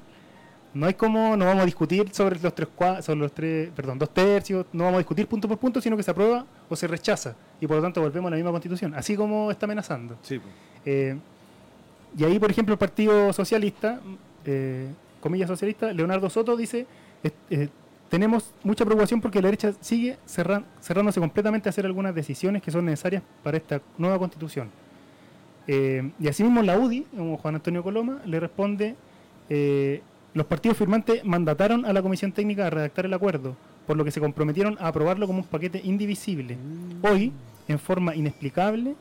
[0.74, 2.68] No hay como, no vamos a discutir sobre los tres,
[3.02, 6.04] sobre los tres, perdón, dos tercios, no vamos a discutir punto por punto, sino que
[6.04, 9.16] se aprueba o se rechaza y por lo tanto volvemos a la misma constitución, así
[9.16, 10.18] como está amenazando.
[10.86, 11.18] Eh,
[12.18, 14.02] y ahí, por ejemplo, el Partido Socialista,
[14.46, 14.88] eh,
[15.22, 16.88] comillas socialista, Leonardo Soto dice,
[18.10, 22.86] tenemos mucha preocupación porque la derecha sigue cerrándose completamente a hacer algunas decisiones que son
[22.86, 24.70] necesarias para esta nueva constitución
[25.68, 28.96] eh, y asimismo la UDI, como Juan Antonio Coloma, le responde,
[29.50, 30.02] eh,
[30.34, 33.56] los partidos firmantes mandataron a la Comisión Técnica a redactar el acuerdo,
[33.88, 36.56] por lo que se comprometieron a aprobarlo como un paquete indivisible.
[36.56, 37.06] Mm.
[37.06, 37.32] Hoy,
[37.68, 38.96] en forma inexplicable,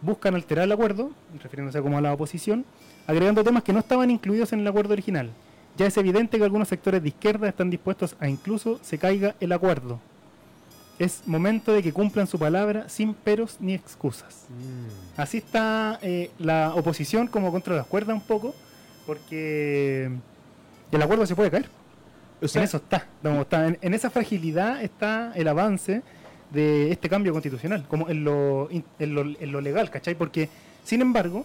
[0.00, 1.10] buscan alterar el acuerdo,
[1.42, 2.64] refiriéndose como a la oposición,
[3.06, 5.30] agregando temas que no estaban incluidos en el acuerdo original.
[5.76, 9.52] Ya es evidente que algunos sectores de izquierda están dispuestos a incluso se caiga el
[9.52, 10.00] acuerdo
[10.98, 14.46] es momento de que cumplan su palabra sin peros ni excusas.
[14.48, 15.20] Mm.
[15.20, 18.54] Así está eh, la oposición como contra las cuerdas un poco,
[19.06, 20.10] porque
[20.90, 21.68] el acuerdo se puede caer.
[22.40, 23.06] en eso está.
[23.80, 26.02] En, esa fragilidad está el avance
[26.50, 30.14] de este cambio constitucional, como en lo, en lo, legal, ¿cachai?
[30.14, 30.48] Porque,
[30.82, 31.44] sin embargo,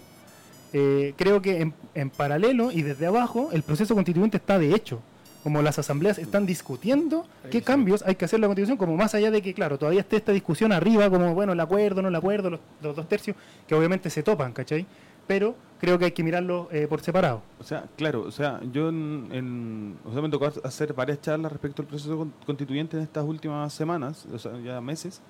[0.71, 5.01] eh, creo que en, en, paralelo y desde abajo el proceso constituyente está de hecho.
[5.43, 9.13] Como las asambleas están discutiendo qué cambios hay que hacer en la constitución, como más
[9.13, 12.15] allá de que, claro, todavía esté esta discusión arriba, como, bueno, el acuerdo, no el
[12.15, 13.35] acuerdo, los, dos tercios,
[13.67, 14.85] que obviamente se topan, ¿cachai?
[15.27, 17.41] Pero creo que hay que mirarlo eh, por separado.
[17.59, 21.81] O sea, claro, o sea, yo en, o sea, me tocó hacer varias charlas respecto
[21.81, 25.21] al proceso constituyente en estas últimas semanas, o sea, ya meses.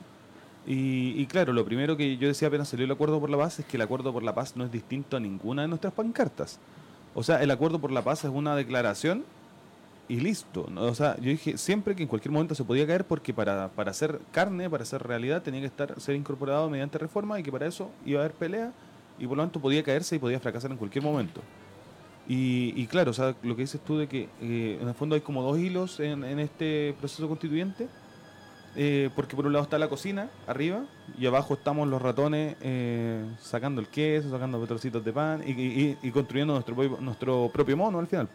[0.67, 3.59] Y, y, claro, lo primero que yo decía apenas salió el acuerdo por la paz
[3.59, 6.59] es que el acuerdo por la paz no es distinto a ninguna de nuestras pancartas.
[7.15, 9.25] O sea, el acuerdo por la paz es una declaración
[10.07, 10.69] y listo.
[10.75, 13.91] O sea, yo dije siempre que en cualquier momento se podía caer porque para, para
[13.91, 17.67] hacer carne, para hacer realidad, tenía que estar ser incorporado mediante reforma y que para
[17.67, 18.71] eso iba a haber pelea
[19.17, 21.41] y por lo tanto podía caerse y podía fracasar en cualquier momento.
[22.27, 25.15] Y, y claro, o sea, lo que dices tú de que eh, en el fondo
[25.15, 27.87] hay como dos hilos en, en este proceso constituyente,
[28.75, 30.85] eh, porque por un lado está la cocina arriba
[31.19, 35.97] y abajo estamos los ratones eh, sacando el queso, sacando trocitos de pan y, y,
[36.01, 38.29] y construyendo nuestro, nuestro propio mono al final.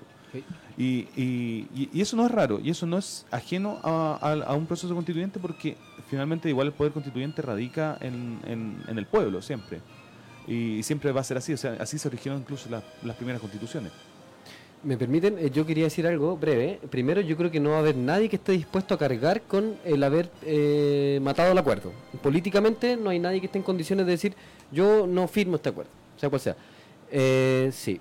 [0.78, 4.94] Y, y, y, eso no es raro, y eso no es ajeno a, un proceso
[4.94, 5.76] constituyente porque
[6.08, 9.80] finalmente igual el poder constituyente radica en, en, el pueblo siempre.
[10.46, 13.90] Y siempre va a ser así, o sea, así se originaron incluso las primeras constituciones.
[14.84, 15.38] ¿Me permiten?
[15.38, 16.78] Eh, yo quería decir algo breve.
[16.90, 19.76] Primero, yo creo que no va a haber nadie que esté dispuesto a cargar con
[19.84, 21.92] el haber eh, matado el acuerdo.
[22.22, 24.34] Políticamente no hay nadie que esté en condiciones de decir
[24.70, 26.56] yo no firmo este acuerdo, sea cual sea.
[27.10, 28.00] Eh, sí.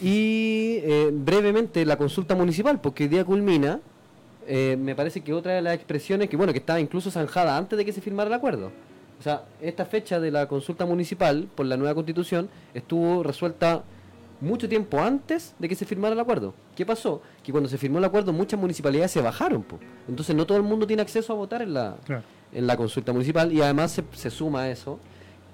[0.00, 3.80] Y eh, brevemente la consulta municipal, porque hoy día culmina,
[4.46, 7.76] eh, me parece que otra de las expresiones que bueno que estaba incluso zanjada antes
[7.76, 8.70] de que se firmara el acuerdo.
[9.18, 13.82] O sea, esta fecha de la consulta municipal por la nueva constitución estuvo resuelta
[14.42, 16.52] mucho tiempo antes de que se firmara el acuerdo.
[16.76, 17.22] ¿Qué pasó?
[17.42, 19.64] Que cuando se firmó el acuerdo muchas municipalidades se bajaron.
[20.06, 21.96] Entonces no todo el mundo tiene acceso a votar en la,
[22.52, 25.00] en la consulta municipal y además se, se suma a eso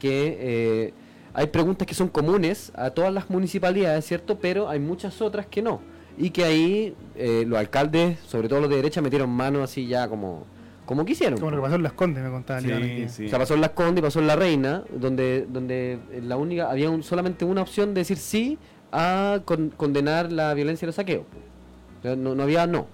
[0.00, 0.94] que eh,
[1.34, 4.38] hay preguntas que son comunes a todas las municipalidades, ¿cierto?
[4.38, 5.80] Pero hay muchas otras que no.
[6.18, 10.08] Y que ahí eh, los alcaldes, sobre todo los de derecha, metieron mano así ya
[10.08, 10.44] como,
[10.84, 11.38] como quisieron.
[11.38, 13.26] Como lo que pasó en Las Condes, me contaba sí, sí.
[13.26, 16.70] O sea, pasó en Las Condes y pasó en La Reina, donde, donde la única,
[16.70, 18.58] había solamente una opción de decir sí
[18.92, 21.24] a condenar la violencia y los saqueos.
[22.02, 22.86] no, no había no.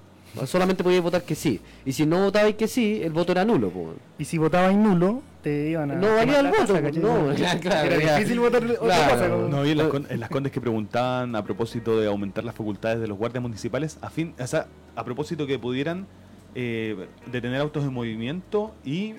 [0.47, 1.61] Solamente podías votar que sí.
[1.85, 3.73] Y si no votabais que sí, el voto era nulo.
[4.19, 5.95] Y si votabais nulo, te iban a.
[5.95, 6.81] No valía el voto.
[7.01, 9.29] no, claro, era difícil votar otra cosa.
[9.29, 13.19] No, y en las, condes que preguntaban a propósito de aumentar las facultades de los
[13.19, 14.67] guardias municipales, a, fin, o sea,
[14.97, 16.07] a propósito que pudieran
[16.55, 19.15] eh, detener autos en movimiento y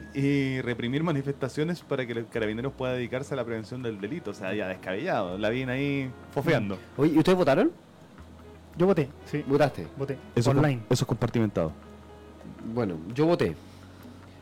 [0.61, 4.31] reprimir manifestaciones para que los carabineros puedan dedicarse a la prevención del delito.
[4.31, 5.37] O sea, ya descabellado.
[5.37, 6.77] La vienen ahí fofeando.
[6.97, 7.71] Oye, ¿y ustedes votaron?
[8.77, 9.43] Yo voté, sí.
[9.45, 9.87] ¿Votaste?
[9.97, 10.17] Voté.
[10.35, 10.81] Eso online.
[10.89, 11.73] eso es compartimentado.
[12.73, 13.55] Bueno, yo voté.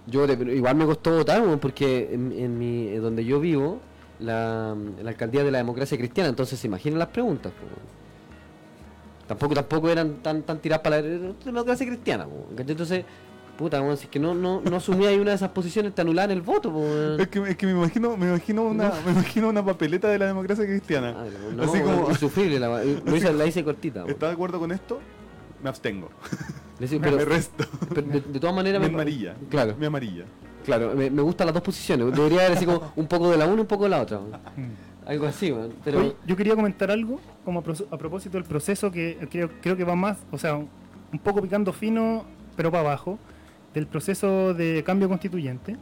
[0.07, 3.79] Yo igual me costó votar porque en, mi, donde yo vivo,
[4.19, 4.75] la,
[5.05, 7.51] alcaldía de la democracia cristiana, entonces se imaginan las preguntas.
[9.27, 12.25] Tampoco, tampoco eran tan, tan tiradas para la democracia cristiana.
[12.57, 13.03] Entonces
[13.57, 16.01] Puta, bueno, si es que no, no, no asumía ahí una de esas posiciones, te
[16.01, 16.71] anulan el voto.
[17.17, 20.27] Es, que, es que me imagino, me imagino una, me imagino una papeleta de la
[20.27, 21.15] democracia cristiana.
[21.17, 21.25] Ah,
[21.55, 22.83] no, Así como insufrible, la,
[23.33, 24.05] la hice cortita.
[24.07, 24.99] ¿Estás de acuerdo con esto?
[25.61, 26.09] Me abstengo.
[26.79, 27.65] me, resto.
[27.93, 29.35] de, todas maneras me, amarilla.
[29.49, 29.75] Claro.
[29.79, 30.25] Me amarilla.
[30.65, 32.11] Claro, me, me gustan las dos posiciones.
[32.13, 34.19] Debería haber así como un poco de la una y un poco de la otra.
[34.19, 35.07] Mm.
[35.07, 35.69] Algo así, man.
[35.85, 36.15] Pero...
[36.25, 37.63] yo quería comentar algo como a,
[37.97, 42.25] propósito del proceso que creo, creo que va más, o sea, un poco picando fino,
[42.57, 43.17] pero para abajo
[43.73, 45.77] del proceso de cambio constituyente,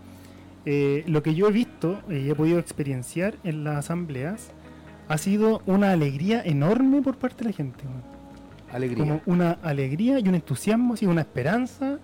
[0.65, 4.51] eh, lo que yo he visto y he podido experienciar en las asambleas
[5.07, 7.83] ha sido una alegría enorme por parte de la gente.
[8.75, 9.03] Alegría.
[9.03, 11.99] Como una alegría y un entusiasmo, y una esperanza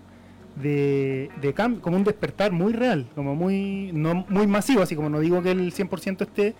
[0.55, 5.09] de, de cambio, como un despertar muy real, como muy, no, muy masivo, así como
[5.09, 6.55] no digo que el 100% esté,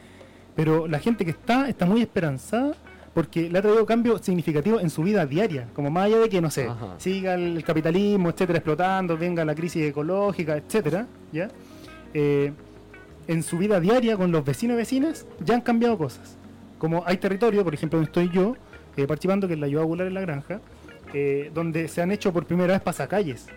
[0.55, 2.75] pero la gente que está está muy esperanzada
[3.13, 6.39] porque le ha traído cambio significativo en su vida diaria, como más allá de que,
[6.41, 11.49] no sé, siga el capitalismo, etcétera, explotando, venga la crisis ecológica, etcétera, ¿ya?
[12.13, 12.53] Eh,
[13.27, 16.37] en su vida diaria con los vecinos y vecinas ya han cambiado cosas.
[16.77, 18.55] Como hay territorio, por ejemplo, donde estoy yo,
[18.97, 20.59] eh, participando, que es la ayuda ocular en la granja,
[21.13, 23.47] eh, donde se han hecho por primera vez pasacalles,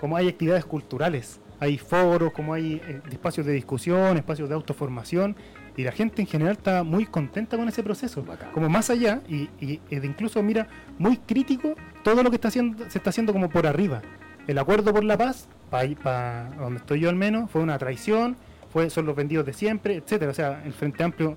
[0.00, 2.80] como hay actividades culturales, hay foros, como hay
[3.10, 5.36] espacios de discusión, espacios de autoformación,
[5.76, 8.24] y la gente en general está muy contenta con ese proceso.
[8.52, 10.68] Como más allá, y, y, incluso, mira,
[10.98, 14.02] muy crítico todo lo que está haciendo, se está haciendo como por arriba.
[14.46, 18.36] El acuerdo por la paz, para donde estoy yo al menos, fue una traición,
[18.72, 20.30] fue, son los vendidos de siempre, etcétera.
[20.30, 21.36] O sea, el Frente Amplio,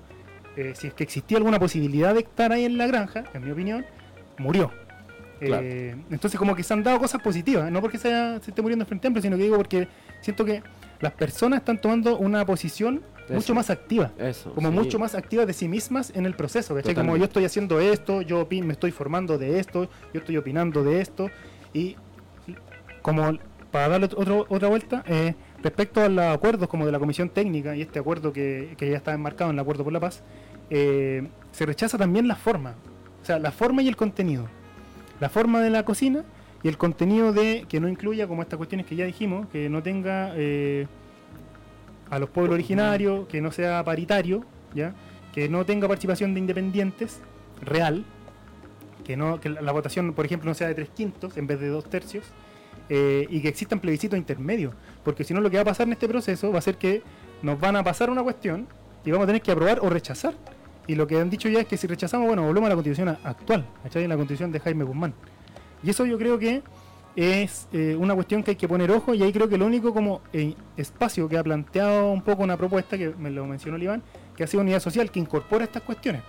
[0.58, 3.50] eh, si es que existía alguna posibilidad de estar ahí en la granja, en mi
[3.50, 3.86] opinión,
[4.38, 4.72] murió.
[5.40, 8.08] Eh, entonces como que se han dado cosas positivas, no porque se,
[8.40, 9.86] se esté muriendo Frente Amplio, sino que digo porque
[10.20, 10.62] siento que
[11.00, 14.10] las personas están tomando una posición mucho más activa.
[14.18, 14.52] Eso.
[14.52, 14.74] como sí.
[14.74, 16.74] mucho más activa de sí mismas en el proceso.
[16.74, 16.94] ¿cachai?
[16.94, 21.00] Como yo estoy haciendo esto, yo me estoy formando de esto, yo estoy opinando de
[21.00, 21.30] esto.
[21.72, 21.96] Y
[23.02, 23.38] como
[23.70, 27.76] para darle otro, otra vuelta, eh, respecto a los acuerdos como de la Comisión Técnica
[27.76, 30.22] y este acuerdo que, que ya está enmarcado en el Acuerdo por la Paz,
[30.70, 32.74] eh, se rechaza también la forma.
[33.22, 34.46] O sea, la forma y el contenido.
[35.20, 36.24] La forma de la cocina
[36.62, 39.82] y el contenido de que no incluya como estas cuestiones que ya dijimos, que no
[39.82, 40.32] tenga...
[40.36, 40.86] eh,
[42.10, 44.94] a los pueblos originarios, que no sea paritario, ¿ya?
[45.32, 47.20] que no tenga participación de independientes
[47.62, 48.04] real,
[49.04, 51.68] que no que la, votación, por ejemplo, no sea de tres quintos en vez de
[51.68, 52.24] dos tercios,
[52.88, 54.74] eh, y que existan plebiscitos intermedios,
[55.04, 57.02] porque si no lo que va a pasar en este proceso va a ser que
[57.42, 58.66] nos van a pasar una cuestión
[59.04, 60.34] y vamos a tener que aprobar o rechazar.
[60.88, 63.10] Y lo que han dicho ya es que si rechazamos, bueno, volvemos a la constitución
[63.22, 64.08] actual, ¿cachai?
[64.08, 65.12] La constitución de Jaime Guzmán.
[65.82, 66.62] Y eso yo creo que
[67.14, 69.92] es eh, una cuestión que hay que poner ojo y ahí creo que el único
[69.92, 73.82] como eh, espacio que ha planteado un poco una propuesta, que me lo mencionó el
[73.82, 74.02] Iván,
[74.34, 76.22] que ha sido unidad social, que incorpora estas cuestiones.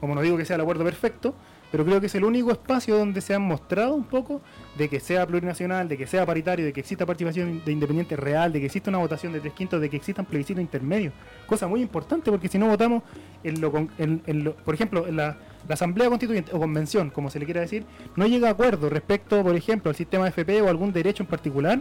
[0.00, 1.34] Como no digo que sea el acuerdo perfecto,
[1.74, 4.40] pero creo que es el único espacio donde se han mostrado un poco
[4.78, 8.52] de que sea plurinacional, de que sea paritario, de que exista participación de independiente real,
[8.52, 11.12] de que exista una votación de tres quintos, de que existan plebiscitos intermedios.
[11.48, 13.02] Cosa muy importante porque si no votamos
[13.42, 15.36] en lo, en- en lo- por ejemplo, en la,
[15.66, 17.84] la Asamblea Constituyente o Convención, como se le quiera decir,
[18.14, 21.80] no llega a acuerdo respecto, por ejemplo, al sistema FP o algún derecho en particular,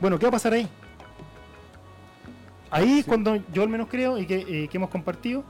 [0.00, 0.68] bueno, ¿qué va a pasar ahí?
[2.72, 4.34] Ahí es cuando yo al menos creo y que,
[4.64, 5.44] eh, que hemos compartido,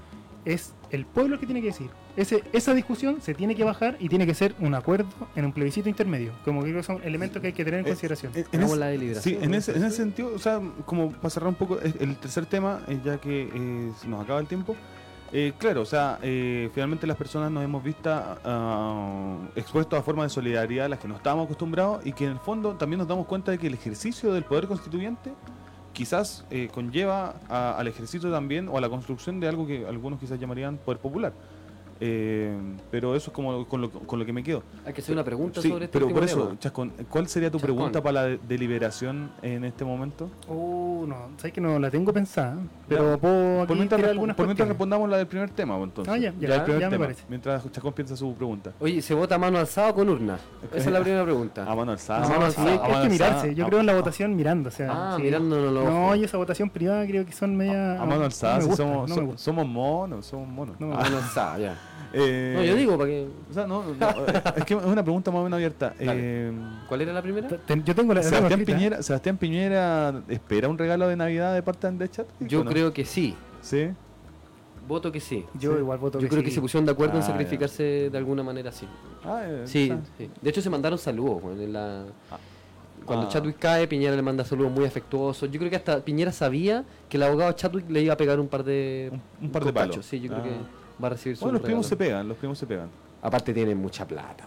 [0.45, 1.91] es el pueblo el que tiene que decir.
[2.17, 5.53] Ese, esa discusión se tiene que bajar y tiene que ser un acuerdo en un
[5.53, 6.33] plebiscito intermedio.
[6.45, 8.33] Como que son elementos que hay que tener en Eh, consideración.
[8.53, 9.35] En- la deliberación.
[9.41, 12.47] Sí, en ese, en ese sentido, o sea, como para cerrar un poco el tercer
[12.47, 14.77] tema, eh, ya que eh, se nos acaba el tiempo.
[15.31, 20.25] eh, claro, o sea, eh, finalmente las personas nos hemos visto ah, expuestos a formas
[20.27, 23.09] de solidaridad a las que no estábamos acostumbrados y que en el fondo también nos
[23.09, 25.33] damos cuenta de que el ejercicio del poder constituyente
[25.99, 30.21] quizás eh, conlleva a- al ejercicio también o a la construcción de algo que algunos
[30.21, 31.33] quizás llamarían poder popular.
[32.01, 32.57] Eh,
[32.91, 34.63] pero eso es como con lo, con lo que me quedo.
[34.87, 36.59] Hay que hacer una pregunta Sí, sobre este pero por eso, tema.
[36.61, 37.75] Chascón, ¿cuál sería tu Chascón.
[37.77, 40.31] pregunta para la de- deliberación en este momento?
[40.49, 42.57] Uh, no, sabes que no la tengo pensada,
[42.89, 43.17] pero Ya.
[43.19, 46.15] puedo aquí Por mientras, tirar algunas por mientras respondamos la del primer tema, pues, entonces.
[46.15, 47.25] Ah, ya, ya, primer ya me parece.
[47.29, 48.73] Mientras Chacón piensa su pregunta.
[48.81, 50.39] Oye, ¿se vota a mano alzada o con urna?
[50.73, 51.65] Esa es la primera pregunta.
[51.71, 52.29] A mano alzada.
[52.29, 53.55] Mano sí, hay, a hay mano que alzada, mirarse.
[53.55, 54.69] Yo a- creo en la votación mirando.
[54.69, 55.23] O sea, Ah, sí.
[55.23, 58.01] mirándonos los No, y esa votación privada creo que son media.
[58.01, 60.77] A mano alzada, no me si gusta, somos, monos, somos monos.
[60.81, 61.03] Ah, gusta.
[61.05, 61.79] Mano alzada, ya.
[62.13, 63.27] Eh, No, yo digo, para que...
[63.51, 64.27] O sea, no, no,
[64.57, 65.95] es que es una pregunta más o menos abierta.
[66.01, 66.53] Eh,
[66.89, 67.49] ¿Cuál era la primera?
[67.85, 68.23] Yo tengo la.
[68.23, 68.79] Sebastián, escrita.
[68.79, 72.27] Piñera, Sebastián Piñera espera un regalo de Navidad de parte de Chat.
[72.41, 73.35] Yo creo que sí.
[73.61, 73.89] Sí.
[74.87, 75.45] Voto que sí.
[75.61, 75.79] Yo Sí.
[75.81, 77.33] igual voto Yo creo que se pusieron de acuerdo en Ah, ya.
[77.33, 78.87] sacrificarse de alguna manera, sí.
[79.25, 79.93] Ah, eh, Sí.
[80.41, 81.43] De hecho, se mandaron saludos.
[81.43, 82.05] bueno, en la-
[83.05, 83.29] Cuando Ah.
[83.31, 85.51] Chadwick cae, Piñera le manda saludos muy afectuosos.
[85.51, 88.49] Yo creo que hasta Piñera sabía que el abogado Chadwick le iba a pegar un
[88.49, 89.11] par de,
[89.41, 90.05] Un, un par de palos.
[90.05, 90.45] Sí, yo creo Ah.
[90.45, 92.89] que va a recibir su Bueno, los primos se pegan, los primos se pegan.
[93.23, 94.47] Aparte tienen mucha plata.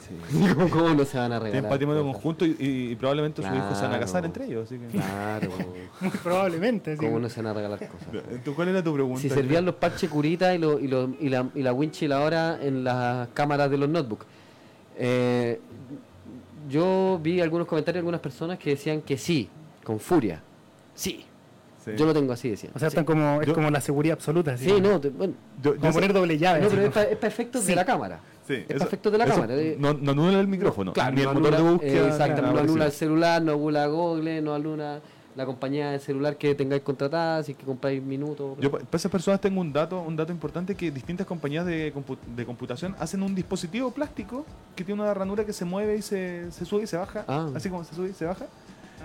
[0.00, 0.38] Sí.
[0.54, 1.70] ¿Cómo, cómo no se van a Tienen regalar?
[1.70, 2.14] patrimonio cosas?
[2.14, 4.64] conjunto y, y- y probablemente sus hijos se van a casar entre ellos.
[4.66, 4.86] Así que...
[4.86, 5.50] Claro.
[6.00, 6.96] Muy probablemente.
[6.96, 7.04] sí.
[7.04, 8.08] ¿Cómo no se van a regalar cosas?
[8.44, 9.20] ¿Tú, ¿Cuál era tu pregunta?
[9.20, 12.08] Si servían los parches curita y, lo- y, lo- y la, y la winch y
[12.08, 14.24] la hora en las cámaras de los notebooks.
[14.96, 15.60] Eh,
[16.68, 19.48] yo vi algunos comentarios de algunas personas que decían que sí,
[19.84, 20.40] con furia.
[20.94, 21.24] Sí.
[21.92, 21.96] Sí.
[21.98, 22.72] Yo lo tengo así, decían.
[22.74, 22.92] O sea, sí.
[22.94, 24.52] están como, es Yo- como la seguridad absoluta.
[24.52, 24.64] así.
[24.64, 26.60] Sí, no, te- bueno, Yo- yo Como sé- poner doble llave.
[26.60, 27.68] no, pero es como- para efectos Sí.
[27.68, 28.20] de la cámara.
[28.46, 29.54] sí, es eso- perfecto de la eso cámara.
[29.78, 31.90] No, no anula el micrófono, ni el no motor de anula- búsqueda.
[31.92, 35.00] eh, ni no anula el celular, no anula Google, no anula
[35.36, 38.56] la compañía de celular que tengáis contratada, si que compráis minutos.
[38.58, 41.94] Yo pa- para esas personas tengo un dato, un dato importante que distintas compañías de,
[41.94, 44.44] compu- de computación hacen un dispositivo plástico
[44.74, 47.48] que tiene una ranura que se mueve y se, se sube y se baja, Ah.
[47.54, 48.46] así como se sube y se baja.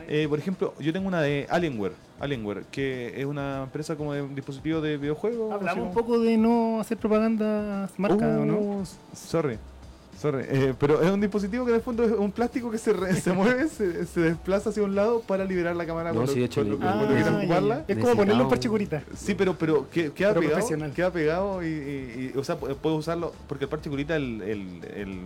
[0.08, 4.22] Eh, por ejemplo, yo tengo una de Alienware, Alienware, que es una empresa como de
[4.22, 5.54] un dispositivo de videojuegos.
[5.54, 8.58] Hablamos un como- poco de no hacer propaganda marca, ¿o no?
[8.60, 9.58] Uh, Sorry.
[10.20, 12.94] Sorry, eh, pero es un dispositivo que en el fondo es un plástico que se,
[12.94, 16.32] re- se mueve, se, se desplaza hacia un lado para liberar la cámara No, cuando,
[16.32, 17.86] sí, de hecho, cuando- le- cuando Ah, quieran ocuparla.
[17.88, 19.04] Es como ponerle un parche curita.
[19.16, 22.74] Sí, pero, pero que- queda Pero pegado, queda pegado y, y- y, o sea, pu-
[22.76, 25.20] puedo usarlo porque el parche curita el, el, el,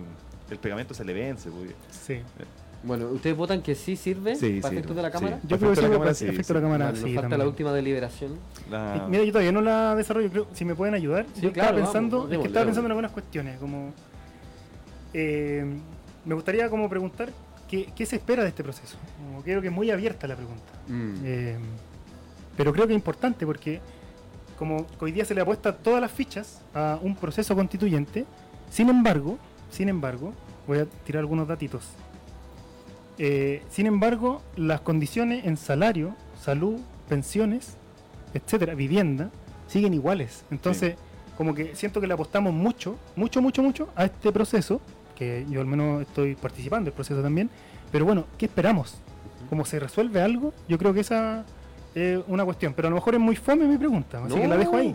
[0.50, 1.50] el pegamento se le vence.
[1.50, 1.70] pues.
[1.90, 2.20] Sí.
[2.82, 5.12] Bueno, ¿ustedes votan que sí sirve Sí, para sí, efectos de la sí.
[5.12, 5.40] cámara?
[5.42, 6.54] Yo creo que sí, cámara, efecto sí, efecto sí.
[6.54, 7.38] de la cámara, nos falta también.
[7.40, 8.38] la última deliberación.
[9.08, 11.26] Mira, yo todavía no la desarrollo, creo, si me pueden ayudar.
[11.34, 13.92] Sí, yo claro, estaba pensando, vamos, es que estaba pensando en algunas cuestiones, como
[15.14, 15.64] eh,
[16.24, 17.30] me gustaría como preguntar
[17.68, 18.96] qué, qué se espera de este proceso.
[19.16, 20.72] Como creo que es muy abierta la pregunta.
[20.88, 21.14] Mm.
[21.24, 21.56] Eh,
[22.56, 23.80] pero creo que es importante porque
[24.58, 28.24] como hoy día se le apuesta todas las fichas a un proceso constituyente,
[28.70, 29.38] sin embargo,
[29.70, 30.32] sin embargo,
[30.66, 31.84] voy a tirar algunos datitos.
[33.18, 37.76] Eh, sin embargo, las condiciones en salario, salud, pensiones
[38.34, 39.30] etcétera, vivienda,
[39.66, 40.44] siguen iguales.
[40.50, 40.96] Entonces,
[41.36, 44.80] como que siento que le apostamos mucho, mucho, mucho, mucho a este proceso,
[45.16, 47.50] que yo al menos estoy participando del proceso también,
[47.90, 48.98] pero bueno, ¿qué esperamos?
[49.48, 50.52] ¿Cómo se resuelve algo?
[50.68, 51.44] Yo creo que esa
[51.94, 54.56] es una cuestión, pero a lo mejor es muy fome mi pregunta, así que la
[54.56, 54.94] dejo ahí.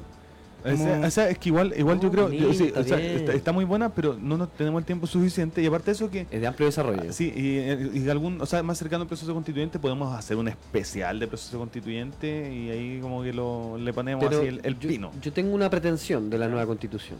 [0.66, 4.80] O sea, es que igual, igual yo creo, está, muy buena, pero no nos tenemos
[4.80, 6.26] el tiempo suficiente y aparte de eso que...
[6.32, 7.12] Es de amplio desarrollo.
[7.12, 11.20] Sí, y, y, algún, o sea, más cercano al proceso constituyente podemos hacer un especial
[11.20, 15.12] de proceso constituyente y ahí como que lo, le ponemos así el, pino.
[15.22, 17.18] Yo tengo una pretensión de la nueva constitución.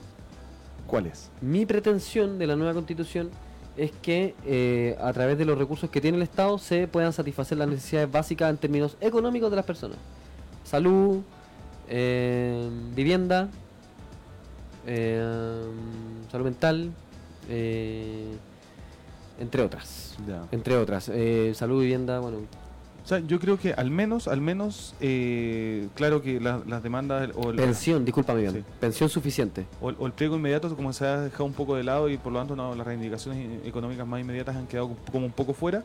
[0.88, 1.30] ¿Cuál es?
[1.42, 3.30] Mi pretensión de la nueva constitución
[3.76, 7.58] es que eh, a través de los recursos que tiene el Estado se puedan satisfacer
[7.58, 9.98] las necesidades básicas en términos económicos de las personas.
[10.64, 11.22] Salud,
[11.88, 13.50] eh, vivienda,
[14.86, 15.64] eh,
[16.32, 16.92] salud mental,
[19.40, 20.18] entre otras.
[20.52, 21.12] Entre otras.
[21.56, 22.40] salud, vivienda, bueno,
[23.04, 27.32] o sea, yo creo que al menos, al menos, eh, claro que las demandas...
[27.36, 29.66] O pensión, disculpa bien, pensión suficiente.
[29.82, 32.40] O, el pliego inmediato como se ha dejado un poco de lado y por lo
[32.40, 35.84] tanto no, las reivindicaciones económicas más inmediatas han quedado como un poco fuera,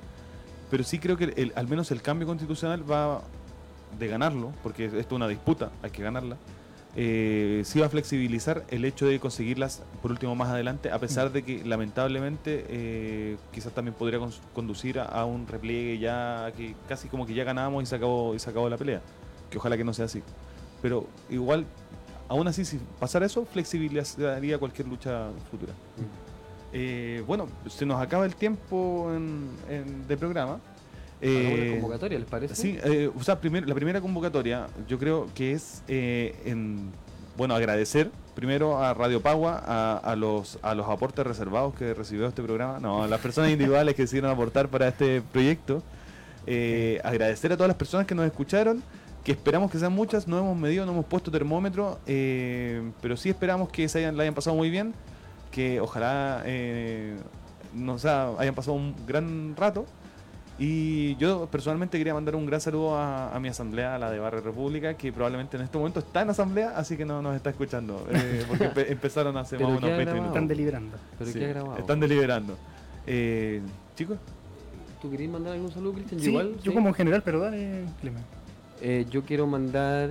[0.70, 3.22] pero sí creo que al menos el cambio constitucional va
[3.98, 6.36] de ganarlo, porque esto es una disputa, hay que ganarla,
[7.00, 11.30] eh, sí va a flexibilizar el hecho de conseguirlas por último más adelante, a pesar
[11.30, 14.18] de que lamentablemente eh, quizás también podría
[14.54, 18.38] conducir a, un repliegue ya que casi como que ya ganamos y se acabó y
[18.38, 19.00] se acabó la pelea,
[19.48, 20.22] que ojalá que no sea así.
[20.82, 21.66] Pero igual,
[22.26, 25.72] aún así, si pasara eso, flexibilizaría cualquier lucha futura.
[25.72, 26.28] Mm.
[26.72, 29.10] Eh, bueno, se nos acaba el tiempo
[30.08, 30.58] de programa.
[31.20, 32.54] Eh, convocatoria, ¿les parece?
[32.54, 36.90] Sí, eh, o sea, la primera convocatoria yo creo que es eh, en,
[37.36, 39.56] bueno, agradecer primero a Radio Pagua,
[39.96, 43.96] a, los, a los aportes reservados que recibió este programa, no, a las personas individuales
[43.96, 45.82] que decidieron aportar para este proyecto.
[46.46, 48.80] Eh, agradecer a todas las personas que nos escucharon,
[49.24, 53.70] que esperamos que sean muchas, no hemos medido, no hemos puesto termómetro, pero sí esperamos
[53.70, 54.94] que se hayan, la hayan pasado muy bien,
[55.50, 56.44] que ojalá
[57.74, 59.84] nos hayan pasado un gran rato
[60.58, 64.40] y yo personalmente quería mandar un gran saludo a, mi asamblea, a la de Barrio
[64.40, 68.04] República, que probablemente en este momento está en asamblea, así que no nos está escuchando.
[68.10, 70.26] Eh, porque empezaron hace más o menos 20 minutos.
[70.28, 70.96] Están deliberando.
[71.78, 72.58] Están deliberando.
[73.06, 73.60] Eh,
[73.94, 74.18] Chicos.
[75.00, 76.20] ¿Tú querías mandar algún saludo, Cristian?
[76.20, 77.84] Sí, igual, yo como en general, pero dale,
[78.82, 80.10] eh, yo quiero mandar.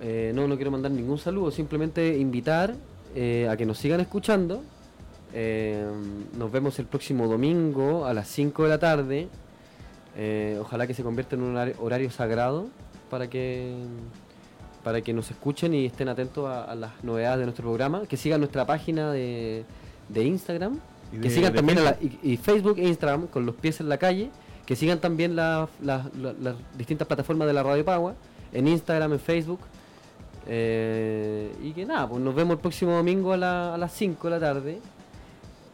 [0.00, 2.74] Eh, no, no quiero mandar ningún saludo, simplemente invitar
[3.14, 4.64] a que nos sigan escuchando
[5.36, 5.84] eh,
[6.38, 9.28] nos vemos el próximo domingo a las 5 de la tarde.
[10.16, 12.68] Eh, ojalá que se convierta en un horario, sagrado
[13.10, 13.74] para que
[14.84, 18.40] para que nos escuchen y estén atentos a, las novedades de nuestro programa, que sigan
[18.40, 19.64] nuestra página de,
[20.14, 20.78] Instagram,
[21.20, 22.18] que sigan también Facebook.
[22.22, 24.30] y, Facebook e Instagram con los pies en la calle,
[24.66, 25.68] que sigan también las
[26.76, 28.14] distintas plataformas de la Radio Pagua,
[28.52, 29.60] en Instagram, en Facebook.
[30.46, 34.30] Eh, y que nada, pues nos vemos el próximo domingo a, a las 5 de
[34.30, 34.80] la tarde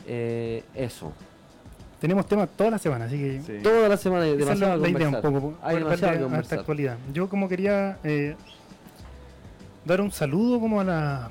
[0.06, 1.12] eh, eso.
[2.00, 3.60] Tenemos temas toda la semana, así que.
[3.62, 5.54] Toda la semana hay demasiado la, idea un poco.
[5.62, 6.96] Hay demasiado esta actualidad.
[7.12, 8.36] Yo, como quería eh,
[9.84, 11.30] dar un saludo como a las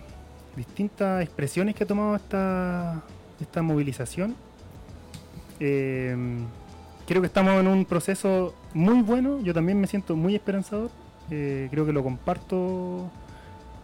[0.56, 3.02] distintas expresiones que ha tomado esta,
[3.42, 4.36] esta movilización.
[5.60, 6.16] Eh,
[7.08, 9.42] creo que estamos en un proceso muy bueno.
[9.42, 10.92] Yo también me siento muy esperanzador.
[11.28, 13.10] creo que lo comparto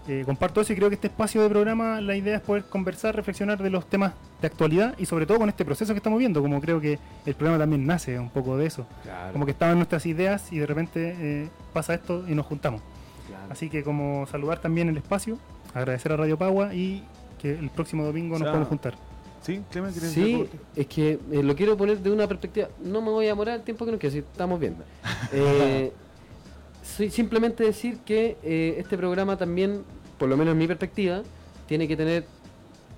[0.08, 3.16] eh, comparto eso y creo que este espacio de programa, la idea es poder conversar,
[3.16, 6.42] reflexionar de los temas de actualidad y sobre todo con este proceso que estamos viendo,
[6.42, 8.86] como creo que el programa también nace un poco de eso.
[9.34, 12.82] Como que estaban nuestras ideas y de repente eh, pasa esto y nos juntamos.
[13.50, 15.40] Así que como saludar también el espacio,
[15.74, 17.04] agradecer a Radio Pagua y
[17.42, 18.96] que el próximo domingo nos podamos juntar.
[19.42, 19.62] Sí,
[20.02, 23.56] sí es que eh, lo quiero poner de una perspectiva, no me voy a demorar
[23.56, 24.84] el tiempo que nos queda, si estamos viendo.
[26.86, 29.84] simplemente decir que eh, este programa también,
[30.18, 31.24] por lo menos en mi perspectiva,
[31.68, 32.26] tiene que tener,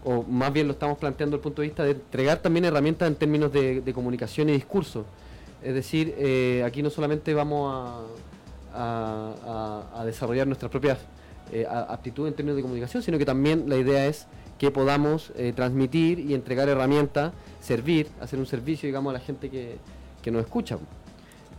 [0.04, 3.08] o más bien lo estamos planteando desde el punto de vista de entregar también herramientas
[3.08, 5.06] en términos de, comunicación y discurso.
[5.64, 8.06] Es decir, eh, aquí no solamente vamos
[8.74, 11.00] a, a, desarrollar nuestras propias
[11.52, 14.28] eh, aptitudes en términos de comunicación, sino que también la idea es
[14.60, 17.32] que podamos transmitir y entregar herramientas,
[17.62, 19.78] servir, hacer un servicio, digamos, a la gente que,
[20.22, 20.78] que nos escucha.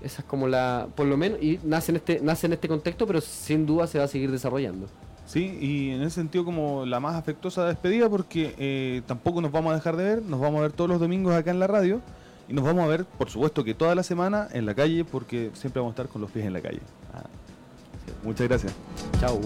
[0.00, 3.06] Esa es como la, por lo menos, y nace en este, nace en este contexto,
[3.06, 4.86] pero sin duda se va a seguir desarrollando.
[5.26, 9.72] Sí, y en ese sentido como la más afectuosa despedida porque eh, tampoco nos vamos
[9.72, 12.00] a dejar de ver, nos vamos a ver todos los domingos acá en la radio
[12.48, 15.50] y nos vamos a ver, por supuesto que toda la semana en la calle porque
[15.52, 16.80] siempre vamos a estar con los pies en la calle.
[17.12, 17.26] Ah,
[18.24, 18.72] muchas gracias.
[19.20, 19.38] Chao.